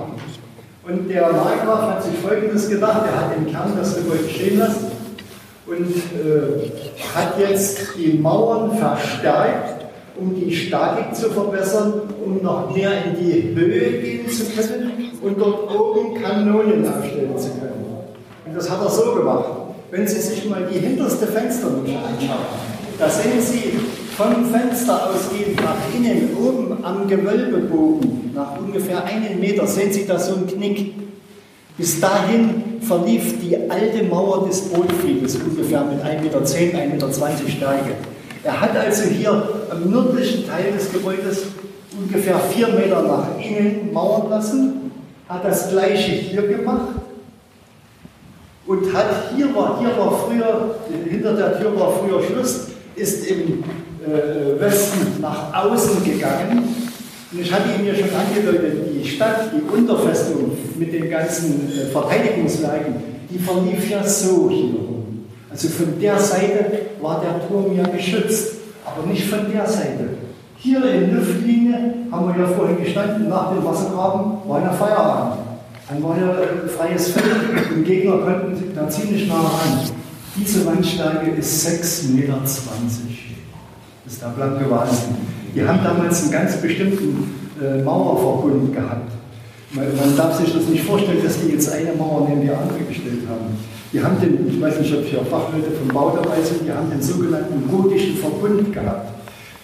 Und 0.87 1.09
der 1.09 1.33
Markgraf 1.33 1.91
hat 1.91 2.05
sich 2.05 2.15
Folgendes 2.21 2.69
gedacht, 2.69 3.03
er 3.05 3.21
hat 3.21 3.37
im 3.37 3.51
Kern 3.51 3.73
das 3.77 3.97
Gebäude 3.97 4.29
stehen 4.29 4.61
lassen 4.61 4.96
und 5.67 5.89
äh, 5.91 6.71
hat 7.15 7.39
jetzt 7.39 7.89
die 7.97 8.19
Mauern 8.19 8.77
verstärkt, 8.77 9.85
um 10.19 10.35
die 10.35 10.55
Statik 10.55 11.15
zu 11.15 11.31
verbessern, 11.31 12.03
um 12.25 12.43
noch 12.43 12.75
mehr 12.75 12.93
in 13.05 13.17
die 13.19 13.55
Höhe 13.55 14.01
gehen 14.01 14.29
zu 14.29 14.45
können 14.45 14.93
und 15.23 15.39
dort 15.41 15.71
oben 15.75 16.15
Kanonen 16.23 16.87
aufstellen 16.89 17.37
zu 17.37 17.51
können. 17.51 17.85
Und 18.47 18.57
das 18.57 18.71
hat 18.71 18.81
er 18.81 18.91
so 18.91 19.15
gemacht. 19.15 19.51
Wenn 19.91 20.07
Sie 20.07 20.21
sich 20.21 20.49
mal 20.49 20.67
die 20.73 20.79
hinterste 20.79 21.27
Fensternische 21.27 21.97
anschauen, 21.97 22.47
da 22.99 23.09
sehen 23.09 23.41
Sie 23.41 23.79
vom 24.17 24.47
Fenster 24.47 25.11
ausgehend 25.11 25.61
nach 25.63 25.77
innen, 25.95 26.37
oben 26.37 26.85
am 26.85 27.07
Gewölbebogen, 27.07 28.33
nach 28.35 28.59
ungefähr 28.59 29.05
einen 29.05 29.39
Meter, 29.39 29.67
sehen 29.67 29.93
Sie 29.93 30.07
da 30.07 30.19
so 30.19 30.37
einen 30.37 30.47
Knick. 30.47 31.06
Bis 31.79 32.01
dahin 32.01 32.81
verlief 32.81 33.41
die 33.41 33.71
alte 33.71 34.05
Mauer 34.05 34.47
des 34.49 34.63
Bootfriedes 34.63 35.37
ungefähr 35.37 35.85
mit 35.85 36.03
1,10 36.03 36.23
Meter, 36.23 36.39
1,20 36.39 36.81
Meter 36.89 37.11
Steige. 37.51 37.91
Er 38.45 38.61
hat 38.61 38.77
also 38.77 39.05
hier 39.05 39.67
am 39.71 39.91
nördlichen 39.91 40.47
Teil 40.47 40.73
des 40.73 40.91
Gebäudes 40.91 41.43
ungefähr 41.99 42.39
4 42.39 42.69
Meter 42.69 43.03
nach 43.03 43.29
innen 43.39 43.93
mauern 43.93 44.31
lassen, 44.31 44.91
hat 45.29 45.45
das 45.45 45.69
gleiche 45.69 46.13
hier 46.13 46.47
gemacht 46.47 46.95
und 48.67 48.93
hat 48.95 49.33
hier 49.35 49.55
war, 49.55 49.79
hier 49.79 49.97
war 49.99 50.13
früher, 50.27 50.77
hinter 51.09 51.35
der 51.35 51.61
Tür 51.61 51.79
war 51.79 51.93
früher 51.93 52.23
Schluss, 52.23 52.69
ist 52.95 53.27
im 53.27 53.65
äh, 54.05 54.61
Westen 54.61 55.21
nach 55.21 55.53
außen 55.53 56.03
gegangen. 56.05 56.86
Und 57.37 57.43
ich 57.43 57.53
hatte 57.53 57.69
Ihnen 57.77 57.87
ja 57.87 57.95
schon 57.95 58.09
angedeutet, 58.17 58.95
die 58.95 59.07
Stadt, 59.07 59.51
die 59.53 59.61
Unterfestung 59.71 60.53
mit 60.79 60.91
den 60.91 61.11
ganzen 61.11 61.71
äh, 61.71 61.85
Verteidigungswerken, 61.93 62.95
die 63.29 63.39
verlief 63.39 63.91
ja 63.91 64.03
so 64.03 64.49
hier 64.49 64.75
rum. 64.75 65.27
Also 65.51 65.69
von 65.69 66.01
der 66.01 66.19
Seite 66.19 66.65
war 67.03 67.21
der 67.21 67.47
Turm 67.47 67.77
ja 67.77 67.87
geschützt, 67.89 68.55
aber 68.87 69.07
nicht 69.07 69.27
von 69.27 69.53
der 69.53 69.67
Seite. 69.67 70.09
Hier 70.57 70.83
in 70.87 71.15
Luftlinie 71.15 71.95
haben 72.11 72.29
wir 72.29 72.43
ja 72.43 72.49
vorhin 72.49 72.83
gestanden, 72.83 73.29
nach 73.29 73.53
dem 73.53 73.63
Wassergraben 73.63 74.49
war 74.49 74.63
ja 74.63 74.73
Feierabend. 74.73 75.43
Dann 75.91 76.03
war 76.03 76.17
ja 76.19 76.31
äh, 76.31 76.69
freies 76.69 77.11
Feld 77.11 77.27
und 77.75 77.85
Gegner 77.85 78.17
konnten 78.17 78.75
da 78.75 78.89
ziemlich 78.89 79.29
nah 79.29 79.43
ran. 79.43 79.81
Diese 80.35 80.65
Wandstärke 80.65 81.33
ist 81.33 81.67
6,20 81.67 82.15
Meter 82.15 82.39
ist 84.07 84.23
der 84.23 84.29
blanke 84.29 84.71
Wahnsinn. 84.71 85.17
Die 85.57 85.67
haben 85.67 85.83
damals 85.83 86.23
einen 86.23 86.33
ganz 86.33 86.57
bestimmten 86.59 87.33
äh, 87.63 87.83
Mauerverbund 87.83 88.75
gehabt. 88.75 89.11
Man, 89.73 89.87
man, 89.97 90.15
darf 90.15 90.39
sich 90.39 90.53
das 90.53 90.67
nicht 90.67 90.85
vorstellen, 90.85 91.25
dass 91.25 91.41
die 91.41 91.53
jetzt 91.53 91.73
eine 91.73 91.95
Mauer 91.95 92.27
neben 92.29 92.43
die 92.43 92.51
andere 92.51 92.79
gestellt 92.87 93.23
haben. 93.27 93.57
Die 93.91 94.03
haben 94.03 94.21
den, 94.21 94.47
ich 94.49 94.61
weiß 94.61 94.81
nicht, 94.81 94.95
ob 94.95 95.07
hier 95.07 95.21
Fachleute 95.25 95.71
vom 95.71 95.89
Bau 95.89 96.11
dabei 96.15 96.43
sind, 96.43 96.67
die 96.67 96.71
haben 96.73 96.91
den 96.91 97.01
sogenannten 97.01 97.67
gotischen 97.71 98.17
Verbund 98.17 98.71
gehabt. 98.71 99.15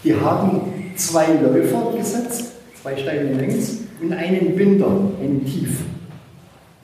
Die 0.03 0.15
haben 0.15 0.63
zwei 0.97 1.27
Läufer 1.27 1.93
gesetzt, 1.95 2.53
zwei 2.81 2.97
Steine 2.97 3.35
längs 3.35 3.81
und 4.01 4.15
einen 4.15 4.57
Binder, 4.57 4.87
einen 5.21 5.45
Tief. 5.45 5.81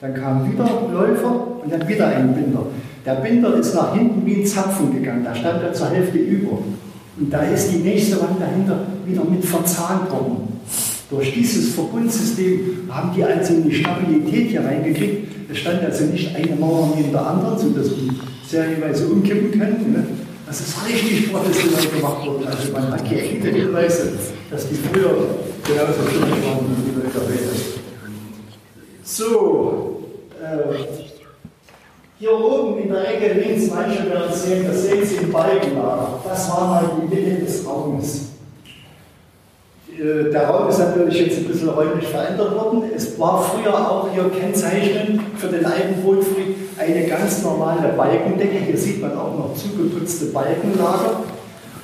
Dann 0.01 0.13
kam 0.13 0.51
wieder 0.51 0.69
Läufer 0.93 1.63
und 1.63 1.73
dann 1.73 1.87
wieder 1.87 2.07
ein 2.09 2.35
Binder. 2.35 2.67
Der 3.03 3.15
Binder 3.15 3.55
ist 3.55 3.73
nach 3.73 3.95
hinten 3.95 4.23
wie 4.23 4.35
ein 4.35 4.45
Zapfen 4.45 4.93
gegangen, 4.93 5.23
da 5.23 5.33
stand 5.33 5.63
er 5.63 5.73
zur 5.73 5.89
Hälfte 5.89 6.19
über. 6.19 6.59
Und 7.17 7.31
da 7.31 7.41
ist 7.43 7.71
die 7.71 7.77
nächste 7.77 8.19
Wand 8.21 8.41
dahinter 8.41 8.85
wieder 9.05 9.23
mit 9.23 9.43
verzahnt 9.43 10.11
worden. 10.11 10.59
Durch 11.09 11.33
dieses 11.33 11.73
Verbundsystem 11.73 12.87
haben 12.89 13.11
die 13.15 13.23
also 13.23 13.53
eine 13.53 13.71
Stabilität 13.71 14.49
hier 14.49 14.63
reingekriegt. 14.63 15.27
Es 15.51 15.57
stand 15.57 15.83
also 15.83 16.05
nicht 16.05 16.35
eine 16.35 16.55
Mauer 16.55 16.93
neben 16.95 17.11
der 17.11 17.25
anderen, 17.25 17.57
sodass 17.57 17.89
die 17.89 18.11
serienweise 18.47 19.07
umkippen 19.07 19.51
können. 19.51 19.91
Ne? 19.91 20.05
Das 20.45 20.61
ist 20.61 20.75
richtig 20.87 21.31
professionell 21.31 21.87
gemacht 21.95 22.25
worden. 22.25 22.47
Also 22.47 22.71
man 22.71 22.91
hat 22.91 23.07
hier 23.07 23.23
echte 23.23 23.49
Hinweise, 23.49 24.13
dass 24.51 24.69
die 24.69 24.75
früher 24.75 25.15
genauso 25.63 26.09
schön 26.11 26.21
waren 26.21 26.65
wie 26.77 26.89
die 26.89 26.95
Leute 26.95 27.19
heute. 27.19 27.79
So, 29.03 30.03
äh, 30.41 31.08
hier 32.19 32.33
oben 32.33 32.83
in 32.83 32.89
der 32.89 33.07
Ecke 33.07 33.39
links, 33.39 33.69
manche 33.73 34.09
werden 34.09 34.33
sehen, 34.33 34.65
das 34.67 34.83
sehen 34.83 35.05
Sie 35.05 35.15
im 35.23 35.31
Balkenlager. 35.31 36.19
Das 36.27 36.49
war 36.49 36.67
mal 36.67 36.83
die 36.97 37.15
Mitte 37.15 37.45
des 37.45 37.65
Raumes. 37.65 38.31
Äh, 39.97 40.29
der 40.29 40.47
Raum 40.47 40.69
ist 40.69 40.79
natürlich 40.79 41.17
jetzt 41.17 41.37
ein 41.37 41.45
bisschen 41.45 41.69
räumlich 41.69 42.07
verändert 42.07 42.53
worden. 42.55 42.83
Es 42.93 43.17
war 43.17 43.41
früher 43.41 43.73
auch 43.73 44.09
hier 44.13 44.29
kennzeichnend 44.37 45.21
für 45.37 45.47
den 45.47 45.65
alten 45.65 46.03
Wohnfried 46.03 46.57
eine 46.77 47.07
ganz 47.07 47.41
normale 47.41 47.93
Balkendecke. 47.93 48.65
Hier 48.65 48.77
sieht 48.77 49.01
man 49.01 49.17
auch 49.17 49.37
noch 49.37 49.55
zugeputzte 49.55 50.25
Balkenlager. 50.25 51.23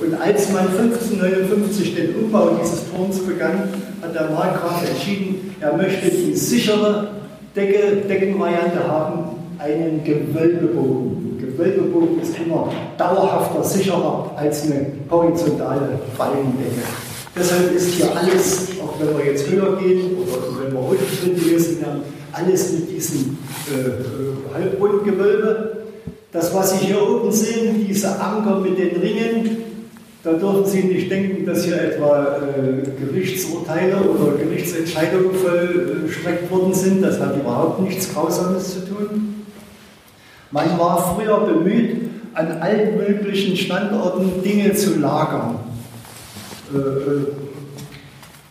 Und 0.02 0.22
als 0.22 0.52
man 0.52 0.68
1559 0.68 1.96
den 1.96 2.16
Umbau 2.16 2.58
dieses 2.62 2.92
Turms 2.92 3.20
begann, 3.20 3.70
hat 4.02 4.14
der 4.14 4.30
Markgraf 4.32 4.86
entschieden, 4.86 5.56
er 5.62 5.78
möchte 5.78 6.10
die 6.10 6.36
sichere 6.36 7.12
Decke, 7.56 8.02
Deckenvariante 8.06 8.86
haben, 8.86 9.35
einen 9.66 10.04
Gewölbebogen. 10.04 11.38
Gewölbebogen 11.40 12.22
ist 12.22 12.38
immer 12.38 12.72
dauerhafter, 12.98 13.64
sicherer 13.64 14.32
als 14.36 14.64
eine 14.64 14.86
horizontale 15.10 16.00
Balkendecke. 16.18 16.84
Deshalb 17.38 17.76
ist 17.76 17.96
hier 17.96 18.16
alles, 18.16 18.70
auch 18.82 19.00
wenn 19.00 19.18
wir 19.18 19.26
jetzt 19.26 19.50
höher 19.50 19.76
gehen 19.78 20.18
oder 20.18 20.64
wenn 20.64 20.74
wir 20.74 20.88
heute 20.88 21.04
drin 21.22 21.36
gewesen 21.36 21.82
wären, 21.82 22.02
alles 22.32 22.72
mit 22.74 22.92
diesem 22.92 23.38
äh, 23.74 23.80
äh, 23.80 24.54
Halbrundgewölbe. 24.54 25.78
Das, 26.32 26.54
was 26.54 26.72
Sie 26.72 26.88
hier 26.88 27.02
oben 27.02 27.32
sehen, 27.32 27.86
diese 27.88 28.20
Anker 28.20 28.60
mit 28.60 28.78
den 28.78 29.00
Ringen, 29.02 29.58
da 30.24 30.34
dürfen 30.34 30.66
Sie 30.66 30.84
nicht 30.84 31.10
denken, 31.10 31.46
dass 31.46 31.64
hier 31.64 31.82
etwa 31.82 32.40
äh, 32.40 33.06
Gerichtsurteile 33.06 33.98
oder 33.98 34.38
Gerichtsentscheidungen 34.38 35.32
vollstreckt 35.34 36.52
worden 36.52 36.74
sind. 36.74 37.02
Das 37.02 37.20
hat 37.20 37.38
überhaupt 37.38 37.82
nichts 37.82 38.14
Grausames 38.14 38.74
zu 38.74 38.80
tun. 38.86 39.35
Man 40.56 40.80
war 40.80 41.14
früher 41.14 41.42
bemüht, 41.42 42.12
an 42.34 42.62
allen 42.62 42.96
möglichen 42.96 43.58
Standorten 43.58 44.42
Dinge 44.42 44.74
zu 44.74 44.98
lagern. 45.02 45.56
Äh, 46.74 46.78
äh, 46.78 47.28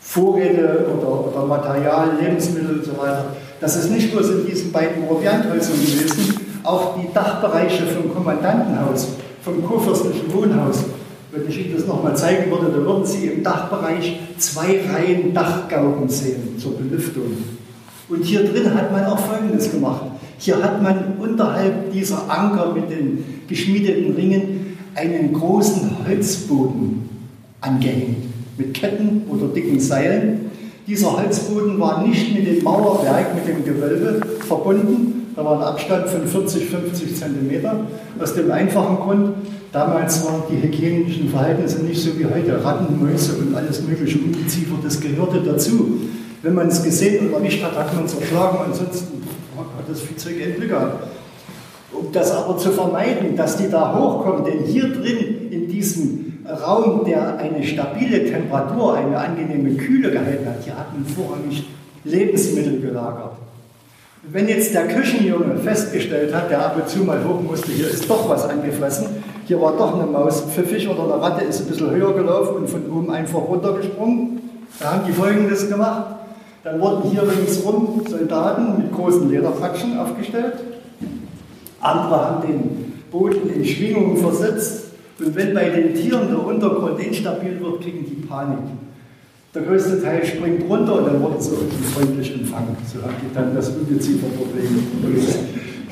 Vorräte 0.00 0.86
oder, 0.98 1.28
oder, 1.28 1.46
Material, 1.46 2.11
Lebensmittel 2.20 2.80
und 2.80 2.84
so 2.84 2.98
weiter. 2.98 3.24
Das 3.59 3.76
ist 3.76 3.90
nicht 3.90 4.12
bloß 4.12 4.28
in 4.32 4.46
diesen 4.46 4.70
beiden 4.70 5.07
Provianthäusern 5.07 5.80
gewesen, 5.80 6.61
auch 6.62 7.00
die 7.00 7.11
Dachbereiche 7.14 7.84
vom 7.86 8.12
Kommandantenhaus, 8.12 9.09
vom 9.42 9.64
kurfürstlichen 9.64 10.30
Wohnhaus. 10.30 10.84
Wenn 11.32 11.48
ich 11.48 11.59
Ihnen 11.59 11.74
das 11.74 11.86
nochmal 11.86 12.14
zeigen 12.14 12.50
würde, 12.50 12.70
dann 12.70 12.84
würden 12.84 13.07
Sie 13.07 13.28
im 13.28 13.42
Dachbereich 13.42 14.20
zwei 14.36 14.78
Reihen 14.92 15.32
Dachgauben 15.32 16.07
sehen 16.11 16.59
zur 16.59 16.76
Belüftung. 16.76 17.32
Und 18.11 18.22
hier 18.22 18.44
drin 18.44 18.74
hat 18.74 18.92
man 18.92 19.07
auch 19.07 19.18
Folgendes 19.18 19.70
gemacht. 19.70 20.02
Hier 20.39 20.62
hat 20.62 20.82
man 20.82 21.14
unterhalb 21.18 21.93
dieser 21.93 22.30
Anker 22.30 22.72
mit 22.74 22.91
den 22.91 23.24
geschmiedeten 23.49 24.14
Ringen 24.14 24.76
einen 24.95 25.32
großen 25.32 25.91
Holzboden 26.07 27.09
angehängt, 27.61 28.26
mit 28.59 28.74
Ketten 28.74 29.22
oder 29.28 29.49
dicken 29.49 29.80
Seilen. 29.80 30.51
Dieser 30.87 31.16
Holzboden 31.16 31.80
war 31.80 32.07
nicht 32.07 32.35
mit 32.35 32.47
dem 32.47 32.62
Mauerwerk, 32.62 33.35
mit 33.35 33.49
dem 33.49 33.64
Gewölbe 33.64 34.20
verbunden. 34.47 35.32
Da 35.35 35.45
war 35.45 35.57
ein 35.57 35.62
Abstand 35.62 36.09
von 36.09 36.26
40, 36.26 36.66
50 36.66 37.16
Zentimeter. 37.16 37.80
Aus 38.20 38.35
dem 38.35 38.51
einfachen 38.53 38.97
Grund, 38.97 39.30
Damals 39.74 40.24
waren 40.24 40.45
die 40.49 40.62
hygienischen 40.62 41.28
Verhältnisse 41.30 41.82
nicht 41.82 42.01
so 42.01 42.16
wie 42.16 42.24
heute. 42.24 42.64
Ratten, 42.64 42.97
Mäuse 43.05 43.32
und 43.39 43.57
alles 43.57 43.82
mögliche 43.82 44.20
Ungeziefer, 44.20 44.76
das 44.80 45.01
gehörte 45.01 45.41
dazu. 45.41 45.99
Wenn 46.43 46.55
man 46.55 46.68
es 46.68 46.80
gesehen 46.80 47.26
und 47.26 47.32
erwischt 47.32 47.61
hat, 47.64 47.76
hat 47.76 47.93
man 47.93 48.05
es 48.05 48.14
erschlagen, 48.14 48.59
ansonsten 48.64 49.24
das 49.89 50.01
Viehzeug 50.01 50.37
gehabt. 50.61 51.09
Um 51.93 52.12
das 52.12 52.32
aber 52.32 52.59
zu 52.59 52.70
vermeiden, 52.70 53.37
dass 53.37 53.57
die 53.57 53.70
da 53.70 53.95
hochkommen, 53.97 54.45
denn 54.45 54.64
hier 54.64 54.89
drin 54.93 55.51
in 55.51 55.68
diesem 55.68 56.39
Raum, 56.49 57.05
der 57.05 57.39
eine 57.39 57.62
stabile 57.62 58.26
Temperatur, 58.26 58.95
eine 58.95 59.16
angenehme 59.16 59.74
Kühle 59.76 60.11
gehalten 60.11 60.47
hat, 60.47 60.64
hier 60.64 60.76
hatten 60.76 61.05
vorrangig 61.05 61.64
Lebensmittel 62.05 62.80
gelagert. 62.80 63.32
Wenn 64.30 64.49
jetzt 64.49 64.74
der 64.74 64.89
Küchenjunge 64.89 65.57
festgestellt 65.59 66.35
hat, 66.35 66.51
der 66.51 66.64
ab 66.64 66.76
und 66.76 66.89
zu 66.89 67.01
mal 67.01 67.22
hoch 67.24 67.43
musste, 67.43 67.72
hier 67.72 67.89
ist 67.89 68.09
doch 68.09 68.28
was 68.28 68.49
angefressen, 68.49 69.07
hier 69.47 69.61
war 69.61 69.76
doch 69.76 69.95
eine 69.95 70.11
Maus 70.11 70.43
pfiffig 70.43 70.89
oder 70.89 71.05
eine 71.05 71.22
Ratte 71.22 71.45
ist 71.45 71.61
ein 71.61 71.66
bisschen 71.66 71.91
höher 71.91 72.14
gelaufen 72.14 72.57
und 72.57 72.68
von 72.68 72.91
oben 72.91 73.11
einfach 73.11 73.41
runtergesprungen, 73.41 74.41
da 74.80 74.93
haben 74.95 75.07
die 75.07 75.12
Folgendes 75.12 75.68
gemacht. 75.68 76.24
Dann 76.64 76.80
wurden 76.80 77.10
hier 77.10 77.22
ringsrum 77.22 78.02
Soldaten 78.08 78.78
mit 78.78 78.90
großen 78.90 79.28
Lederpatschen 79.28 79.98
aufgestellt. 79.98 80.54
Andere 81.78 82.16
haben 82.16 82.46
den 82.48 83.02
Boden 83.10 83.50
in 83.54 83.62
Schwingungen 83.62 84.16
versetzt. 84.16 84.84
Und 85.18 85.36
wenn 85.36 85.52
bei 85.52 85.68
den 85.68 85.94
Tieren 85.94 86.28
der 86.28 86.44
Untergrund 86.44 86.98
instabil 87.00 87.60
wird, 87.60 87.82
kriegen 87.82 88.06
die 88.06 88.26
Panik. 88.26 88.58
Der 89.54 89.62
größte 89.62 90.02
Teil 90.02 90.24
springt 90.24 90.68
runter 90.68 90.98
und 90.98 91.06
dann 91.06 91.22
wurden 91.22 91.38
sie 91.38 91.50
unten 91.50 91.84
freundlich 91.84 92.34
empfangen. 92.34 92.76
So 92.90 93.02
haben 93.02 93.14
die 93.22 93.34
dann 93.34 93.54
das 93.54 93.68
Ungezieferproblem 93.68 94.86
gelöst. 95.02 95.38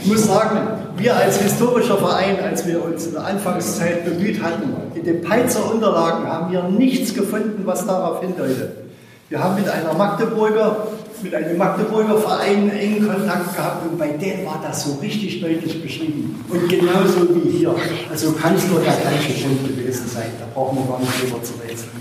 Ich 0.00 0.06
muss 0.06 0.26
sagen, 0.26 0.58
wir 0.96 1.14
als 1.14 1.40
historischer 1.40 1.98
Verein, 1.98 2.40
als 2.42 2.66
wir 2.66 2.82
uns 2.82 3.06
in 3.06 3.12
der 3.12 3.26
Anfangszeit 3.26 4.06
bemüht 4.06 4.42
hatten, 4.42 4.72
in 4.94 5.04
den 5.04 5.20
Peitzer 5.20 5.70
Unterlagen 5.72 6.26
haben 6.26 6.50
wir 6.50 6.62
nichts 6.64 7.14
gefunden, 7.14 7.62
was 7.64 7.86
darauf 7.86 8.20
hindeutet. 8.22 8.81
Wir 9.32 9.42
haben 9.42 9.54
mit 9.54 9.66
einer 9.66 9.94
Magdeburger, 9.94 10.88
mit 11.22 11.34
einem 11.34 11.56
Magdeburger 11.56 12.18
Verein 12.18 12.68
engen 12.68 13.08
Kontakt 13.08 13.56
gehabt 13.56 13.90
und 13.90 13.98
bei 13.98 14.08
denen 14.08 14.44
war 14.44 14.60
das 14.62 14.84
so 14.84 14.98
richtig 15.00 15.40
deutlich 15.40 15.82
beschrieben. 15.82 16.44
Und 16.50 16.68
genauso 16.68 17.34
wie 17.34 17.48
hier. 17.48 17.74
Also 18.10 18.32
kann 18.32 18.54
es 18.56 18.68
nur 18.68 18.80
der 18.80 18.92
gleiche 18.92 19.42
Punkt 19.42 19.68
gewesen 19.68 20.06
sein. 20.06 20.32
Da 20.38 20.44
brauchen 20.52 20.76
wir 20.76 20.86
gar 20.86 21.00
nicht 21.00 21.22
drüber 21.22 21.42
zu 21.42 21.54
rätseln. 21.66 21.92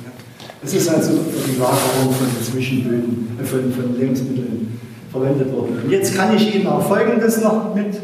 Es 0.61 0.73
ist 0.73 0.89
also 0.89 1.11
die 1.13 1.57
Lagerung 1.57 2.13
von 2.13 2.27
Zwischenböden, 2.43 3.39
äh, 3.41 3.45
von, 3.45 3.71
von 3.71 3.97
Lebensmitteln 3.97 4.77
verwendet 5.09 5.53
worden. 5.53 5.79
Und 5.85 5.89
jetzt 5.89 6.13
kann 6.13 6.35
ich 6.35 6.53
Ihnen 6.53 6.67
auch 6.67 6.85
Folgendes 6.85 7.39
noch 7.41 7.73
mit 7.73 7.95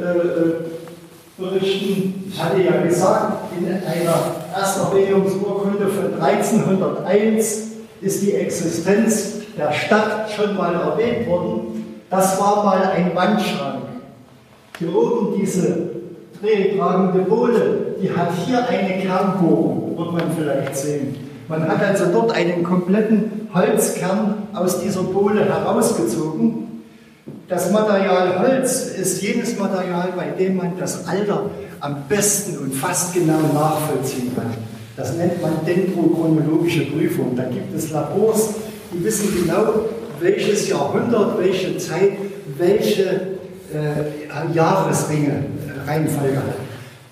äh, 0.00 0.02
äh 0.02 0.54
berichten. 1.36 2.24
Ich 2.28 2.42
hatte 2.42 2.60
ja 2.60 2.82
gesagt, 2.82 3.52
in 3.56 3.66
einer 3.66 4.34
Ersterwählungsurkunde 4.52 5.88
von 5.88 6.20
1301 6.20 7.73
ist 8.04 8.22
die 8.22 8.34
Existenz 8.34 9.36
der 9.56 9.72
Stadt 9.72 10.30
schon 10.30 10.56
mal 10.56 10.74
erwähnt 10.74 11.26
worden. 11.26 12.02
Das 12.10 12.38
war 12.38 12.64
mal 12.64 12.82
ein 12.94 13.14
Wandschrank. 13.14 13.82
Hier 14.78 14.94
oben 14.94 15.40
diese 15.40 15.90
drehtragende 16.40 17.20
Bohle, 17.20 17.96
die 18.02 18.10
hat 18.10 18.28
hier 18.44 18.66
eine 18.68 19.00
Kernbohrung, 19.00 19.96
wird 19.96 20.12
man 20.12 20.36
vielleicht 20.36 20.76
sehen. 20.76 21.16
Man 21.48 21.66
hat 21.66 21.82
also 21.82 22.06
dort 22.12 22.32
einen 22.32 22.62
kompletten 22.62 23.48
Holzkern 23.54 24.48
aus 24.54 24.80
dieser 24.80 25.02
Bohle 25.02 25.44
herausgezogen. 25.44 26.82
Das 27.48 27.70
Material 27.70 28.38
Holz 28.38 28.86
ist 28.98 29.22
jenes 29.22 29.58
Material, 29.58 30.12
bei 30.16 30.26
dem 30.38 30.56
man 30.56 30.72
das 30.78 31.06
Alter 31.06 31.50
am 31.80 32.04
besten 32.08 32.58
und 32.58 32.74
fast 32.74 33.14
genau 33.14 33.40
nachvollziehen 33.52 34.32
kann. 34.34 34.52
Das 34.96 35.16
nennt 35.16 35.42
man 35.42 35.52
dendrochronologische 35.66 36.86
Prüfung. 36.86 37.34
Da 37.36 37.44
gibt 37.44 37.74
es 37.76 37.90
Labors, 37.90 38.50
die 38.92 39.04
wissen 39.04 39.28
genau, 39.42 39.86
welches 40.20 40.68
Jahrhundert, 40.68 41.38
welche 41.38 41.76
Zeit, 41.78 42.12
welche 42.56 43.34
äh, 43.72 44.54
Jahresringe 44.54 45.30
äh, 45.30 45.88
Reihenfolge 45.90 46.36
hat. 46.36 46.54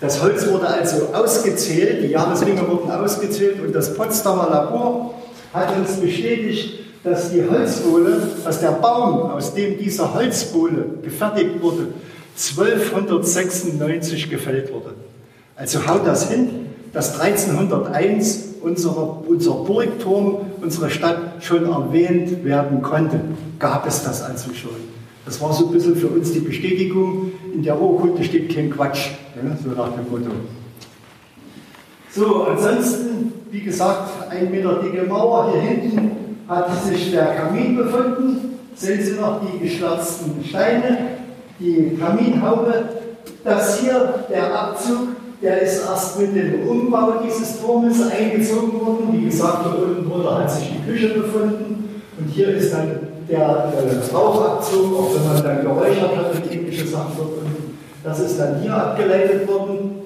Das 0.00 0.22
Holz 0.22 0.46
wurde 0.48 0.66
also 0.66 1.08
ausgezählt, 1.12 2.02
die 2.04 2.08
Jahresringe 2.08 2.60
wurden 2.68 2.90
ausgezählt 2.90 3.60
und 3.64 3.72
das 3.72 3.94
Potsdamer 3.94 4.48
Labor 4.50 5.14
hat 5.52 5.76
uns 5.76 5.92
bestätigt, 5.96 6.80
dass 7.04 7.30
die 7.30 7.42
Holzbohle, 7.48 8.28
dass 8.44 8.60
der 8.60 8.72
Baum, 8.72 9.30
aus 9.30 9.54
dem 9.54 9.78
diese 9.78 10.14
Holzbohle 10.14 10.86
gefertigt 11.02 11.60
wurde, 11.60 11.88
1296 12.36 14.30
gefällt 14.30 14.72
wurde. 14.72 14.94
Also 15.56 15.86
haut 15.86 16.06
das 16.06 16.30
hin, 16.30 16.61
dass 16.92 17.20
1301 17.20 18.48
unsere, 18.60 19.18
unser 19.26 19.52
Burgturm, 19.52 20.38
unsere 20.60 20.90
Stadt 20.90 21.18
schon 21.40 21.64
erwähnt 21.64 22.44
werden 22.44 22.82
konnte. 22.82 23.20
Gab 23.58 23.86
es 23.86 24.04
das 24.04 24.22
also 24.22 24.52
schon. 24.54 24.70
Das 25.24 25.40
war 25.40 25.52
so 25.52 25.66
ein 25.66 25.72
bisschen 25.72 25.96
für 25.96 26.08
uns 26.08 26.32
die 26.32 26.40
Bestätigung, 26.40 27.32
in 27.54 27.62
der 27.62 27.80
Urkunde 27.80 28.24
steht 28.24 28.54
kein 28.54 28.70
Quatsch, 28.70 29.10
ja, 29.36 29.56
so 29.62 29.70
nach 29.70 29.92
dem 29.92 30.10
Motto. 30.10 30.34
So, 32.10 32.44
ansonsten, 32.44 33.32
wie 33.50 33.60
gesagt, 33.60 34.30
ein 34.30 34.50
Meter 34.50 34.82
dicke 34.82 35.04
Mauer. 35.04 35.52
Hier 35.52 35.62
hinten 35.62 36.10
hat 36.48 36.84
sich 36.84 37.10
der 37.10 37.34
Kamin 37.34 37.76
befunden. 37.76 38.58
Sehen 38.74 39.02
Sie 39.02 39.12
noch 39.12 39.40
die 39.40 39.60
geschwärzten 39.60 40.44
Steine, 40.44 40.98
die 41.58 41.96
Kaminhaube. 41.98 42.84
Das 43.44 43.80
hier, 43.80 44.24
der 44.28 44.54
Abzug, 44.54 45.08
der 45.42 45.60
ist 45.60 45.84
erst 45.84 46.20
mit 46.20 46.36
dem 46.36 46.68
Umbau 46.68 47.14
dieses 47.24 47.60
Turmes 47.60 48.00
eingezogen 48.10 48.80
worden. 48.80 49.08
Wie 49.12 49.24
gesagt, 49.24 49.64
hier 49.64 49.82
unten 49.82 50.08
drunter 50.08 50.38
hat 50.38 50.50
sich 50.50 50.70
die 50.70 50.90
Küche 50.90 51.08
befunden. 51.08 52.00
Und 52.18 52.28
hier 52.28 52.48
ist 52.48 52.72
dann 52.72 53.00
der 53.28 53.40
äh, 53.40 54.14
Rauchabzug, 54.14 54.96
auch 54.96 55.14
wenn 55.14 55.34
man 55.34 55.42
dann 55.42 55.62
geräuchert 55.62 56.16
hat 56.16 56.34
und 56.34 56.52
ähnliche 56.52 56.86
Sachen 56.86 57.12
dort 57.16 57.30
unten. 57.38 57.78
Das 58.04 58.20
ist 58.20 58.38
dann 58.38 58.60
hier 58.60 58.74
abgeleitet 58.74 59.48
worden. 59.48 60.02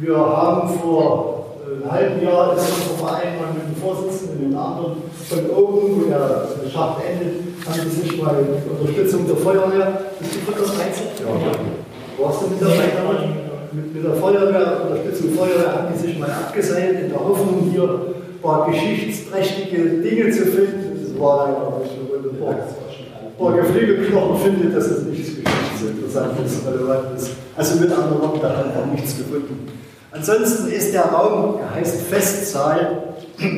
Wir 0.00 0.16
haben 0.16 0.68
vor 0.80 1.46
äh, 1.64 1.84
einem 1.84 1.92
halben 1.92 2.22
Jahr 2.24 2.56
ist 2.56 2.66
unser 2.68 3.06
Verein 3.06 3.36
mal 3.38 3.52
mit 3.54 3.76
dem 3.76 3.80
Vorsitzenden 3.80 4.38
und 4.38 4.50
den 4.50 4.58
anderen 4.58 4.96
von 5.28 5.50
oben, 5.50 6.00
wo 6.00 6.10
der 6.10 6.48
Schacht 6.68 6.98
endet, 7.08 7.42
haben 7.64 7.90
sie 7.90 8.00
sich 8.00 8.20
mal 8.20 8.36
Unterstützung 8.80 9.26
der 9.28 9.36
Feuerwehr. 9.36 10.00
Bist 10.18 10.34
du 10.34 10.38
von 10.40 10.54
der 10.54 10.64
Freizeit? 10.64 11.20
Ja. 11.20 12.24
Warst 12.24 12.42
du 12.42 12.46
mit 12.48 12.60
dabei? 12.60 13.43
Mit, 13.74 13.92
mit 13.92 14.04
der 14.04 14.14
Feuerwehr, 14.14 14.82
Unterstützung 14.88 15.34
Feuerwehr, 15.34 15.72
haben 15.72 15.88
die 15.92 15.98
sich 15.98 16.18
mal 16.18 16.30
abgeseilt 16.30 17.00
in 17.00 17.08
der 17.08 17.18
Hoffnung, 17.18 17.70
hier 17.72 17.82
ein 17.82 18.40
paar 18.40 18.70
geschichtsträchtige 18.70 20.00
Dinge 20.00 20.30
zu 20.30 20.46
finden. 20.46 21.00
Das 21.02 21.20
war 21.20 21.48
leider 21.48 21.78
nicht 21.82 21.92
so 21.92 22.14
wunderbar. 22.14 22.54
Ein 22.54 23.36
paar 23.36 23.52
Geflügelknochen 23.56 24.38
findet, 24.38 24.76
das 24.76 24.86
ist 24.86 25.06
nichts 25.08 25.30
Geschichtsinteressantes, 25.42 26.60
Relevantes. 26.64 27.30
Also 27.56 27.80
mit 27.80 27.90
anderen 27.90 28.20
Worten, 28.20 28.40
da 28.42 28.56
hat 28.56 28.66
er 28.76 28.86
nichts 28.86 29.18
gefunden. 29.18 29.66
Ansonsten 30.12 30.70
ist 30.70 30.94
der 30.94 31.06
Raum, 31.06 31.58
er 31.60 31.74
heißt 31.74 32.02
Festsaal, 32.02 33.02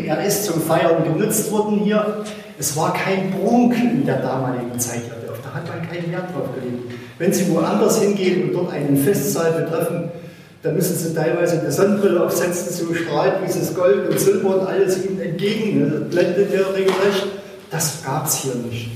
er 0.07 0.25
ist 0.25 0.47
zum 0.47 0.63
Feiern 0.63 1.05
genutzt 1.05 1.53
worden 1.53 1.81
hier. 1.81 2.25
Es 2.59 2.75
war 2.75 2.95
kein 2.95 3.33
Prunk 3.33 3.75
in 3.75 4.07
der 4.07 4.21
damaligen 4.21 4.79
Zeit. 4.79 5.03
Da 5.45 5.55
hat 5.55 5.69
man 5.69 5.87
keinen 5.87 6.11
Wert 6.11 6.35
drauf 6.35 6.49
gelegt. 6.55 6.91
Wenn 7.19 7.33
Sie 7.33 7.51
woanders 7.51 8.01
hingehen 8.01 8.45
und 8.45 8.53
dort 8.53 8.73
einen 8.73 8.97
Festsaal 8.97 9.53
betreffen, 9.53 10.11
dann 10.63 10.75
müssen 10.75 10.97
Sie 10.97 11.15
teilweise 11.15 11.61
eine 11.61 11.71
Sonnenbrille 11.71 12.23
aufsetzen, 12.23 12.73
so 12.73 12.93
strahlt 12.93 13.35
dieses 13.47 13.75
Gold 13.75 14.11
und 14.11 14.19
Silber 14.19 14.61
und 14.61 14.67
alles 14.67 15.05
Ihnen 15.05 15.21
entgegen. 15.21 15.79
Ne? 15.79 16.07
Blendet 16.11 16.53
ja 16.53 16.67
regelrecht. 16.69 17.27
Das 17.71 18.03
gab 18.05 18.27
es 18.27 18.37
hier 18.37 18.55
nicht. 18.55 18.91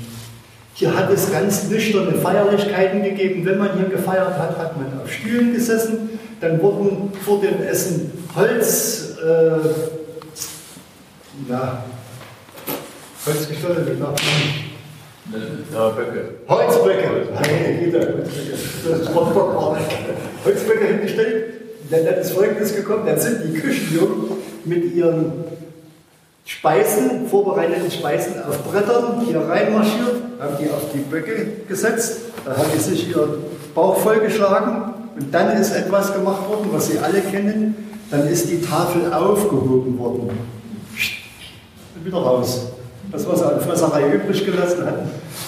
Hier 0.74 0.96
hat 0.96 1.10
es 1.10 1.30
ganz 1.30 1.68
nüchterne 1.68 2.14
Feierlichkeiten 2.14 3.02
gegeben. 3.02 3.44
Wenn 3.44 3.58
man 3.58 3.76
hier 3.76 3.88
gefeiert 3.88 4.38
hat, 4.38 4.58
hat 4.58 4.76
man 4.76 5.00
auf 5.00 5.12
Stühlen 5.12 5.52
gesessen. 5.52 6.18
Dann 6.40 6.60
wurden 6.62 7.12
vor 7.24 7.40
dem 7.40 7.62
Essen 7.62 8.12
Holz, 8.34 9.16
äh, 9.22 11.50
ja, 11.50 11.84
Holzgestelle, 13.26 13.96
man? 13.98 14.14
Holzböcke. 15.74 16.22
Holzböcke. 16.48 17.10
Holzböcke 20.44 20.86
hingestellt. 20.86 21.44
Dann 21.90 22.06
ist 22.20 22.32
Folgendes 22.32 22.74
gekommen: 22.74 23.06
Dann 23.06 23.18
sind 23.18 23.42
die 23.44 23.58
Küchenjungen 23.58 24.38
mit 24.64 24.94
ihren 24.94 25.44
Speisen, 26.44 27.28
vorbereiteten 27.28 27.90
Speisen 27.90 28.34
auf 28.42 28.64
Brettern 28.64 29.20
hier 29.24 29.40
reinmarschiert, 29.40 30.22
haben 30.40 30.56
die 30.60 30.70
auf 30.70 30.90
die 30.92 30.98
Böcke 30.98 31.46
gesetzt. 31.68 32.22
Dann 32.44 32.56
haben 32.56 32.70
die 32.74 32.80
sich 32.80 33.08
ihren 33.10 33.44
Bauch 33.74 33.96
vollgeschlagen 33.98 34.94
und 35.16 35.32
dann 35.32 35.60
ist 35.60 35.72
etwas 35.72 36.12
gemacht 36.12 36.48
worden, 36.48 36.70
was 36.72 36.88
Sie 36.88 36.98
alle 36.98 37.20
kennen. 37.20 37.76
Dann 38.10 38.26
ist 38.26 38.50
die 38.50 38.60
Tafel 38.60 39.12
aufgehoben 39.12 39.96
worden. 39.98 40.30
Und 41.94 42.04
wieder 42.04 42.18
raus. 42.18 42.66
Das, 43.12 43.26
was 43.26 43.40
er 43.40 43.54
an 43.54 43.60
Fresserei 43.60 44.12
übrig 44.12 44.44
gelassen 44.44 44.86
hat, 44.86 45.00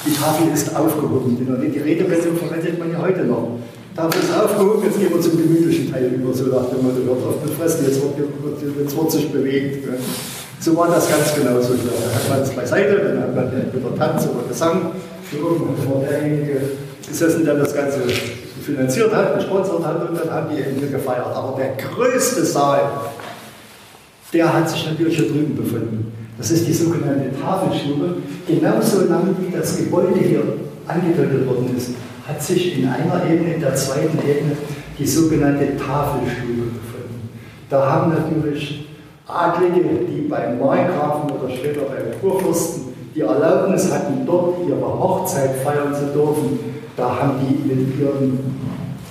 die 0.05 0.13
Tafel 0.13 0.53
ist 0.53 0.75
aufgehoben. 0.75 1.37
Die 1.39 1.79
Redewendung 1.79 2.37
verwendet 2.37 2.79
man 2.79 2.91
ja 2.91 2.99
heute 3.01 3.25
noch. 3.25 3.59
Tafel 3.95 4.21
ist 4.23 4.35
aufgehoben, 4.35 4.83
jetzt 4.85 4.99
gehen 4.99 5.13
wir 5.13 5.21
zum 5.21 5.37
gemütlichen 5.37 5.93
Teil 5.93 6.07
über, 6.07 6.33
so 6.35 6.45
nach 6.47 6.69
dem 6.71 6.83
Motto, 6.83 7.05
hört 7.05 7.27
auf 7.27 7.45
mit 7.45 7.55
Fressen, 7.55 7.85
jetzt 7.87 8.03
wird, 8.03 8.19
wird, 8.19 8.79
jetzt 8.81 8.97
wird 8.97 9.13
sich 9.13 9.31
bewegt. 9.31 9.87
So 10.59 10.77
war 10.77 10.89
das 10.89 11.09
ganz 11.09 11.35
genauso. 11.35 11.75
Da 11.75 12.15
hat 12.15 12.29
man 12.29 12.41
es 12.41 12.51
beiseite, 12.51 12.97
dann 12.97 13.21
hat 13.21 13.35
man 13.35 13.53
entweder 13.53 13.95
Tanz 13.97 14.25
oder 14.25 14.49
Gesang. 14.49 14.93
War 15.33 16.01
derjenige 16.09 16.61
gesessen, 17.07 17.45
der 17.45 17.55
das 17.55 17.75
Ganze 17.75 18.01
finanziert 18.63 19.15
hat, 19.15 19.35
gesponsert 19.37 19.85
hat 19.85 20.09
und 20.09 20.19
dann 20.19 20.31
haben 20.31 20.49
die 20.51 20.63
hier 20.63 20.89
gefeiert. 20.89 21.35
Aber 21.35 21.57
der 21.59 21.75
größte 21.77 22.45
Saal, 22.45 22.91
der 24.33 24.53
hat 24.53 24.69
sich 24.71 24.87
natürlich 24.87 25.17
hier 25.17 25.29
drüben 25.29 25.57
befunden. 25.57 26.22
Das 26.43 26.51
ist 26.51 26.67
die 26.67 26.73
sogenannte 26.73 27.31
Tafelstube. 27.41 28.17
Genauso 28.49 29.05
lang 29.09 29.37
wie 29.39 29.57
das 29.57 29.77
Gebäude 29.77 30.19
hier 30.19 30.43
angedeutet 30.89 31.47
worden 31.47 31.73
ist, 31.77 31.91
hat 32.27 32.43
sich 32.43 32.79
in 32.79 32.89
einer 32.89 33.25
Ebene, 33.31 33.55
in 33.55 33.61
der 33.61 33.77
zweiten 33.77 34.19
Ebene, 34.19 34.57
die 34.99 35.07
sogenannte 35.07 35.77
Tafelstube 35.77 36.65
befunden. 36.75 37.31
Da 37.71 37.89
haben 37.89 38.11
natürlich 38.11 38.89
Adlige, 39.25 39.85
die 40.09 40.23
beim 40.23 40.59
Markgrafen 40.59 41.31
oder 41.31 41.49
später 41.49 41.83
beim 41.83 42.21
Kurfürsten 42.21 42.93
die 43.15 43.21
Erlaubnis 43.21 43.93
hatten, 43.93 44.27
dort 44.27 44.69
ihre 44.69 44.81
Hochzeit 44.81 45.55
feiern 45.63 45.95
zu 45.95 46.07
dürfen, 46.07 46.59
da 46.97 47.21
haben 47.21 47.35
die 47.39 47.73
mit 47.73 48.01
ihren 48.01 48.41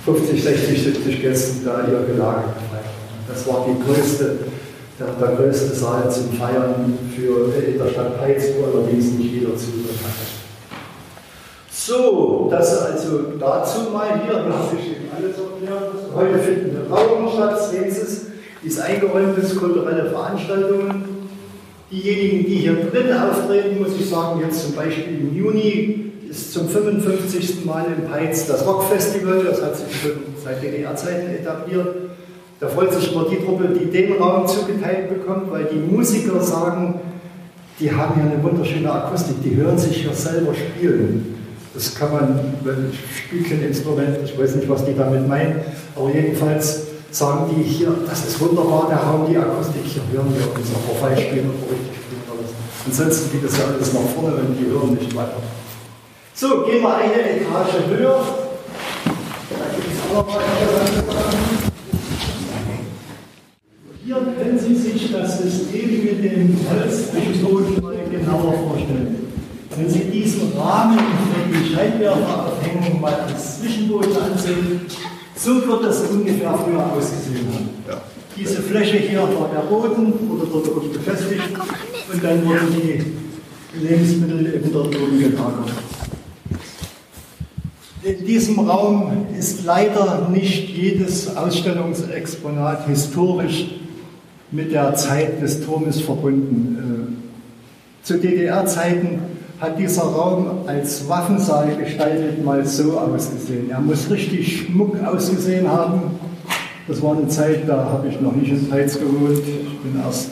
50, 0.04 0.42
60, 0.42 0.82
70 0.82 1.22
Gästen 1.22 1.64
da 1.64 1.80
ihr 1.80 2.04
Gelage 2.12 2.42
gefeiert. 2.42 2.92
Das 3.26 3.46
war 3.48 3.66
die 3.66 3.82
größte, 3.82 4.36
der, 5.02 5.28
der 5.28 5.36
größte 5.36 5.74
Saal 5.74 6.10
zum 6.10 6.32
Feiern 6.32 6.98
für, 7.14 7.52
in 7.54 7.78
der 7.78 7.88
Stadt 7.88 8.18
Peitz, 8.20 8.44
wo 8.56 8.78
allerdings 8.78 9.12
nicht 9.12 9.32
jeder 9.32 9.56
Zugriff 9.56 10.02
hatte. 10.02 10.42
So, 11.70 12.48
das 12.50 12.80
also 12.82 13.24
dazu 13.38 13.90
mal 13.90 14.20
hier, 14.24 14.44
hier 14.44 14.52
habe 14.52 14.76
ich 14.78 14.90
eben 14.90 15.08
alles 15.16 15.36
erklärt. 15.36 15.92
Heute 16.14 16.38
finden 16.38 16.76
eine 16.76 16.88
Trauungen 16.88 17.32
statt, 17.32 17.70
sehen 17.70 17.90
Sie 17.90 18.00
es, 18.00 18.26
ist 18.62 18.80
eingeräumt 18.80 19.36
ist, 19.38 19.58
kulturelle 19.58 20.10
Veranstaltungen. 20.10 21.04
Diejenigen, 21.90 22.46
die 22.46 22.56
hier 22.56 22.74
drin 22.74 23.12
auftreten, 23.12 23.80
muss 23.82 23.98
ich 23.98 24.08
sagen, 24.08 24.40
jetzt 24.40 24.64
zum 24.64 24.74
Beispiel 24.74 25.18
im 25.18 25.36
Juni 25.36 26.12
ist 26.30 26.52
zum 26.52 26.68
55. 26.68 27.64
Mal 27.64 27.86
in 27.86 28.08
Peitz 28.08 28.46
das 28.46 28.66
Rockfestival, 28.66 29.44
das 29.44 29.60
hat 29.60 29.76
sich 29.76 30.00
schon 30.00 30.12
seit 30.42 30.62
DDR-Zeiten 30.62 31.34
etabliert. 31.34 32.11
Da 32.62 32.68
freut 32.68 32.94
sich 32.94 33.12
immer 33.12 33.24
die 33.28 33.44
Truppe, 33.44 33.70
die 33.76 33.90
den 33.90 34.12
Raum 34.22 34.46
zugeteilt 34.46 35.08
bekommt, 35.08 35.50
weil 35.50 35.64
die 35.64 35.80
Musiker 35.80 36.40
sagen, 36.40 37.00
die 37.80 37.90
haben 37.90 38.20
ja 38.20 38.30
eine 38.30 38.40
wunderschöne 38.40 38.88
Akustik, 38.88 39.42
die 39.42 39.56
hören 39.56 39.76
sich 39.76 40.04
ja 40.04 40.12
selber 40.12 40.54
spielen. 40.54 41.34
Das 41.74 41.92
kann 41.92 42.12
man, 42.12 42.38
ich 42.92 43.18
spiele 43.18 43.42
kein 43.42 43.62
Instrument, 43.64 44.18
ich 44.24 44.38
weiß 44.38 44.54
nicht, 44.54 44.68
was 44.68 44.84
die 44.84 44.94
damit 44.94 45.26
meinen, 45.26 45.56
aber 45.96 46.14
jedenfalls 46.14 46.82
sagen 47.10 47.50
die 47.50 47.64
hier, 47.64 47.92
das 48.08 48.28
ist 48.28 48.40
wunderbar, 48.40 48.86
der 48.88 48.98
Raum, 48.98 49.26
die 49.28 49.36
Akustik, 49.36 49.82
hier 49.84 50.02
hören 50.12 50.32
wir 50.32 50.56
uns 50.56 50.68
auch 50.72 50.94
vorbei 50.94 51.16
spielen 51.16 51.50
oder 51.50 51.72
richtig 51.72 51.96
spielen 51.98 52.22
alles. 52.30 52.52
Ansonsten 52.86 53.32
geht 53.32 53.44
das 53.44 53.58
ja 53.58 53.64
alles 53.74 53.92
nach 53.92 54.08
vorne 54.14 54.36
und 54.36 54.56
die 54.56 54.70
hören 54.70 54.94
nicht 54.94 55.16
weiter. 55.16 55.42
So, 56.32 56.62
gehen 56.62 56.80
wir 56.80 56.94
eine 56.94 57.12
Etage 57.12 57.88
höher. 57.90 58.24
Da 59.50 59.56
gibt 59.74 59.88
es 59.92 60.16
auch 60.16 60.26
noch 60.28 60.38
Hier 64.04 64.16
können 64.16 64.58
Sie 64.58 64.74
sich 64.74 65.12
das 65.12 65.38
System 65.40 66.02
Holzboden 66.68 67.82
mal 67.82 67.96
genauer 68.10 68.54
vorstellen. 68.68 69.16
Wenn 69.76 69.88
Sie 69.88 70.04
diesen 70.10 70.52
Rahmen 70.58 70.98
für 70.98 71.58
die 71.58 71.74
Scheinwerferaufhängung 71.74 73.00
mal 73.00 73.14
als 73.14 73.60
Zwischenboden 73.60 74.16
ansehen, 74.16 74.80
so 75.34 75.66
wird 75.66 75.84
das 75.84 76.02
ungefähr 76.02 76.52
früher 76.54 76.92
ausgesehen 76.92 77.46
haben. 77.52 77.70
Ja. 77.88 78.00
Diese 78.36 78.62
Fläche 78.62 78.98
hier 78.98 79.20
war 79.20 79.50
der 79.52 79.60
Boden 79.60 80.12
oder 80.30 80.46
dort 80.46 80.68
oben 80.68 80.92
befestigt 80.92 81.42
und 82.12 82.24
dann 82.24 82.46
wurden 82.46 82.68
die 82.74 83.78
Lebensmittel 83.78 84.54
eben 84.54 84.72
dort 84.72 84.94
oben 84.94 85.18
gelagert. 85.18 85.70
In 88.02 88.26
diesem 88.26 88.58
Raum 88.58 89.26
ist 89.38 89.64
leider 89.64 90.28
nicht 90.28 90.68
jedes 90.70 91.36
Ausstellungsexponat 91.36 92.88
historisch 92.88 93.66
mit 94.52 94.70
der 94.70 94.94
Zeit 94.94 95.42
des 95.42 95.64
Turmes 95.64 96.00
verbunden. 96.00 97.16
Äh, 98.02 98.06
zu 98.06 98.18
DDR-Zeiten 98.18 99.20
hat 99.60 99.78
dieser 99.78 100.02
Raum 100.02 100.66
als 100.66 101.08
Waffensaal 101.08 101.76
gestaltet 101.76 102.44
mal 102.44 102.64
so 102.66 102.98
ausgesehen. 102.98 103.70
Er 103.70 103.80
muss 103.80 104.10
richtig 104.10 104.66
schmuck 104.66 104.96
ausgesehen 105.04 105.68
haben. 105.68 106.02
Das 106.88 107.00
war 107.00 107.16
eine 107.16 107.28
Zeit, 107.28 107.68
da 107.68 107.84
habe 107.84 108.08
ich 108.08 108.20
noch 108.20 108.34
nicht 108.34 108.50
in 108.50 108.68
Peitz 108.68 108.98
gewohnt. 108.98 109.38
Ich 109.38 109.78
bin 109.78 110.00
erst 110.04 110.30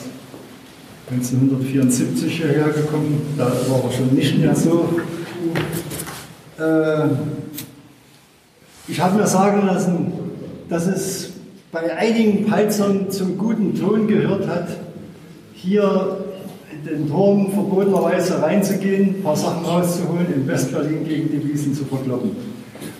1974 1.11 2.37
hierher 2.37 2.69
gekommen. 2.69 3.21
Da 3.37 3.45
war 3.45 3.83
er 3.85 3.91
schon 3.91 4.13
nicht 4.13 4.37
mehr 4.37 4.55
so. 4.55 4.89
Äh, 6.59 7.05
ich 8.87 8.99
habe 8.99 9.17
mir 9.17 9.27
sagen 9.27 9.65
lassen, 9.65 10.11
dass 10.67 10.87
es 10.87 11.31
bei 11.71 11.95
einigen 11.95 12.45
Peizern 12.47 13.09
zum 13.09 13.37
guten 13.37 13.73
Ton 13.79 14.07
gehört 14.07 14.47
hat, 14.47 14.67
hier 15.53 16.17
in 16.71 16.85
den 16.85 17.09
Turm 17.09 17.51
verbotenerweise 17.51 18.41
reinzugehen, 18.41 19.15
ein 19.15 19.23
paar 19.23 19.35
Sachen 19.35 19.65
rauszuholen, 19.65 20.27
in 20.33 20.47
Westberlin 20.47 21.05
gegen 21.07 21.29
die 21.29 21.47
Wiesen 21.47 21.73
zu 21.73 21.85
verkloppen. 21.85 22.31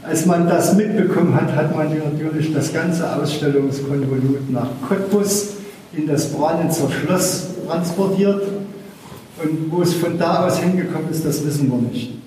Als 0.03 0.26
man 0.26 0.47
das 0.47 0.76
mitbekommen 0.76 1.36
hat, 1.36 1.55
hat 1.55 1.76
man 1.76 1.89
natürlich 1.89 2.53
das 2.53 2.74
ganze 2.74 3.13
Ausstellungskonvolut 3.15 4.49
nach 4.49 4.69
Cottbus 4.88 5.53
in 5.93 6.07
das 6.07 6.32
Branitzer 6.32 6.89
Schloss 6.89 7.47
transportiert. 7.67 8.41
Und 9.43 9.72
wo 9.72 9.82
es 9.82 9.93
von 9.93 10.17
da 10.17 10.45
aus 10.45 10.59
hingekommen 10.59 11.09
ist, 11.09 11.26
das 11.26 11.45
wissen 11.45 11.69
wir 11.69 11.78
nicht. 11.78 12.20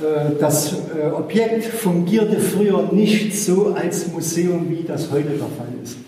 Äh, 0.00 0.40
das 0.40 0.72
äh, 0.72 1.10
Objekt 1.10 1.64
fungierte 1.64 2.38
früher 2.38 2.88
nicht 2.90 3.36
so 3.36 3.74
als 3.74 4.08
Museum, 4.08 4.66
wie 4.70 4.84
das 4.86 5.10
heute 5.10 5.28
der 5.28 5.38
Fall 5.40 5.68
ist. 5.82 5.98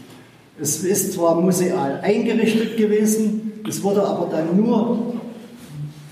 Es 0.61 0.83
ist 0.85 1.15
zwar 1.15 1.41
museal 1.41 2.01
eingerichtet 2.03 2.77
gewesen, 2.77 3.53
es 3.69 3.83
wurde 3.83 4.03
aber 4.03 4.29
dann 4.31 4.57
nur, 4.57 5.15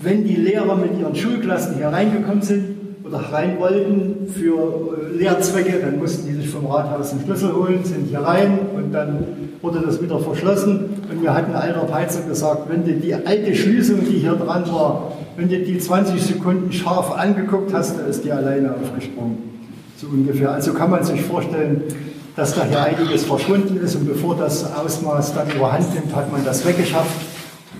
wenn 0.01 0.23
die 0.23 0.35
Lehrer 0.35 0.75
mit 0.75 0.99
ihren 0.99 1.15
Schulklassen 1.15 1.77
hier 1.77 1.87
reingekommen 1.87 2.41
sind 2.41 2.75
oder 3.03 3.17
rein 3.17 3.59
wollten 3.59 4.27
für 4.31 4.99
äh, 5.13 5.17
Lehrzwecke, 5.17 5.79
dann 5.79 5.97
mussten 5.97 6.27
die 6.27 6.35
sich 6.35 6.49
vom 6.49 6.67
Rathaus 6.67 7.11
einen 7.11 7.21
Schlüssel 7.25 7.55
holen, 7.55 7.83
sind 7.83 8.09
hier 8.09 8.19
rein 8.19 8.59
und 8.75 8.91
dann 8.91 9.25
wurde 9.61 9.81
das 9.83 10.01
wieder 10.01 10.19
verschlossen. 10.19 10.89
Und 11.09 11.21
mir 11.21 11.33
hat 11.33 11.47
ein 11.47 11.55
alter 11.55 11.85
Peizer 11.85 12.21
gesagt, 12.27 12.69
wenn 12.69 12.85
du 12.85 12.93
die 12.93 13.13
alte 13.15 13.55
Schließung, 13.55 14.01
die 14.01 14.19
hier 14.19 14.33
dran 14.33 14.71
war, 14.71 15.13
wenn 15.41 15.49
du 15.49 15.57
die 15.57 15.79
20 15.79 16.21
Sekunden 16.21 16.71
scharf 16.71 17.11
angeguckt 17.11 17.73
hast, 17.73 17.97
da 17.97 18.05
ist 18.05 18.23
die 18.23 18.31
alleine 18.31 18.75
aufgesprungen. 18.75 19.37
So 19.97 20.07
ungefähr. 20.07 20.51
Also 20.51 20.73
kann 20.73 20.91
man 20.91 21.03
sich 21.03 21.21
vorstellen, 21.21 21.83
dass 22.35 22.53
da 22.53 22.63
hier 22.63 22.83
einiges 22.83 23.23
verschwunden 23.23 23.77
ist 23.77 23.95
und 23.95 24.07
bevor 24.07 24.35
das 24.35 24.71
Ausmaß 24.71 25.33
dann 25.33 25.49
überhand 25.49 25.93
nimmt, 25.95 26.15
hat 26.15 26.31
man 26.31 26.45
das 26.45 26.65
weggeschafft. 26.65 27.15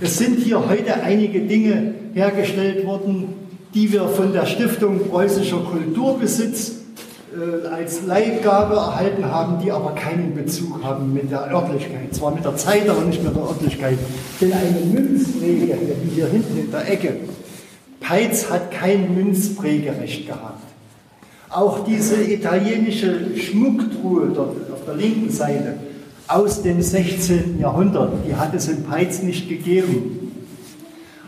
Es 0.01 0.17
sind 0.17 0.39
hier 0.39 0.67
heute 0.67 1.03
einige 1.03 1.41
Dinge 1.41 1.93
hergestellt 2.13 2.83
worden, 2.85 3.33
die 3.75 3.91
wir 3.91 4.07
von 4.07 4.33
der 4.33 4.47
Stiftung 4.47 4.99
Preußischer 5.09 5.59
Kulturbesitz 5.59 6.71
äh, 7.31 7.67
als 7.67 8.07
Leihgabe 8.07 8.75
erhalten 8.75 9.25
haben, 9.25 9.61
die 9.63 9.71
aber 9.71 9.91
keinen 9.93 10.33
Bezug 10.33 10.83
haben 10.83 11.13
mit 11.13 11.29
der 11.29 11.51
Örtlichkeit. 11.51 12.13
Zwar 12.13 12.33
mit 12.33 12.43
der 12.43 12.55
Zeit, 12.55 12.89
aber 12.89 13.01
nicht 13.03 13.23
mit 13.23 13.35
der 13.35 13.43
Örtlichkeit. 13.43 13.99
Denn 14.41 14.51
eine 14.51 14.79
Münzpräge, 14.91 15.77
wie 16.03 16.15
hier 16.15 16.27
hinten 16.27 16.57
in 16.57 16.71
der 16.71 16.91
Ecke, 16.91 17.17
Peitz 18.11 18.49
hat 18.49 18.71
kein 18.71 19.15
Münzprägerecht 19.15 20.27
gehabt. 20.27 20.63
Auch 21.49 21.85
diese 21.85 22.21
italienische 22.21 23.37
Schmucktruhe 23.37 24.31
dort 24.35 24.69
auf 24.69 24.83
der 24.85 24.95
linken 24.95 25.31
Seite 25.31 25.75
aus 26.27 26.61
dem 26.61 26.81
16. 26.81 27.57
Jahrhundert, 27.61 28.11
die 28.27 28.35
hat 28.35 28.53
es 28.53 28.67
in 28.67 28.83
Peitz 28.83 29.21
nicht 29.23 29.47
gegeben. 29.47 30.33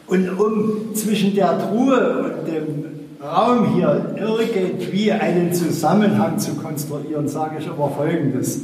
Und 0.07 0.27
um 0.37 0.93
zwischen 0.93 1.33
der 1.33 1.57
Truhe 1.57 2.35
und 2.41 2.51
dem 2.51 2.85
Raum 3.25 3.75
hier 3.75 4.15
irgendwie 4.19 5.09
einen 5.13 5.53
Zusammenhang 5.53 6.37
zu 6.37 6.55
konstruieren, 6.55 7.29
sage 7.29 7.59
ich 7.59 7.69
aber 7.69 7.91
Folgendes. 7.91 8.59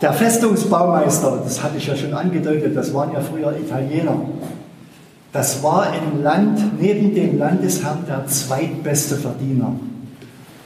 Der 0.00 0.12
Festungsbaumeister, 0.12 1.40
das 1.42 1.60
hatte 1.64 1.78
ich 1.78 1.86
ja 1.88 1.96
schon 1.96 2.14
angedeutet, 2.14 2.76
das 2.76 2.94
waren 2.94 3.12
ja 3.12 3.20
früher 3.20 3.56
Italiener. 3.58 4.20
Das 5.36 5.62
war 5.62 5.92
im 5.92 6.22
Land, 6.22 6.80
neben 6.80 7.14
dem 7.14 7.38
Landesherrn, 7.38 8.06
der 8.08 8.26
zweitbeste 8.26 9.16
Verdiener. 9.16 9.78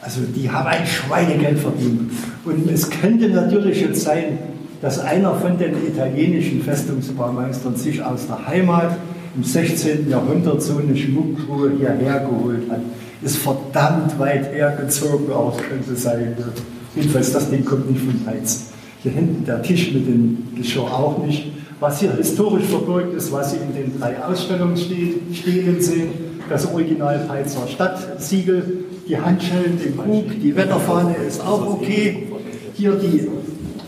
Also 0.01 0.21
die 0.21 0.49
haben 0.49 0.69
ein 0.69 0.87
Schweinegeld 0.87 1.59
verdient. 1.59 2.13
Und 2.45 2.71
es 2.71 2.89
könnte 2.89 3.31
natürlich 3.31 3.81
jetzt 3.81 4.03
sein, 4.03 4.39
dass 4.81 5.01
einer 5.01 5.35
von 5.35 5.59
den 5.59 5.73
italienischen 5.85 6.63
Festungsbaumeistern 6.63 7.75
sich 7.75 8.01
aus 8.01 8.29
der 8.29 8.47
Heimat 8.47 8.97
im 9.35 9.43
16. 9.43 10.09
Jahrhundert 10.09 10.63
so 10.63 10.79
eine 10.79 10.97
Schmucktruhe 10.97 11.73
hierher 11.77 12.21
geholt 12.21 12.71
hat. 12.71 12.81
ist 13.23 13.39
verdammt 13.39 14.17
weit 14.21 14.53
hergezogen, 14.53 15.27
es 15.53 15.69
könnte 15.69 15.97
sein. 15.97 16.37
Jedenfalls, 16.95 17.33
das 17.33 17.51
Ding 17.51 17.65
kommt 17.65 17.91
nicht 17.91 18.05
von 18.05 18.25
Peitz. 18.25 18.67
Hier 19.03 19.11
hinten 19.11 19.45
der 19.45 19.63
Tisch 19.63 19.93
mit 19.93 20.07
dem 20.07 20.47
Geschirr 20.55 20.85
auch 20.85 21.19
nicht. 21.27 21.60
Was 21.81 21.99
hier 21.99 22.13
historisch 22.13 22.67
verbirgt 22.67 23.15
ist, 23.15 23.33
was 23.33 23.53
Sie 23.53 23.57
in 23.57 23.75
den 23.75 23.99
drei 23.99 24.23
Ausstellungsstelen 24.23 25.81
sehen, 25.81 26.11
das 26.51 26.67
Original 26.67 27.21
Peitzer 27.27 27.67
Stadtsiegel, 27.67 28.85
die 29.09 29.19
Handschellen, 29.19 29.79
den 29.83 29.97
Krug, 29.97 30.25
die 30.43 30.55
Wetterfahne 30.55 31.17
ist 31.27 31.41
auch 31.41 31.67
okay. 31.67 32.29
Hier 32.75 32.93
die, 32.93 33.29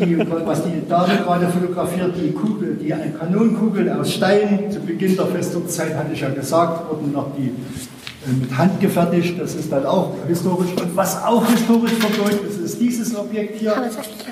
die 0.01 0.18
was 0.18 0.62
die 0.64 0.88
Dame 0.88 1.18
gerade 1.18 1.49
fotografiert, 1.49 2.14
die 2.16 2.32
Kugel, 2.32 2.78
die 2.80 2.95
Kanonenkugeln 3.18 3.90
aus 3.90 4.11
Stein. 4.11 4.70
Zu 4.70 4.80
Beginn 4.80 5.14
der 5.14 5.26
Festungszeit 5.26 5.95
hatte 5.95 6.14
ich 6.14 6.20
ja 6.20 6.30
gesagt, 6.30 6.90
wurden 6.90 7.12
noch 7.12 7.36
die 7.36 7.49
äh, 7.49 8.32
mit 8.40 8.57
Hand 8.57 8.80
gefertigt. 8.80 9.38
Das 9.38 9.55
ist 9.55 9.70
dann 9.70 9.84
auch 9.84 10.14
historisch. 10.26 10.70
Und 10.70 10.97
was 10.97 11.22
auch 11.22 11.47
historisch 11.47 11.93
verbirgt 11.93 12.49
ist, 12.49 12.59
ist 12.59 12.80
dieses 12.80 13.14
Objekt 13.14 13.59
hier, 13.59 13.74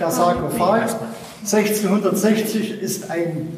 der 0.01 0.11
Sarkophag. 0.11 0.97
1660 1.43 2.83
ist 2.83 3.11
ein 3.11 3.49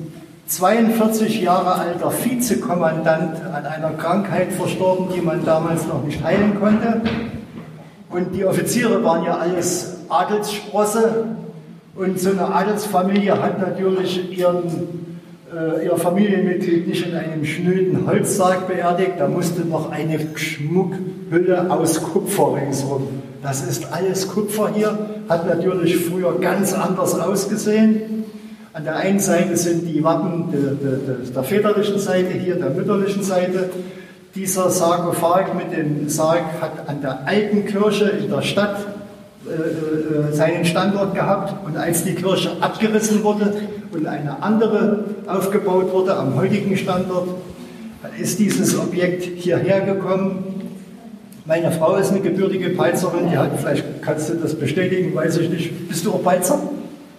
42 0.46 1.40
Jahre 1.40 1.74
alter 1.74 2.12
Vizekommandant 2.12 3.40
an 3.42 3.66
einer 3.66 3.90
Krankheit 3.90 4.52
verstorben, 4.52 5.08
die 5.14 5.20
man 5.20 5.44
damals 5.44 5.86
noch 5.86 6.04
nicht 6.04 6.22
heilen 6.22 6.60
konnte. 6.60 7.00
Und 8.10 8.34
die 8.34 8.44
Offiziere 8.44 9.02
waren 9.02 9.24
ja 9.24 9.36
alles 9.36 9.96
Adelssprosse. 10.08 11.24
Und 11.94 12.20
so 12.20 12.30
eine 12.30 12.54
Adelsfamilie 12.54 13.42
hat 13.42 13.60
natürlich 13.60 14.38
ihren, 14.38 15.18
äh, 15.52 15.86
ihr 15.86 15.96
Familienmitglied 15.96 16.86
nicht 16.86 17.06
in 17.06 17.16
einem 17.16 17.44
schnöden 17.44 18.06
Holzsarg 18.06 18.68
beerdigt. 18.68 19.12
Da 19.18 19.28
musste 19.28 19.62
noch 19.62 19.90
eine 19.90 20.20
Schmuckhülle 20.36 21.70
aus 21.70 22.02
Kupfer 22.02 22.54
ringsrum. 22.54 23.08
Das 23.42 23.60
ist 23.62 23.92
alles 23.92 24.28
Kupfer 24.28 24.70
hier, 24.72 24.96
hat 25.28 25.48
natürlich 25.48 25.96
früher 25.96 26.38
ganz 26.40 26.72
anders 26.72 27.18
ausgesehen. 27.18 28.24
An 28.72 28.84
der 28.84 28.96
einen 28.96 29.18
Seite 29.18 29.56
sind 29.56 29.86
die 29.86 30.02
Wappen 30.04 30.52
der, 30.52 30.72
der, 30.74 31.16
der 31.34 31.42
väterlichen 31.42 31.98
Seite, 31.98 32.30
hier 32.30 32.54
der 32.54 32.70
mütterlichen 32.70 33.24
Seite. 33.24 33.68
Dieser 34.36 34.70
Sarkophag 34.70 35.54
mit 35.54 35.76
dem 35.76 36.08
Sarg 36.08 36.44
hat 36.60 36.88
an 36.88 37.02
der 37.02 37.26
alten 37.26 37.66
Kirche 37.66 38.04
in 38.04 38.30
der 38.30 38.42
Stadt 38.42 38.76
äh, 39.44 40.30
äh, 40.30 40.32
seinen 40.32 40.64
Standort 40.64 41.14
gehabt. 41.14 41.66
Und 41.66 41.76
als 41.76 42.04
die 42.04 42.14
Kirche 42.14 42.52
abgerissen 42.60 43.24
wurde 43.24 43.52
und 43.92 44.06
eine 44.06 44.40
andere 44.40 45.04
aufgebaut 45.26 45.92
wurde 45.92 46.16
am 46.16 46.36
heutigen 46.36 46.76
Standort, 46.76 47.28
ist 48.20 48.38
dieses 48.38 48.78
Objekt 48.78 49.24
hierher 49.24 49.80
gekommen. 49.80 50.51
Meine 51.44 51.72
Frau 51.72 51.96
ist 51.96 52.12
eine 52.12 52.20
gebürtige 52.20 52.70
Peizerin, 52.70 53.28
die 53.28 53.36
hat, 53.36 53.50
vielleicht 53.58 53.84
kannst 54.00 54.30
du 54.30 54.34
das 54.34 54.54
bestätigen, 54.54 55.12
weiß 55.12 55.38
ich 55.38 55.50
nicht. 55.50 55.88
Bist 55.88 56.06
du 56.06 56.12
auch 56.12 56.22
Peizer? 56.22 56.60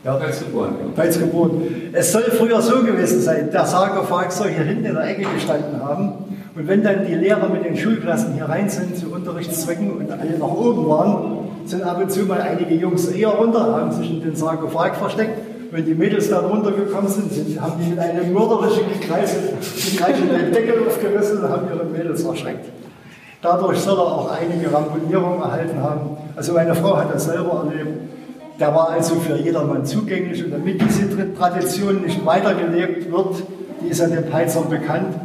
Ja, 0.05 0.15
Peitz 0.15 0.39
geboren. 0.39 0.75
Ja. 0.95 1.05
Geboren. 1.05 1.61
Es 1.91 2.11
soll 2.13 2.23
früher 2.23 2.61
so 2.61 2.83
gewesen 2.83 3.21
sein, 3.21 3.49
der 3.51 3.65
Sarkophag 3.65 4.31
soll 4.31 4.49
hier 4.49 4.63
hinten 4.63 4.85
in 4.85 4.95
der 4.95 5.09
Ecke 5.09 5.23
gestanden 5.33 5.81
haben. 5.81 6.13
Und 6.55 6.67
wenn 6.67 6.83
dann 6.83 7.05
die 7.05 7.15
Lehrer 7.15 7.49
mit 7.49 7.65
den 7.65 7.75
Schulklassen 7.75 8.33
hier 8.33 8.45
rein 8.45 8.69
sind 8.69 8.97
zu 8.97 9.07
Unterrichtszwecken 9.11 9.91
und 9.91 10.11
alle 10.11 10.37
nach 10.37 10.51
oben 10.51 10.87
waren, 10.87 11.49
sind 11.65 11.83
ab 11.83 12.01
und 12.01 12.11
zu 12.11 12.25
mal 12.25 12.41
einige 12.41 12.75
Jungs 12.75 13.07
eher 13.07 13.29
runter, 13.29 13.59
haben 13.59 13.91
sich 13.91 14.09
in 14.09 14.21
den 14.21 14.35
Sarkophag 14.35 14.95
versteckt. 14.95 15.37
Wenn 15.71 15.85
die 15.85 15.95
Mädels 15.95 16.29
dann 16.29 16.45
runtergekommen 16.45 17.09
sind, 17.09 17.33
sind 17.33 17.59
haben 17.59 17.73
die 17.81 17.89
mit 17.89 17.99
einem 17.99 18.31
mörderischen 18.31 18.83
Gekreis 18.99 19.33
den 19.33 20.53
Deckel 20.53 20.75
aufgerissen 20.87 21.39
und 21.39 21.49
haben 21.49 21.67
ihre 21.67 21.85
Mädels 21.85 22.23
erschreckt. 22.23 22.65
Dadurch 23.43 23.79
soll 23.79 23.99
er 23.99 24.05
auch 24.05 24.31
einige 24.31 24.73
Ramponierungen 24.73 25.41
erhalten 25.41 25.83
haben. 25.83 26.17
Also 26.33 26.53
meine 26.53 26.73
Frau 26.73 26.95
hat 26.95 27.13
das 27.13 27.25
selber 27.25 27.65
erlebt. 27.65 27.99
Der 28.57 28.73
war 28.73 28.91
also 28.91 29.15
für 29.15 29.35
jedermann 29.35 29.85
zugänglich 29.85 30.45
und 30.45 30.51
damit 30.51 30.81
diese 30.81 31.33
Tradition 31.35 32.03
nicht 32.03 32.25
weitergelebt 32.25 33.11
wird, 33.11 33.43
die 33.81 33.89
ist 33.89 34.01
an 34.01 34.11
den 34.11 34.29
Peizern 34.29 34.69
bekannt, 34.69 35.15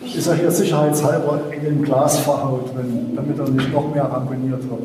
ist 0.00 0.26
er 0.26 0.36
hier 0.36 0.50
sicherheitshalber 0.50 1.40
in 1.54 1.64
dem 1.64 1.82
Glas 1.82 2.18
verhaut 2.20 2.74
drin, 2.74 3.12
damit 3.14 3.38
er 3.38 3.48
nicht 3.50 3.70
noch 3.70 3.92
mehr 3.92 4.04
ramponiert 4.04 4.62
wird. 4.70 4.82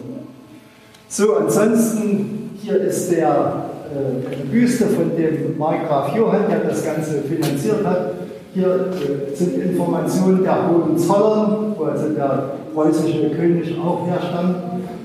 So, 1.08 1.36
ansonsten, 1.36 2.58
hier 2.62 2.76
ist 2.82 3.12
der 3.12 3.66
äh, 3.94 4.44
Büste 4.52 4.88
von 4.88 5.16
dem 5.16 5.58
Markgraf 5.58 6.14
Johann, 6.16 6.50
der 6.50 6.60
das 6.60 6.84
Ganze 6.84 7.22
finanziert 7.22 7.86
hat. 7.86 8.21
Hier 8.54 8.68
äh, 8.68 9.34
sind 9.34 9.62
Informationen 9.62 10.44
der 10.44 10.70
Hohenzollern, 10.70 11.74
wo 11.78 11.86
also 11.86 12.10
der 12.10 12.56
preußische 12.74 13.30
König 13.30 13.78
auch 13.80 14.06
herstammt. 14.08 14.58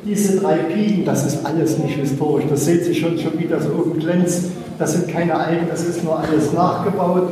Diese 0.04 0.40
drei 0.40 0.56
Piken, 0.56 1.04
das 1.04 1.24
ist 1.26 1.46
alles 1.46 1.78
nicht 1.78 1.96
historisch. 1.96 2.46
Das 2.50 2.64
seht 2.64 2.88
ihr 2.88 2.94
schon, 2.94 3.16
schon 3.18 3.38
wie 3.38 3.46
das 3.46 3.70
oben 3.70 4.00
glänzt. 4.00 4.46
Das 4.80 4.94
sind 4.94 5.06
keine 5.08 5.36
alten, 5.36 5.68
das 5.70 5.84
ist 5.84 6.02
nur 6.02 6.18
alles 6.18 6.52
nachgebaut. 6.52 7.28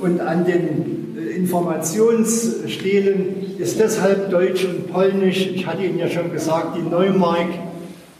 Und 0.00 0.20
an 0.20 0.44
den 0.44 1.16
äh, 1.16 1.36
Informationsstelen 1.36 3.56
ist 3.58 3.80
deshalb 3.80 4.28
Deutsch 4.30 4.66
und 4.66 4.92
Polnisch. 4.92 5.50
Ich 5.54 5.66
hatte 5.66 5.82
Ihnen 5.82 5.98
ja 5.98 6.08
schon 6.08 6.30
gesagt, 6.30 6.76
die 6.76 6.82
Neumark, 6.82 7.48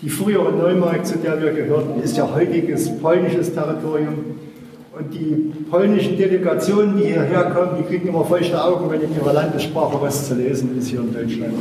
die 0.00 0.08
frühere 0.08 0.50
Neumark, 0.50 1.04
zu 1.04 1.18
der 1.18 1.42
wir 1.42 1.52
gehörten, 1.52 2.00
ist 2.02 2.16
ja 2.16 2.26
heutiges 2.34 2.88
polnisches 2.98 3.52
Territorium. 3.52 4.47
Und 4.98 5.14
die 5.14 5.52
polnischen 5.70 6.16
Delegationen, 6.16 6.96
die 6.96 7.04
hierher 7.04 7.44
kommen, 7.50 7.76
die 7.78 7.84
kriegen 7.84 8.08
immer 8.08 8.24
feuchte 8.24 8.60
Augen, 8.60 8.90
wenn 8.90 9.00
in 9.00 9.14
ihrer 9.14 9.32
Landessprache 9.32 9.96
was 10.00 10.26
zu 10.26 10.34
lesen 10.34 10.76
ist 10.76 10.88
hier 10.88 10.98
in 10.98 11.14
Deutschland. 11.14 11.54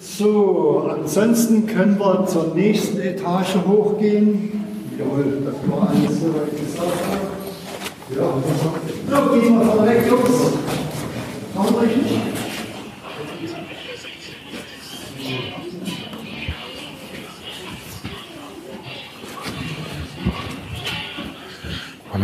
So, 0.00 0.90
ansonsten 0.90 1.68
können 1.68 2.00
wir 2.00 2.26
zur 2.26 2.52
nächsten 2.52 2.98
Etage 2.98 3.58
hochgehen. 3.64 4.64
Jawohl, 4.98 5.42
das 5.44 5.54
war 5.70 5.88
alles 5.88 6.20
so 6.20 6.34
weit 6.34 6.50
gesagt. 6.50 6.90
Ja, 8.16 8.22
so, 9.08 9.38
gehen 9.38 9.58
wir 9.60 9.66
vorne 9.66 9.88
weg, 9.88 10.02
Jungs. 10.08 10.52
Machen 11.54 11.76
wir 11.76 11.82
euch 11.82 12.35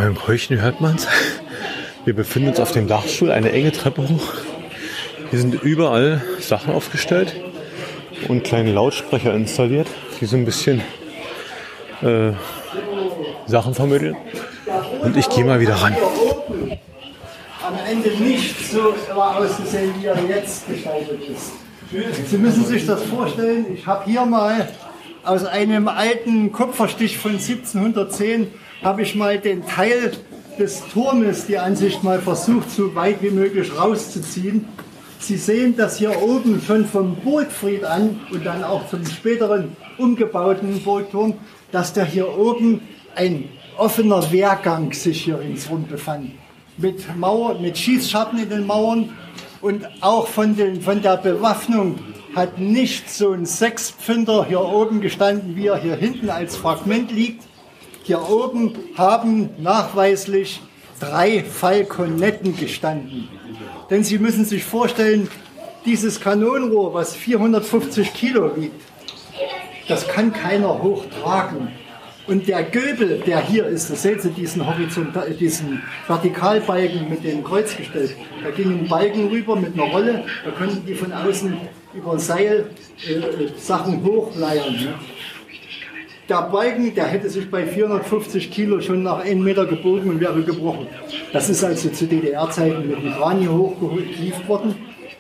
meinem 0.03 0.17
Keuchen 0.17 0.61
hört 0.61 0.81
man 0.81 0.97
es. 0.97 1.07
Wir 2.05 2.17
befinden 2.17 2.49
uns 2.49 2.59
auf 2.59 2.73
dem 2.73 2.89
Dachstuhl, 2.89 3.31
eine 3.31 3.53
enge 3.53 3.71
Treppe 3.71 4.09
hoch. 4.09 4.33
Hier 5.31 5.39
sind 5.39 5.63
überall 5.63 6.21
Sachen 6.41 6.75
aufgestellt 6.75 7.37
und 8.27 8.43
kleine 8.43 8.73
Lautsprecher 8.73 9.33
installiert, 9.33 9.87
die 10.21 10.27
so 10.27 10.37
ein 10.37 10.45
bisschen 10.45 10.83
äh, 12.03 12.33
Sachen 13.47 13.75
vermitteln. 13.75 14.17
Und 15.03 15.17
ich 15.17 15.29
gehe 15.29 15.45
mal 15.45 15.61
wieder 15.61 15.75
ran. 15.75 15.97
Am 17.65 17.75
Ende 17.89 18.11
nicht 18.21 18.73
so 18.73 18.95
ausgesehen, 19.15 19.95
wie 20.01 20.07
er 20.07 20.17
jetzt 20.29 20.67
gestaltet 20.67 21.21
ist. 21.33 21.53
Sie 22.29 22.39
müssen 22.39 22.65
sich 22.65 22.87
das 22.87 23.05
vorstellen, 23.05 23.67
ich 23.73 23.87
habe 23.87 24.05
hier 24.11 24.27
mal 24.27 24.69
aus 25.23 25.45
einem 25.45 25.87
alten 25.87 26.51
Kupferstich 26.51 27.19
von 27.19 27.33
1710 27.33 28.49
habe 28.83 29.03
ich 29.03 29.15
mal 29.15 29.39
den 29.39 29.65
Teil 29.67 30.13
des 30.59 30.83
Turmes, 30.93 31.47
die 31.47 31.59
Ansicht 31.59 32.03
mal 32.03 32.21
versucht, 32.21 32.71
so 32.71 32.95
weit 32.95 33.23
wie 33.23 33.31
möglich 33.31 33.71
rauszuziehen. 33.77 34.67
Sie 35.19 35.37
sehen, 35.37 35.77
dass 35.77 35.99
hier 35.99 36.21
oben 36.21 36.61
schon 36.67 36.85
vom 36.85 37.15
Burgfried 37.17 37.85
an 37.85 38.21
und 38.33 38.45
dann 38.45 38.65
auch 38.65 38.89
zum 38.89 39.07
späteren 39.07 39.77
umgebauten 39.99 40.83
Burgturm, 40.83 41.35
dass 41.71 41.93
der 41.93 42.05
hier 42.05 42.37
oben 42.37 42.81
ein 43.15 43.49
offener 43.79 44.31
Wehrgang 44.33 44.93
sich 44.93 45.23
hier 45.25 45.39
ringsrum 45.39 45.87
befand. 45.87 46.33
Mit 46.77 47.17
Mauer, 47.17 47.61
mit 47.61 47.79
Schießscharten 47.79 48.39
in 48.41 48.51
den 48.51 48.67
Mauern 48.67 49.11
und 49.61 49.89
auch 50.01 50.27
von, 50.27 50.57
den, 50.57 50.83
von 50.83 51.01
der 51.03 51.19
Bewaffnung 51.19 51.99
hat 52.35 52.59
nicht 52.59 53.11
so 53.11 53.33
ein 53.33 53.47
Sechspfünder 53.47 54.47
hier 54.47 54.61
oben 54.61 55.01
gestanden, 55.01 55.55
wie 55.55 55.69
er 55.69 55.81
hier 55.81 55.97
hinten 55.97 56.31
als 56.31 56.57
Fragment 56.57 57.13
liegt. 57.13 57.45
Hier 58.05 58.29
oben 58.29 58.75
haben 58.97 59.51
nachweislich 59.59 60.61
drei 60.99 61.45
Falkonetten 61.45 62.57
gestanden. 62.57 63.29
Denn 63.91 64.03
Sie 64.03 64.19
müssen 64.19 64.45
sich 64.45 64.65
vorstellen, 64.65 65.29
dieses 65.85 66.21
Kanonenrohr, 66.21 66.95
was 66.95 67.15
450 67.15 68.13
Kilo 68.15 68.57
wiegt, 68.57 68.81
das 69.89 70.07
kann 70.09 70.33
keiner 70.33 70.83
hochtragen. 70.83 71.69
Und 72.29 72.47
der 72.47 72.63
Göbel, 72.63 73.21
der 73.27 73.41
hier 73.41 73.67
ist, 73.67 73.91
das 73.91 74.03
sehen 74.03 74.21
Sie 74.21 74.31
diesen, 74.31 74.65
Horizontal, 74.65 75.31
diesen 75.31 75.83
Vertikalbalken 76.07 77.09
mit 77.09 77.25
dem 77.25 77.43
Kreuzgestell. 77.43 78.11
Da 78.45 78.51
ging 78.51 78.71
ein 78.71 78.89
Balken 78.89 79.29
rüber 79.29 79.57
mit 79.57 79.75
einer 79.75 79.91
Rolle, 79.91 80.25
da 80.45 80.51
konnten 80.53 80.87
die 80.87 80.95
von 80.95 81.13
außen 81.13 81.57
über 81.95 82.19
Seil 82.19 82.71
äh, 83.07 83.59
Sachen 83.59 84.05
hochleiern. 84.05 84.73
Ne? 84.73 84.95
Der 86.33 86.41
Balken, 86.41 86.95
der 86.95 87.09
hätte 87.09 87.29
sich 87.29 87.51
bei 87.51 87.67
450 87.67 88.51
Kilo 88.51 88.81
schon 88.81 89.03
nach 89.03 89.19
einem 89.19 89.45
Meter 89.45 89.67
gebogen 89.67 90.09
und 90.09 90.19
wäre 90.19 90.43
gebrochen. 90.43 90.87
Das 91.31 91.51
ist 91.51 91.63
also 91.63 91.91
zu 91.91 92.07
DDR-Zeiten 92.07 92.89
mit 92.89 92.97
dem 92.97 93.13
Kran 93.13 93.41
hier 93.41 93.53
hochgehievt 93.53 94.49
worden. 94.49 94.75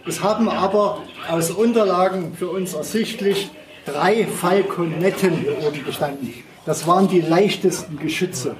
Es 0.06 0.22
haben 0.22 0.48
aber 0.48 1.02
aus 1.30 1.50
Unterlagen 1.50 2.32
für 2.34 2.48
uns 2.48 2.72
ersichtlich 2.72 3.50
drei 3.84 4.26
Falkonetten 4.26 5.36
hier 5.36 5.58
oben 5.68 5.84
gestanden. 5.84 6.32
Das 6.64 6.86
waren 6.86 7.08
die 7.08 7.20
leichtesten 7.20 7.98
Geschütze. 7.98 8.56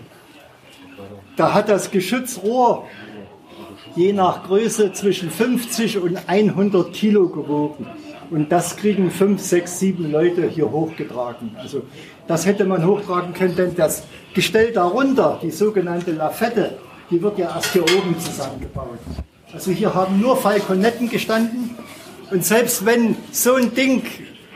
Da 1.37 1.55
hat 1.55 1.71
das 1.71 1.91
Geschützrohr 1.91 2.87
je 3.97 4.13
nach 4.13 4.45
Größe 4.45 4.93
zwischen 4.93 5.31
50 5.31 5.97
und 6.03 6.19
100 6.27 6.93
Kilo 6.93 7.31
gewogen. 7.31 7.87
Und 8.33 8.51
das 8.51 8.79
kriegen 8.79 9.11
fünf, 9.11 9.43
sechs, 9.43 9.79
sieben 9.79 10.11
Leute 10.11 10.49
hier 10.49 10.71
hochgetragen. 10.71 11.55
Also 11.59 11.83
das 12.27 12.47
hätte 12.47 12.65
man 12.65 12.87
hochtragen 12.87 13.35
können, 13.35 13.55
denn 13.55 13.75
das 13.77 14.05
Gestell 14.33 14.73
darunter, 14.73 15.39
die 15.43 15.51
sogenannte 15.51 16.13
Lafette, 16.13 16.79
die 17.11 17.21
wird 17.21 17.37
ja 17.37 17.55
erst 17.55 17.75
hier 17.75 17.83
oben 17.83 18.19
zusammengebaut. 18.19 18.99
Also 19.53 19.71
hier 19.71 19.95
haben 19.95 20.19
nur 20.19 20.39
Falkonetten 20.39 21.11
gestanden. 21.11 21.77
Und 22.31 22.43
selbst 22.43 22.87
wenn 22.87 23.17
so 23.33 23.57
ein 23.57 23.75
Ding, 23.75 24.03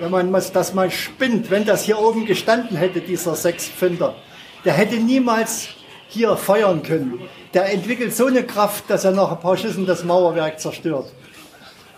wenn 0.00 0.10
man 0.10 0.32
das 0.32 0.72
mal 0.72 0.90
spinnt, 0.90 1.50
wenn 1.50 1.66
das 1.66 1.84
hier 1.84 1.98
oben 1.98 2.24
gestanden 2.24 2.78
hätte, 2.78 3.02
dieser 3.02 3.34
Sechspfünder, 3.34 4.14
der 4.64 4.72
hätte 4.72 4.96
niemals 4.96 5.68
hier 6.08 6.34
feuern 6.38 6.82
können. 6.82 7.20
Der 7.52 7.70
entwickelt 7.70 8.16
so 8.16 8.24
eine 8.24 8.42
Kraft, 8.42 8.84
dass 8.88 9.04
er 9.04 9.12
nach 9.12 9.32
ein 9.32 9.40
paar 9.40 9.58
Schüssen 9.58 9.84
das 9.84 10.02
Mauerwerk 10.02 10.60
zerstört. 10.60 11.12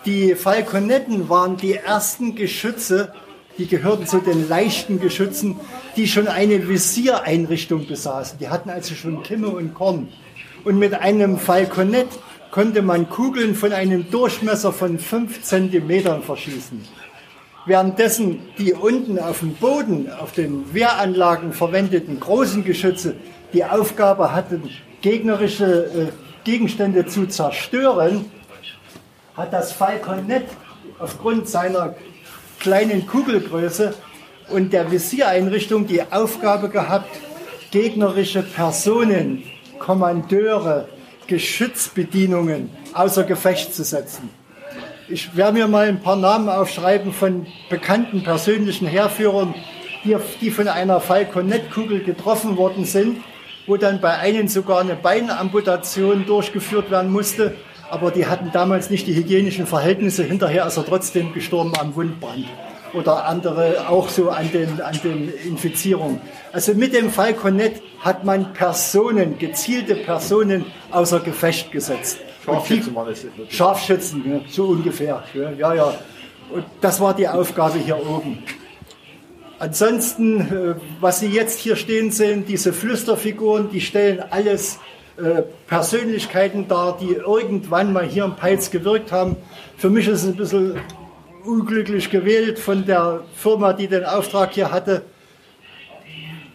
Die 0.05 0.35
Falkonetten 0.35 1.29
waren 1.29 1.57
die 1.57 1.75
ersten 1.75 2.35
Geschütze, 2.35 3.13
die 3.59 3.67
gehörten 3.67 4.07
zu 4.07 4.21
den 4.21 4.49
leichten 4.49 5.01
Geschützen, 5.01 5.59
die 5.97 6.07
schon 6.07 6.29
eine 6.29 6.69
Visiereinrichtung 6.69 7.87
besaßen. 7.87 8.39
Die 8.39 8.49
hatten 8.49 8.71
also 8.71 8.95
schon 8.95 9.23
Kimme 9.25 9.49
und 9.49 9.75
Korn. 9.75 10.09
Und 10.65 10.79
mit 10.79 10.95
einem 10.95 11.39
Falkonett 11.39 12.09
konnte 12.53 12.83
man 12.83 13.11
Kugeln 13.11 13.55
von 13.55 13.73
einem 13.73 14.11
Durchmesser 14.11 14.73
von 14.73 14.99
5 14.99 15.43
Zentimetern 15.43 16.23
verschießen. 16.23 16.81
Währenddessen 17.67 18.41
die 18.57 18.73
unten 18.73 19.19
auf 19.19 19.41
dem 19.41 19.55
Boden, 19.55 20.11
auf 20.11 20.33
den 20.33 20.73
Wehranlagen 20.73 21.53
verwendeten 21.53 22.19
großen 22.21 22.65
Geschütze 22.65 23.15
die 23.53 23.65
Aufgabe 23.65 24.33
hatten, 24.33 24.71
gegnerische 25.03 25.85
äh, 25.85 26.45
Gegenstände 26.45 27.07
zu 27.07 27.27
zerstören, 27.27 28.25
hat 29.39 29.53
das 29.53 29.73
Falconett 29.73 30.47
aufgrund 30.99 31.49
seiner 31.49 31.95
kleinen 32.59 33.07
Kugelgröße 33.07 33.95
und 34.49 34.73
der 34.73 34.91
Visiereinrichtung 34.91 35.87
die 35.87 36.03
Aufgabe 36.11 36.69
gehabt, 36.69 37.09
gegnerische 37.71 38.43
Personen, 38.43 39.45
Kommandeure, 39.79 40.89
Geschützbedienungen 41.29 42.71
außer 42.95 43.23
Gefecht 43.23 43.73
zu 43.73 43.85
setzen. 43.85 44.29
Ich 45.09 45.37
werde 45.37 45.53
mir 45.53 45.69
mal 45.69 45.87
ein 45.87 46.01
paar 46.01 46.17
Namen 46.17 46.49
aufschreiben 46.49 47.13
von 47.13 47.47
bekannten 47.71 48.25
persönlichen 48.25 48.89
Heerführern, 48.89 49.55
die, 50.41 50.51
von 50.51 50.67
einer 50.67 51.01
Falconettkugel 51.01 52.03
getroffen 52.03 52.57
worden 52.57 52.85
sind, 52.85 53.23
wo 53.69 53.77
dann 53.77 54.01
bei 54.01 54.17
einem 54.17 54.49
sogar 54.49 54.81
eine 54.81 54.97
Beinamputation 54.97 56.27
durchgeführt 56.27 56.91
werden 56.91 57.13
musste 57.13 57.55
aber 57.91 58.11
die 58.11 58.27
hatten 58.27 58.51
damals 58.53 58.91
nicht 58.91 59.07
die 59.07 59.15
hygienischen 59.15 59.67
Verhältnisse. 59.67 60.25
Hinterher 60.25 60.67
ist 60.67 60.77
er 60.77 60.85
trotzdem 60.85 61.33
gestorben 61.33 61.73
am 61.79 61.95
Wundbrand 61.95 62.47
oder 62.95 63.27
andere 63.27 63.89
auch 63.89 64.09
so 64.09 64.31
an 64.31 64.51
den, 64.53 64.81
an 64.81 64.99
den 65.03 65.33
Infizierungen. 65.47 66.21
Also 66.53 66.75
mit 66.75 66.95
dem 66.95 67.11
Falconet 67.11 67.83
hat 68.01 68.25
man 68.25 68.53
Personen, 68.53 69.39
gezielte 69.39 69.95
Personen 69.95 70.65
außer 70.91 71.21
Gefecht 71.21 71.71
gesetzt. 71.71 72.19
Scharfschützen 72.45 72.95
war 72.95 73.07
das. 73.07 73.27
Scharfschützen, 73.51 74.31
ja, 74.31 74.41
so 74.49 74.67
ungefähr. 74.67 75.23
Ja, 75.35 75.51
ja, 75.51 75.75
ja. 75.75 75.95
Und 76.51 76.65
das 76.81 77.01
war 77.01 77.15
die 77.15 77.29
Aufgabe 77.29 77.79
hier 77.79 77.97
oben. 77.97 78.43
Ansonsten, 79.59 80.41
äh, 80.41 80.75
was 81.01 81.21
Sie 81.21 81.27
jetzt 81.27 81.59
hier 81.59 81.77
stehen 81.77 82.11
sehen, 82.11 82.45
diese 82.47 82.73
Flüsterfiguren, 82.73 83.71
die 83.71 83.81
stellen 83.81 84.23
alles 84.31 84.79
äh, 85.19 85.43
Persönlichkeiten 85.67 86.69
da, 86.69 86.97
die 86.99 87.13
irgendwann 87.13 87.93
mal 87.93 88.05
hier 88.05 88.25
im 88.25 88.37
Peitz 88.37 88.71
gewirkt 88.71 89.11
haben. 89.11 89.37
Für 89.77 89.91
mich 89.91 90.07
ist 90.07 90.23
es 90.23 90.29
ein 90.29 90.37
bisschen 90.37 90.81
unglücklich 91.45 92.11
gewählt 92.11 92.59
von 92.59 92.85
der 92.87 93.25
Firma, 93.35 93.73
die 93.73 93.89
den 93.89 94.05
Auftrag 94.05 94.53
hier 94.53 94.71
hatte. 94.71 95.03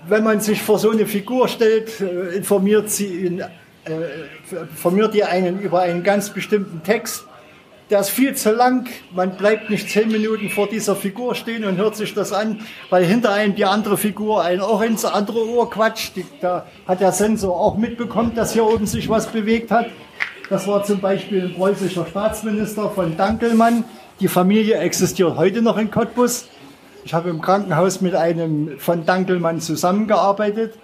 Wenn 0.08 0.24
man 0.24 0.40
sich 0.40 0.62
vor 0.62 0.80
so 0.80 0.92
eine 0.92 1.06
Figur 1.06 1.48
stellt, 1.48 2.00
äh, 2.00 2.36
informiert 2.36 2.90
sie 2.90 3.26
ihn, 3.26 3.40
äh, 3.40 3.50
informiert 4.52 5.14
ihr 5.16 5.30
einen 5.30 5.60
über 5.60 5.82
einen 5.82 6.04
ganz 6.04 6.30
bestimmten 6.30 6.84
Text 6.84 7.26
der 7.94 8.00
ist 8.00 8.10
viel 8.10 8.34
zu 8.34 8.52
lang. 8.52 8.90
Man 9.14 9.38
bleibt 9.38 9.70
nicht 9.70 9.88
zehn 9.88 10.12
Minuten 10.12 10.50
vor 10.50 10.68
dieser 10.68 10.96
Figur 10.96 11.36
stehen 11.36 11.64
und 11.64 11.78
hört 11.78 11.96
sich 11.96 12.16
das 12.16 12.34
an, 12.34 12.62
weil 12.90 13.06
hinter 13.06 13.32
einem 13.32 13.54
die 13.54 13.66
andere 13.66 13.98
Figur 13.98 14.42
ein 14.42 14.62
auch 14.62 14.82
ins 14.82 15.06
andere 15.06 15.48
Ohr 15.48 15.70
quatscht. 15.70 16.14
Da 16.42 16.66
hat 16.88 17.02
der 17.02 17.12
Sensor 17.12 17.56
auch 17.56 17.78
mitbekommen, 17.78 18.34
dass 18.34 18.54
hier 18.54 18.66
oben 18.66 18.88
sich 18.88 19.10
was 19.10 19.28
bewegt 19.28 19.70
hat. 19.70 19.92
Das 20.50 20.66
war 20.66 20.84
zum 20.84 21.02
Beispiel 21.02 21.44
ein 21.44 21.54
preußischer 21.54 22.08
Staatsminister 22.08 22.90
von 22.90 23.16
Dankelmann. 23.16 23.84
Die 24.20 24.28
Familie 24.28 24.78
existiert 24.80 25.38
heute 25.38 25.62
noch 25.62 25.78
in 25.78 25.92
Cottbus. 25.92 26.48
Ich 27.06 27.14
habe 27.14 27.30
im 27.30 27.44
Krankenhaus 27.44 28.02
mit 28.02 28.16
einem 28.16 28.80
von 28.80 29.06
Dankelmann 29.06 29.62
zusammengearbeitet. 29.62 30.80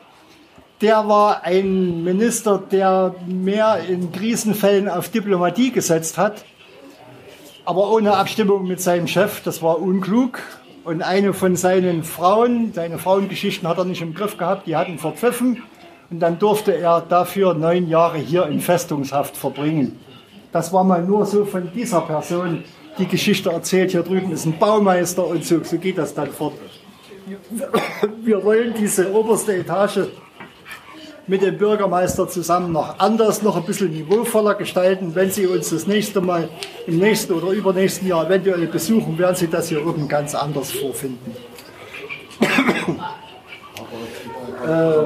Der 0.81 1.07
war 1.07 1.43
ein 1.43 2.03
Minister, 2.03 2.61
der 2.71 3.15
mehr 3.25 3.79
in 3.89 4.11
Krisenfällen 4.11 4.87
auf 4.87 5.09
Diplomatie 5.09 5.71
gesetzt 5.71 6.19
hat 6.19 6.45
aber 7.69 7.91
ohne 7.91 8.17
Abstimmung 8.17 8.67
mit 8.67 8.81
seinem 8.81 9.05
Chef. 9.05 9.43
Das 9.43 9.61
war 9.61 9.79
unklug. 9.79 10.41
Und 10.85 11.03
eine 11.03 11.33
von 11.35 11.55
seinen 11.55 12.03
Frauen, 12.03 12.73
seine 12.73 12.97
Frauengeschichten 12.97 13.69
hat 13.69 13.77
er 13.77 13.85
nicht 13.85 14.01
im 14.01 14.15
Griff 14.15 14.37
gehabt, 14.37 14.65
die 14.65 14.75
hatten 14.75 14.97
verpfiffen. 14.97 15.61
Und 16.09 16.19
dann 16.19 16.39
durfte 16.39 16.75
er 16.75 17.01
dafür 17.01 17.53
neun 17.53 17.87
Jahre 17.87 18.17
hier 18.17 18.47
in 18.47 18.59
Festungshaft 18.59 19.37
verbringen. 19.37 19.99
Das 20.51 20.73
war 20.73 20.83
mal 20.83 21.03
nur 21.03 21.27
so 21.27 21.45
von 21.45 21.71
dieser 21.71 22.01
Person 22.01 22.63
die 22.97 23.05
Geschichte 23.05 23.51
erzählt. 23.51 23.91
Hier 23.91 24.01
drüben 24.01 24.31
ist 24.31 24.47
ein 24.47 24.57
Baumeister 24.57 25.27
und 25.27 25.45
so, 25.45 25.63
so 25.63 25.77
geht 25.77 25.99
das 25.99 26.15
dann 26.15 26.31
fort. 26.31 26.53
Wir 28.23 28.43
wollen 28.43 28.73
diese 28.79 29.13
oberste 29.13 29.57
Etage 29.57 30.07
mit 31.29 31.43
dem 31.43 31.57
Bürgermeister 31.59 32.27
zusammen 32.27 32.71
noch 32.71 32.97
anders, 32.97 33.43
noch 33.43 33.55
ein 33.55 33.63
bisschen 33.63 33.91
niveauvoller 33.91 34.55
gestalten. 34.55 35.13
Wenn 35.13 35.29
Sie 35.29 35.45
uns 35.45 35.69
das 35.69 35.85
nächste 35.85 36.21
Mal 36.21 36.49
im 36.87 36.97
nächsten 36.97 37.33
oder 37.33 37.51
übernächsten 37.51 38.07
Jahr 38.07 38.25
eventuell 38.25 38.65
besuchen, 38.65 39.15
werden 39.19 39.35
Sie 39.35 39.47
das 39.47 39.69
hier 39.69 39.85
oben 39.85 40.07
ganz 40.07 40.33
anders 40.33 40.71
vorfinden. 40.71 41.35
äh, 44.65 45.03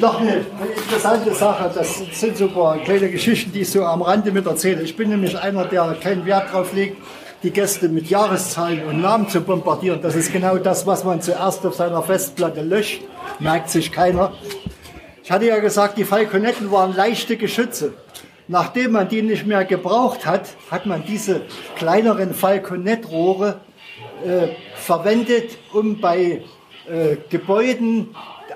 noch 0.00 0.20
eine, 0.20 0.44
interessante 0.76 1.34
Sache, 1.34 1.70
das 1.72 2.02
sind 2.12 2.52
paar 2.52 2.78
kleine 2.78 3.10
Geschichten, 3.10 3.52
die 3.52 3.60
ich 3.60 3.70
so 3.70 3.84
am 3.84 4.02
Rande 4.02 4.32
mit 4.32 4.46
erzähle. 4.46 4.82
Ich 4.82 4.96
bin 4.96 5.10
nämlich 5.10 5.38
einer, 5.38 5.66
der 5.66 5.96
keinen 6.02 6.26
Wert 6.26 6.48
darauf 6.52 6.72
legt, 6.72 6.96
die 7.42 7.50
Gäste 7.50 7.88
mit 7.88 8.10
Jahreszahlen 8.10 8.84
und 8.86 9.00
Namen 9.00 9.28
zu 9.28 9.40
bombardieren. 9.40 10.00
Das 10.02 10.16
ist 10.16 10.32
genau 10.32 10.58
das, 10.58 10.86
was 10.86 11.04
man 11.04 11.22
zuerst 11.22 11.64
auf 11.64 11.74
seiner 11.74 12.02
Festplatte 12.02 12.62
löscht, 12.62 13.02
merkt 13.38 13.70
sich 13.70 13.92
keiner. 13.92 14.32
Ich 15.30 15.32
hatte 15.32 15.46
ja 15.46 15.60
gesagt, 15.60 15.96
die 15.96 16.02
Falconetten 16.02 16.72
waren 16.72 16.92
leichte 16.92 17.36
Geschütze. 17.36 17.92
Nachdem 18.48 18.90
man 18.90 19.08
die 19.08 19.22
nicht 19.22 19.46
mehr 19.46 19.64
gebraucht 19.64 20.26
hat, 20.26 20.48
hat 20.72 20.86
man 20.86 21.04
diese 21.06 21.42
kleineren 21.76 22.34
Falconettrohre 22.34 23.60
äh, 24.24 24.48
verwendet, 24.74 25.56
um 25.72 26.00
bei 26.00 26.42
äh, 26.88 27.16
Gebäuden 27.28 28.08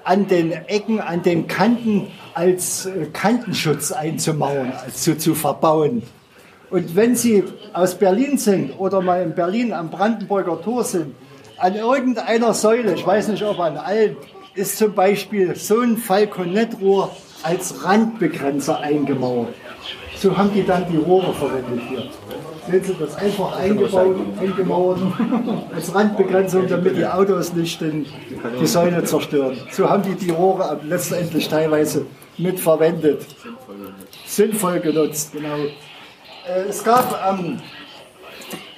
an 0.03 0.27
den 0.27 0.51
Ecken, 0.51 0.99
an 0.99 1.23
den 1.23 1.47
Kanten 1.47 2.09
als 2.35 2.87
äh, 2.87 3.07
Kantenschutz 3.13 3.93
einzumauern, 3.93 4.73
also 4.73 5.15
zu 5.15 5.37
verbauen. 5.37 6.03
Und 6.71 6.97
wenn 6.97 7.15
Sie 7.15 7.45
aus 7.73 7.95
Berlin 7.95 8.37
sind 8.37 8.73
oder 8.81 9.01
mal 9.01 9.23
in 9.23 9.37
Berlin 9.37 9.73
am 9.73 9.91
Brandenburger 9.91 10.61
Tor 10.61 10.83
sind, 10.83 11.15
an 11.57 11.77
irgendeiner 11.77 12.53
Säule, 12.53 12.95
ich 12.95 13.07
weiß 13.07 13.29
nicht 13.29 13.45
ob 13.45 13.61
an 13.61 13.77
allen, 13.77 14.17
ist 14.55 14.79
zum 14.79 14.93
Beispiel 14.93 15.55
so 15.57 15.81
ein 15.81 15.97
Falconettrohr 15.97 17.15
als 17.43 17.85
Randbegrenzer 17.85 18.81
eingemauert. 18.81 19.55
So 20.17 20.37
haben 20.37 20.53
die 20.55 20.65
dann 20.65 20.91
die 20.91 20.97
Rohre 20.97 21.35
verwendet 21.35 21.81
hier. 21.89 22.11
Sehen 22.71 22.83
Sie 22.83 22.97
das 22.99 23.17
einfach 23.17 23.59
eingebaut, 23.59 24.17
eingemauert 24.41 24.99
als 25.75 25.95
Randbegrenzung, 25.95 26.67
damit 26.67 26.97
die 26.97 27.05
Autos 27.05 27.53
nicht 27.53 27.81
den, 27.81 28.07
die 28.59 28.67
Säule 28.67 29.05
zerstören. 29.05 29.59
So 29.71 29.91
haben 29.91 30.03
die 30.03 30.15
die 30.15 30.31
Rohre 30.31 30.81
letztendlich 30.83 31.49
teilweise 31.49 32.07
mitverwendet. 32.39 33.27
Sinnvoll 34.25 34.81
genutzt, 34.81 35.33
genau. 35.33 35.57
Äh, 36.47 36.69
es 36.69 36.83
gab 36.83 37.13
am 37.27 37.61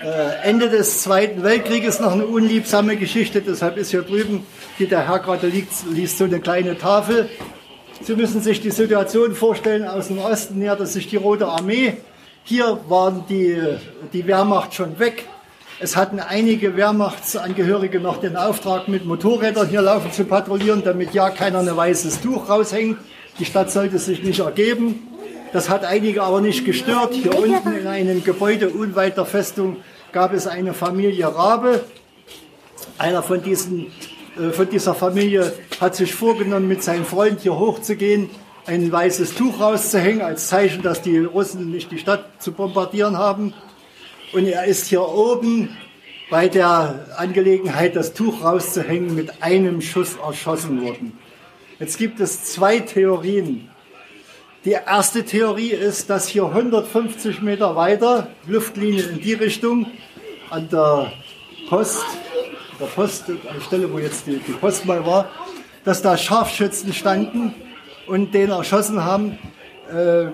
äh, 0.03 0.49
Ende 0.49 0.69
des 0.69 1.03
Zweiten 1.03 1.43
Weltkrieges 1.43 2.01
noch 2.01 2.13
eine 2.13 2.27
unliebsame 2.27 2.97
Geschichte, 2.97 3.41
deshalb 3.41 3.77
ist 3.77 3.91
hier 3.91 4.03
drüben, 4.03 4.47
die 4.79 4.87
der 4.87 5.09
Herr 5.09 5.21
gerade 5.21 5.47
liest, 5.47 5.87
liest 5.91 6.19
so 6.19 6.25
eine 6.25 6.41
kleine 6.41 6.77
Tafel. 6.77 7.29
Sie 8.03 8.15
müssen 8.15 8.43
sich 8.43 8.61
die 8.61 8.71
Situation 8.71 9.35
vorstellen, 9.35 9.85
aus 9.85 10.09
dem 10.09 10.19
Osten 10.19 10.59
näherte 10.59 10.87
sich 10.87 11.09
die 11.09 11.17
Rote 11.17 11.47
Armee, 11.49 11.97
Hier 12.49 12.79
waren 12.89 13.25
die, 13.29 13.61
die 14.13 14.25
Wehrmacht 14.25 14.73
schon 14.73 15.01
weg. 15.01 15.25
Es 15.81 15.97
hatten 15.97 16.21
einige 16.21 16.77
Wehrmachtsangehörige 16.77 17.99
noch 17.99 18.19
den 18.19 18.37
Auftrag, 18.37 18.87
mit 18.87 19.05
Motorrädern 19.05 19.69
hier 19.69 19.83
laufen 19.83 20.13
zu 20.13 20.25
patrouillieren, 20.25 20.85
damit 20.85 21.13
ja 21.13 21.31
keiner 21.31 21.59
ein 21.59 21.77
weißes 21.77 22.21
Tuch 22.21 22.49
raushängt. 22.49 22.99
Die 23.41 23.45
Stadt 23.45 23.73
sollte 23.73 23.99
sich 23.99 24.23
nicht 24.23 24.39
ergeben. 24.39 25.09
Das 25.53 25.69
hat 25.69 25.85
einige 25.85 26.23
aber 26.23 26.41
nicht 26.41 26.65
gestört. 26.65 27.15
Hier 27.15 27.37
unten 27.39 27.73
in 27.73 27.87
einem 27.87 28.25
Gebäude 28.25 28.71
unweit 28.71 29.17
der 29.17 29.27
Festung 29.27 29.77
gab 30.13 30.33
es 30.33 30.47
eine 30.47 30.75
Familie 30.75 31.27
Rabe. 31.27 31.85
Einer 32.99 33.23
von, 33.23 33.43
diesen, 33.43 33.93
äh, 34.39 34.51
von 34.51 34.69
dieser 34.69 34.95
Familie 34.95 35.53
hat 35.81 35.95
sich 35.95 36.15
vorgenommen, 36.15 36.69
mit 36.69 36.83
seinem 36.83 37.05
Freund 37.05 37.41
hier 37.41 37.59
hochzugehen, 37.59 38.31
ein 38.67 38.91
weißes 38.91 39.35
Tuch 39.35 39.61
rauszuhängen, 39.61 40.23
als 40.23 40.49
Zeichen, 40.49 40.83
dass 40.83 41.03
die 41.03 41.19
Russen 41.19 41.71
nicht 41.71 41.91
die 41.91 41.99
Stadt 41.99 42.43
zu 42.43 42.53
bombardieren 42.53 43.17
haben. 43.17 43.55
Und 44.33 44.47
er 44.47 44.65
ist 44.65 44.87
hier 44.87 45.09
oben 45.09 45.77
bei 46.31 46.49
der 46.49 47.07
Angelegenheit, 47.17 47.95
das 47.95 48.13
Tuch 48.13 48.43
rauszuhängen, 48.43 49.15
mit 49.15 49.43
einem 49.43 49.81
Schuss 49.81 50.17
erschossen 50.17 50.83
worden. 50.83 51.17
Jetzt 51.79 51.99
gibt 51.99 52.21
es 52.21 52.45
zwei 52.45 52.81
Theorien. 52.81 53.71
Die 54.67 54.73
erste 54.73 55.25
Theorie 55.25 55.71
ist, 55.71 56.11
dass 56.11 56.27
hier 56.27 56.45
150 56.47 57.41
Meter 57.41 57.77
weiter, 57.77 58.27
Luftlinie 58.49 59.05
in 59.05 59.21
die 59.21 59.35
Richtung, 59.35 59.87
an 60.51 60.69
der 60.69 61.13
Post, 61.69 62.05
der 62.81 62.87
Post, 62.87 63.29
an 63.29 63.39
der 63.55 63.61
Stelle, 63.61 63.93
wo 63.93 64.01
jetzt 64.01 64.27
die, 64.27 64.39
die 64.39 64.51
Post 64.55 64.85
mal 64.85 65.07
war, 65.07 65.29
dass 65.85 66.03
da 66.03 66.17
Scharfschützen 66.17 66.93
standen 66.93 67.55
und 68.09 68.35
den 68.35 68.51
erschossen 68.51 69.05
haben. 69.05 69.39
Äh, 69.89 70.33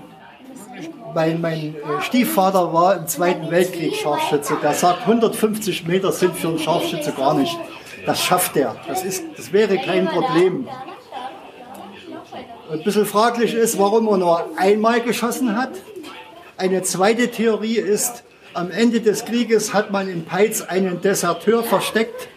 mein, 1.14 1.42
mein 1.42 1.74
äh, 1.74 2.00
Stiefvater 2.00 2.72
war 2.72 2.96
im 2.96 3.06
Zweiten 3.06 3.50
Weltkrieg 3.50 3.94
Scharfschütze. 3.96 4.56
Der 4.62 4.72
sagt, 4.72 5.02
150 5.02 5.86
Meter 5.86 6.10
sind 6.10 6.34
für 6.38 6.48
einen 6.48 6.58
Scharfschütze 6.58 7.12
gar 7.12 7.34
nicht. 7.34 7.54
Das 8.06 8.24
schafft 8.24 8.56
er. 8.56 8.76
Das, 8.88 9.04
ist, 9.04 9.24
das 9.36 9.52
wäre 9.52 9.76
kein 9.76 10.06
Problem. 10.06 10.66
Ein 12.72 12.82
bisschen 12.84 13.04
fraglich 13.04 13.52
ist, 13.52 13.78
warum 13.78 14.08
er 14.08 14.16
nur 14.16 14.48
einmal 14.56 15.02
geschossen 15.02 15.58
hat. 15.58 15.72
Eine 16.56 16.82
zweite 16.82 17.30
Theorie 17.30 17.76
ist, 17.76 18.24
am 18.54 18.70
Ende 18.70 19.02
des 19.02 19.26
Krieges 19.26 19.74
hat 19.74 19.90
man 19.90 20.08
in 20.08 20.24
Peitz 20.24 20.62
einen 20.62 21.02
Deserteur 21.02 21.64
versteckt, 21.64 22.28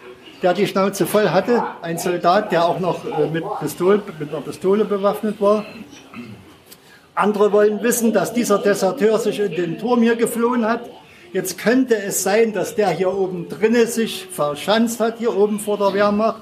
der 0.44 0.54
die 0.54 0.68
Schnauze 0.68 1.06
voll 1.06 1.30
hatte. 1.30 1.64
Ein 1.82 1.98
Soldat, 1.98 2.52
der 2.52 2.66
auch 2.66 2.82
noch 2.82 3.06
äh, 3.06 3.30
mit, 3.30 3.46
Pistol, 3.62 4.04
mit 4.20 4.28
einer 4.28 4.42
Pistole 4.42 4.84
bewaffnet 4.84 5.40
war. 5.40 5.66
Andere 7.14 7.54
wollen 7.54 7.82
wissen, 7.82 8.12
dass 8.12 8.34
dieser 8.34 8.58
Deserteur 8.58 9.18
sich 9.20 9.40
in 9.40 9.52
den 9.54 9.80
Turm 9.80 10.02
hier 10.02 10.18
geflohen 10.18 10.68
hat. 10.68 10.82
Jetzt 11.32 11.58
könnte 11.58 11.96
es 11.96 12.24
sein, 12.24 12.52
dass 12.52 12.76
der 12.76 12.90
hier 12.90 13.14
oben 13.14 13.48
drinnen 13.48 13.88
sich 13.88 14.28
verschanzt 14.30 15.00
hat, 15.00 15.20
hier 15.20 15.34
oben 15.34 15.62
vor 15.62 15.78
der 15.78 15.94
Wehrmacht. 15.94 16.42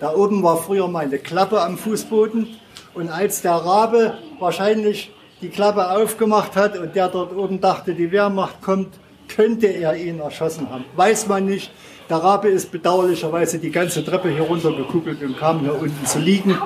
Da 0.00 0.14
oben 0.14 0.42
war 0.42 0.56
früher 0.56 0.88
mal 0.88 1.04
eine 1.04 1.18
Klappe 1.18 1.60
am 1.60 1.76
Fußboden. 1.76 2.63
Und 2.94 3.08
als 3.08 3.42
der 3.42 3.52
Rabe 3.52 4.14
wahrscheinlich 4.38 5.12
die 5.40 5.48
Klappe 5.48 5.90
aufgemacht 5.90 6.56
hat 6.56 6.78
und 6.78 6.94
der 6.94 7.08
dort 7.08 7.36
oben 7.36 7.60
dachte, 7.60 7.94
die 7.94 8.10
Wehrmacht 8.12 8.62
kommt, 8.62 8.94
könnte 9.28 9.66
er 9.66 9.96
ihn 9.96 10.20
erschossen 10.20 10.70
haben. 10.70 10.84
Weiß 10.96 11.26
man 11.26 11.46
nicht. 11.46 11.70
Der 12.08 12.18
Rabe 12.18 12.48
ist 12.48 12.70
bedauerlicherweise 12.70 13.58
die 13.58 13.70
ganze 13.70 14.04
Treppe 14.04 14.28
hier 14.28 14.42
runtergekugelt 14.42 15.22
und 15.22 15.38
kam 15.38 15.60
hier 15.60 15.74
unten 15.80 16.06
zu 16.06 16.18
liegen. 16.18 16.56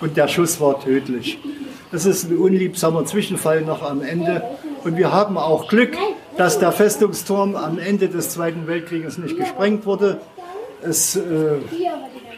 Und 0.00 0.16
der 0.16 0.28
Schuss 0.28 0.60
war 0.60 0.80
tödlich. 0.80 1.38
Das 1.90 2.06
ist 2.06 2.30
ein 2.30 2.36
unliebsamer 2.36 3.04
Zwischenfall 3.04 3.62
noch 3.62 3.82
am 3.82 4.02
Ende. 4.02 4.42
Und 4.84 4.96
wir 4.96 5.12
haben 5.12 5.36
auch 5.36 5.68
Glück, 5.68 5.96
dass 6.36 6.58
der 6.58 6.72
Festungsturm 6.72 7.56
am 7.56 7.78
Ende 7.78 8.08
des 8.08 8.30
Zweiten 8.30 8.66
Weltkrieges 8.66 9.18
nicht 9.18 9.36
gesprengt 9.36 9.86
wurde. 9.86 10.20
Es, 10.82 11.16
äh, 11.16 11.20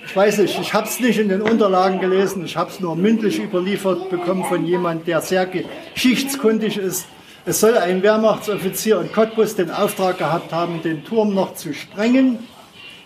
ich 0.08 0.16
weiß 0.16 0.38
nicht, 0.38 0.58
ich 0.58 0.72
habe 0.72 0.86
es 0.86 1.00
nicht 1.00 1.18
in 1.18 1.28
den 1.28 1.42
Unterlagen 1.42 2.00
gelesen, 2.00 2.42
ich 2.42 2.56
habe 2.56 2.70
es 2.70 2.80
nur 2.80 2.96
mündlich 2.96 3.38
überliefert 3.38 4.08
bekommen 4.08 4.42
von 4.42 4.64
jemandem, 4.64 5.04
der 5.04 5.20
sehr 5.20 5.46
geschichtskundig 5.46 6.78
ist. 6.78 7.06
Es 7.44 7.60
soll 7.60 7.76
ein 7.76 8.02
Wehrmachtsoffizier 8.02 9.02
in 9.02 9.12
Cottbus 9.12 9.54
den 9.54 9.70
Auftrag 9.70 10.16
gehabt 10.16 10.50
haben, 10.50 10.80
den 10.82 11.04
Turm 11.04 11.34
noch 11.34 11.54
zu 11.54 11.74
sprengen, 11.74 12.38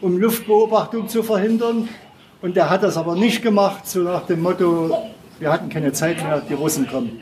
um 0.00 0.16
Luftbeobachtung 0.16 1.08
zu 1.08 1.24
verhindern. 1.24 1.88
Und 2.40 2.54
der 2.54 2.70
hat 2.70 2.84
das 2.84 2.96
aber 2.96 3.16
nicht 3.16 3.42
gemacht, 3.42 3.84
so 3.84 4.00
nach 4.00 4.26
dem 4.26 4.40
Motto, 4.40 4.96
wir 5.40 5.52
hatten 5.52 5.70
keine 5.70 5.92
Zeit 5.92 6.22
mehr, 6.22 6.40
die 6.48 6.54
Russen 6.54 6.86
kommen. 6.86 7.20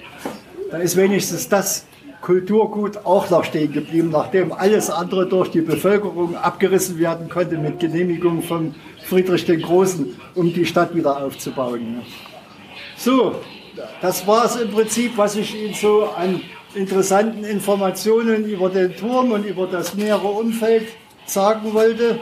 Da 0.70 0.76
ist 0.76 0.94
wenigstens 0.94 1.48
das 1.48 1.86
Kulturgut 2.20 2.98
auch 3.04 3.30
noch 3.30 3.44
stehen 3.44 3.72
geblieben, 3.72 4.10
nachdem 4.10 4.52
alles 4.52 4.90
andere 4.90 5.26
durch 5.26 5.50
die 5.50 5.62
Bevölkerung 5.62 6.36
abgerissen 6.36 6.98
werden 6.98 7.28
konnte 7.28 7.56
mit 7.56 7.80
Genehmigung 7.80 8.42
von 8.42 8.74
Friedrich 9.04 9.46
den 9.46 9.62
Großen, 9.62 10.20
um 10.34 10.52
die 10.52 10.66
Stadt 10.66 10.94
wieder 10.94 11.22
aufzubauen. 11.22 12.02
So, 12.96 13.36
das 14.02 14.26
war 14.26 14.44
es 14.44 14.56
im 14.56 14.70
Prinzip, 14.70 15.16
was 15.16 15.36
ich 15.36 15.54
Ihnen 15.54 15.74
so 15.74 16.04
an 16.04 16.42
interessanten 16.74 17.44
Informationen 17.44 18.44
über 18.44 18.68
den 18.68 18.94
Turm 18.96 19.32
und 19.32 19.44
über 19.44 19.66
das 19.66 19.94
nähere 19.94 20.28
Umfeld 20.28 20.86
sagen 21.26 21.72
wollte. 21.72 22.20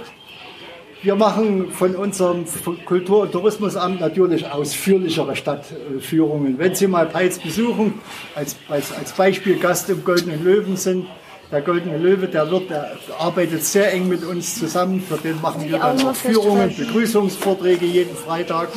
Wir 1.00 1.14
machen 1.14 1.70
von 1.70 1.94
unserem 1.94 2.44
Kultur- 2.84 3.22
und 3.22 3.32
Tourismusamt 3.32 4.00
natürlich 4.00 4.50
ausführlichere 4.50 5.36
Stadtführungen. 5.36 6.58
Wenn 6.58 6.74
Sie 6.74 6.88
mal 6.88 7.06
Peitz 7.06 7.38
besuchen, 7.38 8.00
als, 8.34 8.56
als, 8.68 8.92
als 8.92 9.12
Beispiel 9.12 9.58
Gast 9.58 9.88
im 9.90 10.02
Goldenen 10.02 10.42
Löwen 10.42 10.76
sind, 10.76 11.06
der 11.52 11.62
Goldene 11.62 11.96
Löwe, 11.96 12.26
der, 12.26 12.50
wird, 12.50 12.68
der 12.68 12.90
arbeitet 13.18 13.64
sehr 13.64 13.92
eng 13.92 14.08
mit 14.08 14.24
uns 14.24 14.58
zusammen. 14.58 15.00
Für 15.00 15.16
den 15.16 15.40
machen 15.40 15.64
wir 15.68 15.78
dann 15.78 16.04
auch 16.04 16.14
Führungen, 16.14 16.74
Begrüßungsvorträge 16.76 17.86
jeden 17.86 18.16
Freitag. 18.16 18.68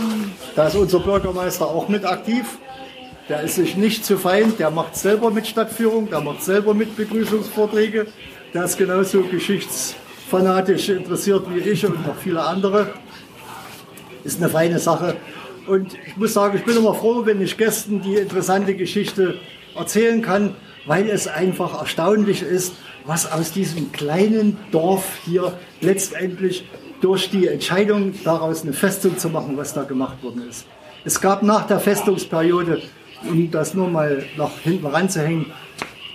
Da 0.56 0.68
ist 0.68 0.76
unser 0.76 1.00
Bürgermeister 1.00 1.66
auch 1.66 1.90
mit 1.90 2.06
aktiv. 2.06 2.46
Der 3.30 3.42
ist 3.42 3.56
sich 3.56 3.76
nicht 3.76 4.06
zu 4.06 4.18
fein, 4.18 4.54
der 4.58 4.72
macht 4.72 4.96
selber 4.96 5.32
mit 5.32 5.48
Stadtführung, 5.48 6.10
der 6.10 6.22
macht 6.22 6.44
selber 6.44 6.74
mit 6.74 6.96
Begrüßungsvorträge. 6.96 8.08
Der 8.54 8.66
ist 8.66 8.78
genauso 8.78 9.24
geschichtsfanatisch 10.32 10.90
interessiert 10.90 11.46
wie 11.54 11.60
ich 11.60 11.86
und 11.86 12.08
noch 12.08 12.16
viele 12.16 12.42
andere. 12.42 12.94
Ist 14.24 14.40
eine 14.40 14.50
feine 14.50 14.80
Sache. 14.80 15.16
Und 15.68 15.96
ich 16.08 16.16
muss 16.16 16.34
sagen, 16.34 16.58
ich 16.58 16.64
bin 16.64 16.78
immer 16.78 16.94
froh, 16.94 17.26
wenn 17.26 17.42
ich 17.42 17.58
Gästen 17.58 18.02
die 18.02 18.16
interessante 18.16 18.76
Geschichte 18.76 19.36
erzählen 19.76 20.22
kann, 20.22 20.56
weil 20.86 21.10
es 21.10 21.28
einfach 21.28 21.80
erstaunlich 21.80 22.42
ist, 22.42 22.74
was 23.06 23.32
aus 23.32 23.52
diesem 23.52 23.92
kleinen 23.92 24.58
Dorf 24.72 25.20
hier 25.26 25.54
letztendlich 25.82 26.66
durch 27.02 27.30
die 27.30 27.48
Entscheidung 27.48 28.14
daraus 28.24 28.64
eine 28.64 28.74
Festung 28.74 29.18
zu 29.18 29.30
machen, 29.30 29.58
was 29.58 29.74
da 29.74 29.84
gemacht 29.84 30.24
worden 30.24 30.44
ist. 30.48 30.66
Es 31.04 31.20
gab 31.20 31.44
nach 31.44 31.68
der 31.68 31.80
Festungsperiode, 31.80 32.82
um 33.28 33.50
das 33.52 33.74
nur 33.74 33.90
mal 33.90 34.24
nach 34.38 34.60
hinten 34.60 34.86
ranzuhängen, 34.86 35.48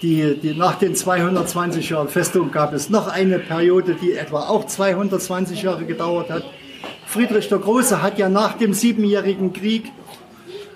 die, 0.02 0.36
die, 0.36 0.54
nach 0.54 0.76
den 0.76 0.94
220 0.94 1.90
Jahren 1.90 2.08
Festung 2.08 2.50
gab 2.50 2.72
es 2.72 2.90
noch 2.90 3.08
eine 3.08 3.38
Periode, 3.38 3.96
die 4.00 4.12
etwa 4.12 4.48
auch 4.48 4.66
220 4.66 5.62
Jahre 5.62 5.84
gedauert 5.84 6.30
hat. 6.30 6.44
Friedrich 7.06 7.48
der 7.48 7.58
Große 7.58 8.02
hat 8.02 8.18
ja 8.18 8.28
nach 8.28 8.54
dem 8.54 8.74
Siebenjährigen 8.74 9.52
Krieg 9.52 9.90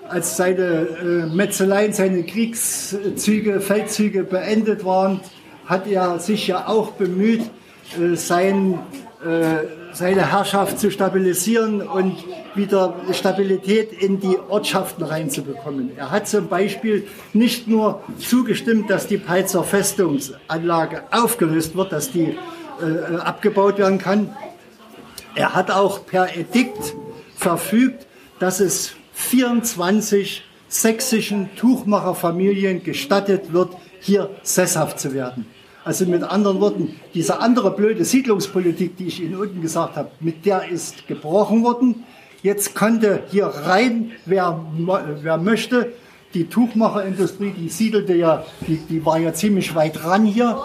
als 0.09 0.37
seine 0.37 0.63
äh, 0.63 1.33
Metzeleien, 1.33 1.93
seine 1.93 2.23
Kriegszüge, 2.23 3.61
Feldzüge 3.61 4.23
beendet 4.23 4.83
waren, 4.83 5.21
hat 5.65 5.87
er 5.87 6.19
sich 6.19 6.47
ja 6.47 6.67
auch 6.67 6.91
bemüht, 6.91 7.43
äh, 7.99 8.15
sein, 8.15 8.79
äh, 9.25 9.80
seine 9.93 10.31
Herrschaft 10.31 10.79
zu 10.79 10.91
stabilisieren 10.91 11.81
und 11.81 12.17
wieder 12.55 12.95
Stabilität 13.13 13.91
in 13.91 14.19
die 14.19 14.37
Ortschaften 14.49 15.03
reinzubekommen. 15.03 15.91
Er 15.97 16.11
hat 16.11 16.27
zum 16.27 16.47
Beispiel 16.47 17.07
nicht 17.33 17.67
nur 17.67 18.01
zugestimmt, 18.17 18.89
dass 18.89 19.07
die 19.07 19.17
Peitzer 19.17 19.63
Festungsanlage 19.63 21.03
aufgelöst 21.11 21.75
wird, 21.75 21.91
dass 21.91 22.11
die 22.11 22.37
äh, 22.81 23.15
abgebaut 23.17 23.77
werden 23.77 23.97
kann. 23.97 24.35
Er 25.35 25.55
hat 25.55 25.71
auch 25.71 26.05
per 26.05 26.35
Edikt 26.35 26.95
verfügt, 27.35 28.07
dass 28.39 28.59
es 28.59 28.93
24 29.13 30.43
sächsischen 30.67 31.55
Tuchmacherfamilien 31.55 32.83
gestattet 32.83 33.53
wird, 33.53 33.75
hier 33.99 34.29
sesshaft 34.41 34.99
zu 34.99 35.13
werden. 35.13 35.45
Also 35.83 36.05
mit 36.05 36.21
anderen 36.23 36.59
Worten, 36.61 36.95
diese 37.15 37.39
andere 37.39 37.71
blöde 37.71 38.05
Siedlungspolitik, 38.05 38.97
die 38.97 39.07
ich 39.07 39.21
Ihnen 39.21 39.35
unten 39.35 39.61
gesagt 39.61 39.95
habe, 39.95 40.11
mit 40.19 40.45
der 40.45 40.69
ist 40.69 41.07
gebrochen 41.07 41.63
worden. 41.63 42.03
Jetzt 42.43 42.75
konnte 42.75 43.23
hier 43.31 43.47
rein, 43.47 44.11
wer, 44.25 44.63
wer 45.21 45.37
möchte. 45.37 45.93
Die 46.35 46.45
Tuchmacherindustrie, 46.45 47.51
die 47.51 47.69
siedelte 47.69 48.13
ja, 48.13 48.45
die, 48.67 48.77
die 48.77 49.05
war 49.05 49.19
ja 49.19 49.33
ziemlich 49.33 49.73
weit 49.75 50.03
ran 50.03 50.25
hier. 50.25 50.61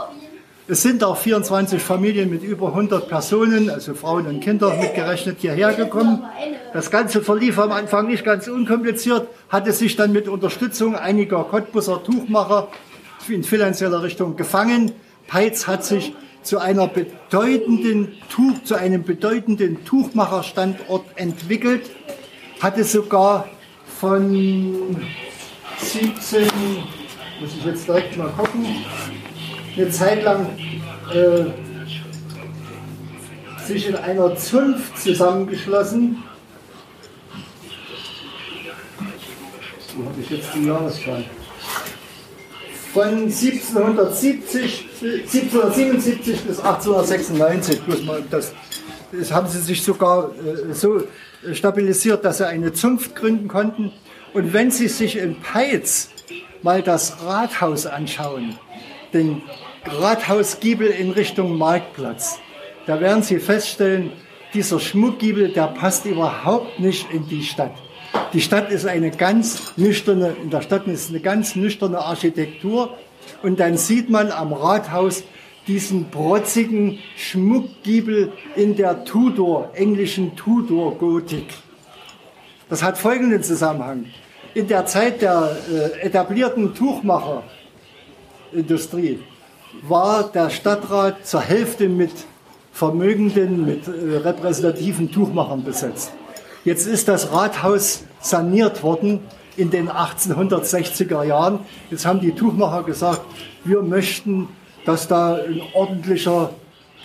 Es 0.68 0.82
sind 0.82 1.02
auch 1.02 1.16
24 1.16 1.82
Familien 1.82 2.28
mit 2.28 2.42
über 2.42 2.68
100 2.68 3.08
Personen, 3.08 3.70
also 3.70 3.94
Frauen 3.94 4.26
und 4.26 4.40
Kinder 4.40 4.74
mitgerechnet, 4.74 5.38
hierher 5.40 5.72
gekommen. 5.72 6.24
Das 6.72 6.90
Ganze 6.90 7.22
verlief 7.22 7.58
am 7.58 7.72
Anfang 7.72 8.08
nicht 8.08 8.24
ganz 8.24 8.48
unkompliziert, 8.48 9.28
hatte 9.48 9.72
sich 9.72 9.96
dann 9.96 10.12
mit 10.12 10.28
Unterstützung 10.28 10.94
einiger 10.94 11.44
Cottbusser 11.44 12.02
Tuchmacher 12.02 12.68
in 13.28 13.44
finanzieller 13.44 14.02
Richtung 14.02 14.36
gefangen. 14.36 14.92
Peitz 15.26 15.66
hat 15.66 15.84
sich 15.84 16.14
zu 16.42 16.58
einer 16.58 16.86
bedeutenden 16.86 18.14
Tuch, 18.28 18.62
zu 18.64 18.76
einem 18.76 19.02
bedeutenden 19.02 19.84
Tuchmacherstandort 19.84 21.04
entwickelt, 21.16 21.90
hatte 22.60 22.84
sogar 22.84 23.48
von 23.98 24.96
17, 25.78 26.46
muss 27.40 27.50
ich 27.58 27.64
jetzt 27.64 27.88
direkt 27.88 28.16
mal 28.16 28.28
gucken, 28.28 28.66
eine 29.76 29.90
Zeit 29.90 30.22
lang 30.22 30.46
äh, 31.12 31.46
sich 33.66 33.88
in 33.88 33.96
einer 33.96 34.36
Zunft 34.36 34.98
zusammengeschlossen. 34.98 36.22
Wo 39.96 40.04
habe 40.04 40.20
ich 40.20 40.30
jetzt 40.30 40.54
die 40.54 40.66
Jahreszahl? 40.66 41.24
Von 42.96 43.24
1770, 43.24 44.86
1777 45.02 46.40
bis 46.40 46.60
1896. 46.60 47.82
Bloß 47.82 48.02
mal 48.04 48.24
das, 48.30 48.54
das 49.12 49.30
haben 49.30 49.46
sie 49.48 49.60
sich 49.60 49.82
sogar 49.82 50.30
äh, 50.30 50.72
so 50.72 51.02
stabilisiert, 51.52 52.24
dass 52.24 52.38
sie 52.38 52.46
eine 52.46 52.72
Zunft 52.72 53.14
gründen 53.14 53.48
konnten. 53.48 53.92
Und 54.32 54.54
wenn 54.54 54.70
Sie 54.70 54.88
sich 54.88 55.18
in 55.18 55.38
Peitz 55.42 56.08
mal 56.62 56.80
das 56.80 57.22
Rathaus 57.22 57.84
anschauen, 57.84 58.58
den 59.12 59.42
Rathausgiebel 59.84 60.86
in 60.86 61.10
Richtung 61.10 61.58
Marktplatz, 61.58 62.38
da 62.86 62.98
werden 62.98 63.22
Sie 63.22 63.40
feststellen, 63.40 64.12
dieser 64.54 64.80
Schmuckgiebel, 64.80 65.52
der 65.52 65.66
passt 65.66 66.06
überhaupt 66.06 66.80
nicht 66.80 67.10
in 67.12 67.28
die 67.28 67.42
Stadt. 67.42 67.74
Die 68.32 68.40
Stadt 68.40 68.70
ist 68.70 68.86
eine 68.86 69.10
ganz 69.10 69.72
nüchterne, 69.76 70.36
in 70.42 70.50
der 70.50 70.62
Stadt 70.62 70.86
ist 70.86 71.10
eine 71.10 71.20
ganz 71.20 71.56
nüchterne 71.56 71.98
Architektur. 71.98 72.96
Und 73.42 73.58
dann 73.60 73.76
sieht 73.76 74.08
man 74.10 74.30
am 74.30 74.52
Rathaus 74.52 75.24
diesen 75.66 76.10
protzigen 76.10 76.98
Schmuckgiebel 77.16 78.32
in 78.54 78.76
der 78.76 79.04
Tudor, 79.04 79.70
englischen 79.74 80.36
Tudor-Gotik. 80.36 81.48
Das 82.68 82.82
hat 82.82 82.98
folgenden 82.98 83.42
Zusammenhang. 83.42 84.04
In 84.54 84.68
der 84.68 84.86
Zeit 84.86 85.22
der 85.22 85.56
äh, 85.70 86.00
etablierten 86.00 86.74
Tuchmacherindustrie 86.74 89.20
war 89.82 90.24
der 90.24 90.50
Stadtrat 90.50 91.26
zur 91.26 91.40
Hälfte 91.42 91.88
mit 91.88 92.12
vermögenden, 92.72 93.66
mit 93.66 93.88
äh, 93.88 94.18
repräsentativen 94.18 95.10
Tuchmachern 95.12 95.64
besetzt. 95.64 96.12
Jetzt 96.66 96.86
ist 96.88 97.06
das 97.06 97.30
Rathaus 97.30 98.02
saniert 98.20 98.82
worden 98.82 99.20
in 99.56 99.70
den 99.70 99.88
1860er 99.88 101.22
Jahren. 101.22 101.60
Jetzt 101.92 102.04
haben 102.04 102.18
die 102.18 102.32
Tuchmacher 102.32 102.82
gesagt, 102.82 103.20
wir 103.62 103.82
möchten, 103.82 104.48
dass 104.84 105.06
da 105.06 105.36
ein 105.36 105.62
ordentlicher, 105.74 106.50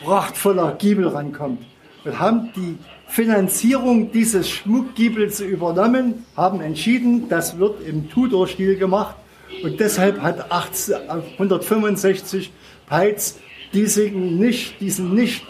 prachtvoller 0.03 0.72
Giebel 0.80 1.09
rankommt. 1.09 1.62
Wir 2.03 2.18
haben 2.18 2.49
die 2.55 2.80
Finanzierung 3.05 4.12
dieses 4.12 4.49
Schmuckgiebels 4.49 5.41
übernommen, 5.41 6.26
haben 6.36 6.59
entschieden, 6.62 7.30
das 7.30 7.59
wird 7.59 7.88
im 7.88 8.09
Tudor-Stil 8.09 8.78
gemacht 8.78 9.16
und 9.62 9.80
deshalb 9.80 10.24
hat 10.24 10.51
1865 10.51 12.51
Peitz 12.88 13.38
diesen 13.74 14.39
nicht, 14.39 14.82
diesen 14.82 15.14
nicht, 15.14 15.45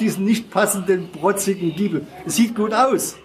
diesen 0.00 0.24
nicht 0.24 0.50
passenden, 0.50 1.12
protzigen 1.12 1.76
Giebel. 1.76 2.04
Es 2.26 2.34
sieht 2.34 2.56
gut 2.56 2.74
aus. 2.74 3.18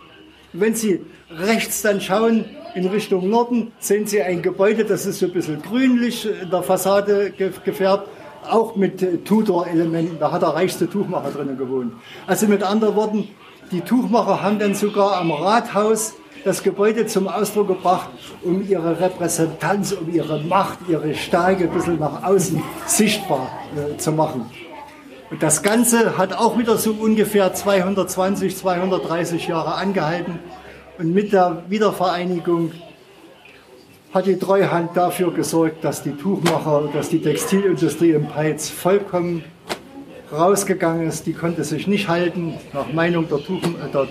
Wenn 0.60 0.74
Sie 0.74 1.06
rechts 1.30 1.84
dann 1.84 2.02
schauen, 2.02 2.46
in 2.74 2.88
Richtung 2.88 3.30
Norden, 3.30 3.72
sehen 3.80 4.08
Sie 4.08 4.22
ein 4.22 4.42
Gebäude, 4.42 4.86
das 4.86 5.06
ist 5.06 5.20
so 5.20 5.28
ein 5.28 5.32
bisschen 5.32 5.62
grünlich 5.62 6.28
in 6.42 6.50
der 6.50 6.64
Fassade 6.64 7.32
gefärbt, 7.32 8.10
auch 8.50 8.76
mit 8.76 9.26
Tudor-Elementen. 9.26 10.18
Da 10.20 10.32
hat 10.32 10.42
der 10.42 10.50
reichste 10.50 10.90
Tuchmacher 10.90 11.30
drinnen 11.30 11.58
gewohnt. 11.58 11.94
Also 12.26 12.48
mit 12.48 12.64
anderen 12.64 12.96
Worten, 12.96 13.28
die 13.72 13.82
Tuchmacher 13.82 14.42
haben 14.42 14.58
dann 14.58 14.74
sogar 14.74 15.18
am 15.18 15.32
Rathaus 15.32 16.16
das 16.44 16.64
Gebäude 16.64 17.06
zum 17.06 17.28
Ausdruck 17.28 17.68
gebracht, 17.68 18.10
um 18.42 18.68
ihre 18.68 19.00
Repräsentanz, 19.00 19.92
um 19.92 20.12
ihre 20.12 20.42
Macht, 20.42 20.80
ihre 20.88 21.14
Stärke 21.14 21.66
ein 21.66 21.72
bisschen 21.72 22.00
nach 22.00 22.24
außen 22.24 22.64
sichtbar 22.88 23.48
äh, 23.76 23.98
zu 23.98 24.12
machen. 24.12 24.50
Und 25.30 25.44
das 25.44 25.62
Ganze 25.62 26.18
hat 26.18 26.34
auch 26.34 26.58
wieder 26.58 26.78
so 26.78 26.92
ungefähr 26.92 27.54
220, 27.54 28.56
230 28.56 29.48
Jahre 29.48 29.76
angehalten. 29.76 30.40
Und 30.98 31.14
mit 31.14 31.34
der 31.34 31.64
Wiedervereinigung 31.68 32.72
hat 34.14 34.26
die 34.26 34.40
Treuhand 34.40 34.96
dafür 34.96 35.34
gesorgt, 35.34 35.84
dass 35.84 36.02
die 36.02 36.14
Tuchmacher, 36.14 36.90
dass 36.94 37.10
die 37.10 37.22
Textilindustrie 37.22 38.12
im 38.12 38.28
Peitz 38.28 38.70
vollkommen 38.70 39.44
rausgegangen 40.32 41.08
ist. 41.08 41.26
Die 41.26 41.34
konnte 41.34 41.66
sich 41.66 41.88
nicht 41.88 42.08
halten. 42.08 42.54
Nach 42.74 42.92
Meinung 42.94 43.28
der, 43.28 43.40
Tuch, 43.40 43.62
äh, 43.64 43.92
der, 43.94 44.08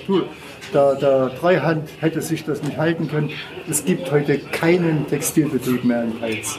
der, 0.73 0.95
der 0.97 1.39
Treuhand 1.39 1.89
hätte 2.01 2.21
sich 2.21 2.45
das 2.45 2.63
nicht 2.63 2.77
halten 2.77 3.09
können. 3.09 3.31
Es 3.69 3.85
gibt 3.85 4.11
heute 4.13 4.39
keinen 4.39 5.07
Textilbetrieb 5.07 5.85
mehr 5.85 6.05
in 6.05 6.19
Peitz. 6.19 6.59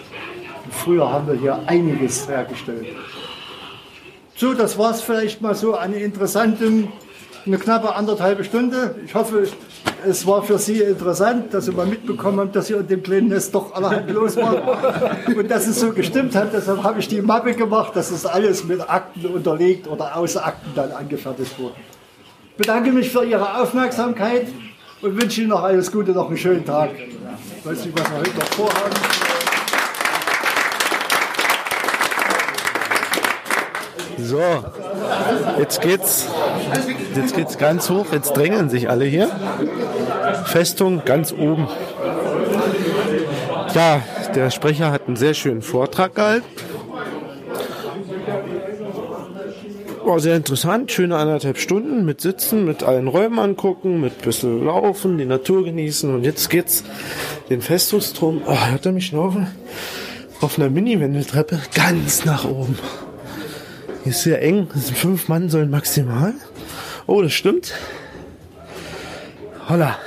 Früher 0.72 1.12
haben 1.12 1.28
wir 1.28 1.36
hier 1.36 1.60
einiges 1.68 2.28
hergestellt. 2.28 2.88
So, 4.40 4.54
das 4.54 4.78
war 4.78 4.92
es 4.92 5.02
vielleicht 5.02 5.42
mal 5.42 5.56
so 5.56 5.74
an 5.74 5.96
interessantem, 5.96 6.90
eine 7.48 7.58
knappe 7.58 7.96
anderthalbe 7.96 8.44
Stunde. 8.44 8.94
Ich 9.04 9.16
hoffe, 9.16 9.48
es 10.08 10.28
war 10.28 10.44
für 10.44 10.60
Sie 10.60 10.80
interessant, 10.80 11.52
dass 11.56 11.66
Sie 11.66 11.72
mal 11.72 11.88
mitbekommen 11.88 12.42
haben, 12.42 12.52
dass 12.52 12.68
hier 12.68 12.82
in 12.82 12.88
dem 12.88 13.02
kleinen 13.02 13.30
Nest 13.30 13.56
doch 13.56 13.74
allerhand 13.74 14.12
los 14.12 14.38
war 14.38 15.18
und 15.36 15.50
dass 15.50 15.66
es 15.66 15.80
so 15.80 15.92
gestimmt 15.92 16.36
hat. 16.36 16.54
Deshalb 16.54 16.84
habe 16.84 17.00
ich 17.00 17.08
die 17.08 17.20
Mappe 17.20 17.56
gemacht. 17.56 17.94
Das 17.96 18.12
ist 18.12 18.28
alles 18.28 18.64
mit 18.64 18.88
Akten 18.88 19.26
unterlegt 19.26 19.88
oder 19.88 20.16
aus 20.16 20.38
Akten 20.38 20.70
dann 20.76 20.92
angefertigt 20.92 21.58
worden. 21.60 21.82
Ich 22.52 22.58
bedanke 22.58 22.92
mich 22.92 23.10
für 23.10 23.26
Ihre 23.26 23.60
Aufmerksamkeit 23.60 24.50
und 25.02 25.20
wünsche 25.20 25.42
Ihnen 25.42 25.50
noch 25.50 25.64
alles 25.64 25.92
Gute, 25.92 26.12
noch 26.12 26.28
einen 26.28 26.38
schönen 26.38 26.64
Tag. 26.64 26.92
Ich 26.94 27.66
weiß 27.66 27.86
nicht, 27.86 28.00
was 28.00 28.12
wir 28.12 28.20
heute 28.20 28.38
noch 28.38 28.46
vorhaben. 28.50 29.37
So, 34.18 34.42
jetzt 35.60 35.82
geht's, 35.82 36.28
jetzt 37.16 37.36
geht's 37.36 37.58
ganz 37.58 37.90
hoch. 37.90 38.08
Jetzt 38.12 38.36
drängeln 38.36 38.70
sich 38.70 38.90
alle 38.90 39.06
hier. 39.06 39.30
Festung 40.46 41.04
ganz 41.06 41.32
oben. 41.32 41.68
Ja, 43.74 44.02
der 44.34 44.50
Sprecher 44.50 44.92
hat 44.92 45.08
einen 45.08 45.18
sehr 45.18 45.34
schönen 45.34 45.62
Vortrag 45.62 46.16
gehalten. 46.16 46.46
War 50.04 50.20
sehr 50.22 50.38
interessant, 50.38 50.92
schöne 50.92 51.18
anderthalb 51.18 51.58
Stunden 51.58 52.06
mit 52.06 52.22
Sitzen, 52.22 52.64
mit 52.64 52.82
allen 52.82 53.10
Räumen 53.10 53.40
angucken, 53.40 54.00
mit 54.00 54.22
bisschen 54.22 54.66
laufen, 54.66 55.18
die 55.18 55.26
Natur 55.26 55.66
genießen. 55.66 56.16
Und 56.16 56.24
jetzt 56.24 56.50
geht's 56.50 56.84
den 57.50 57.62
Festungsturm, 57.62 58.42
oh, 58.46 58.68
hört 58.70 58.86
er 58.86 58.94
mich 58.94 59.08
schnaufen? 59.08 59.48
Auf 60.40 60.58
einer 60.58 60.70
Mini-Wendeltreppe 60.70 61.60
ganz 61.76 62.24
nach 62.24 62.46
oben. 62.46 62.80
Hier 64.08 64.16
ist 64.16 64.24
sehr 64.24 64.42
eng. 64.42 64.70
Das 64.74 64.88
sind 64.88 64.98
fünf 64.98 65.28
Mann 65.28 65.50
sollen 65.50 65.70
maximal. 65.70 66.34
Oh, 67.08 67.22
das 67.22 67.34
stimmt. 67.34 67.74
Holla. 69.68 70.00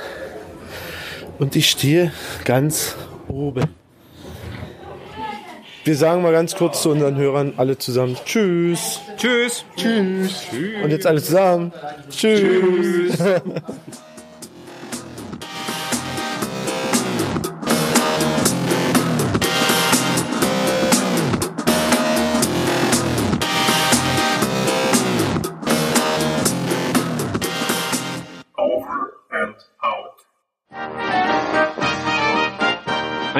Und 1.37 1.55
ich 1.55 1.69
stehe 1.69 2.11
ganz 2.43 2.95
oben. 3.27 3.65
Wir 5.83 5.95
sagen 5.95 6.23
mal 6.23 6.31
ganz 6.31 6.55
kurz 6.55 6.81
zu 6.81 6.89
unseren 6.89 7.15
Hörern 7.15 7.53
alle 7.57 7.77
zusammen 7.77 8.17
Tschüss. 8.25 9.01
Tschüss. 9.17 9.65
Tschüss. 9.75 10.45
Und 10.83 10.89
jetzt 10.89 11.05
alle 11.05 11.21
zusammen 11.21 11.71
Tschüss. 12.09 13.19
Over 13.19 13.43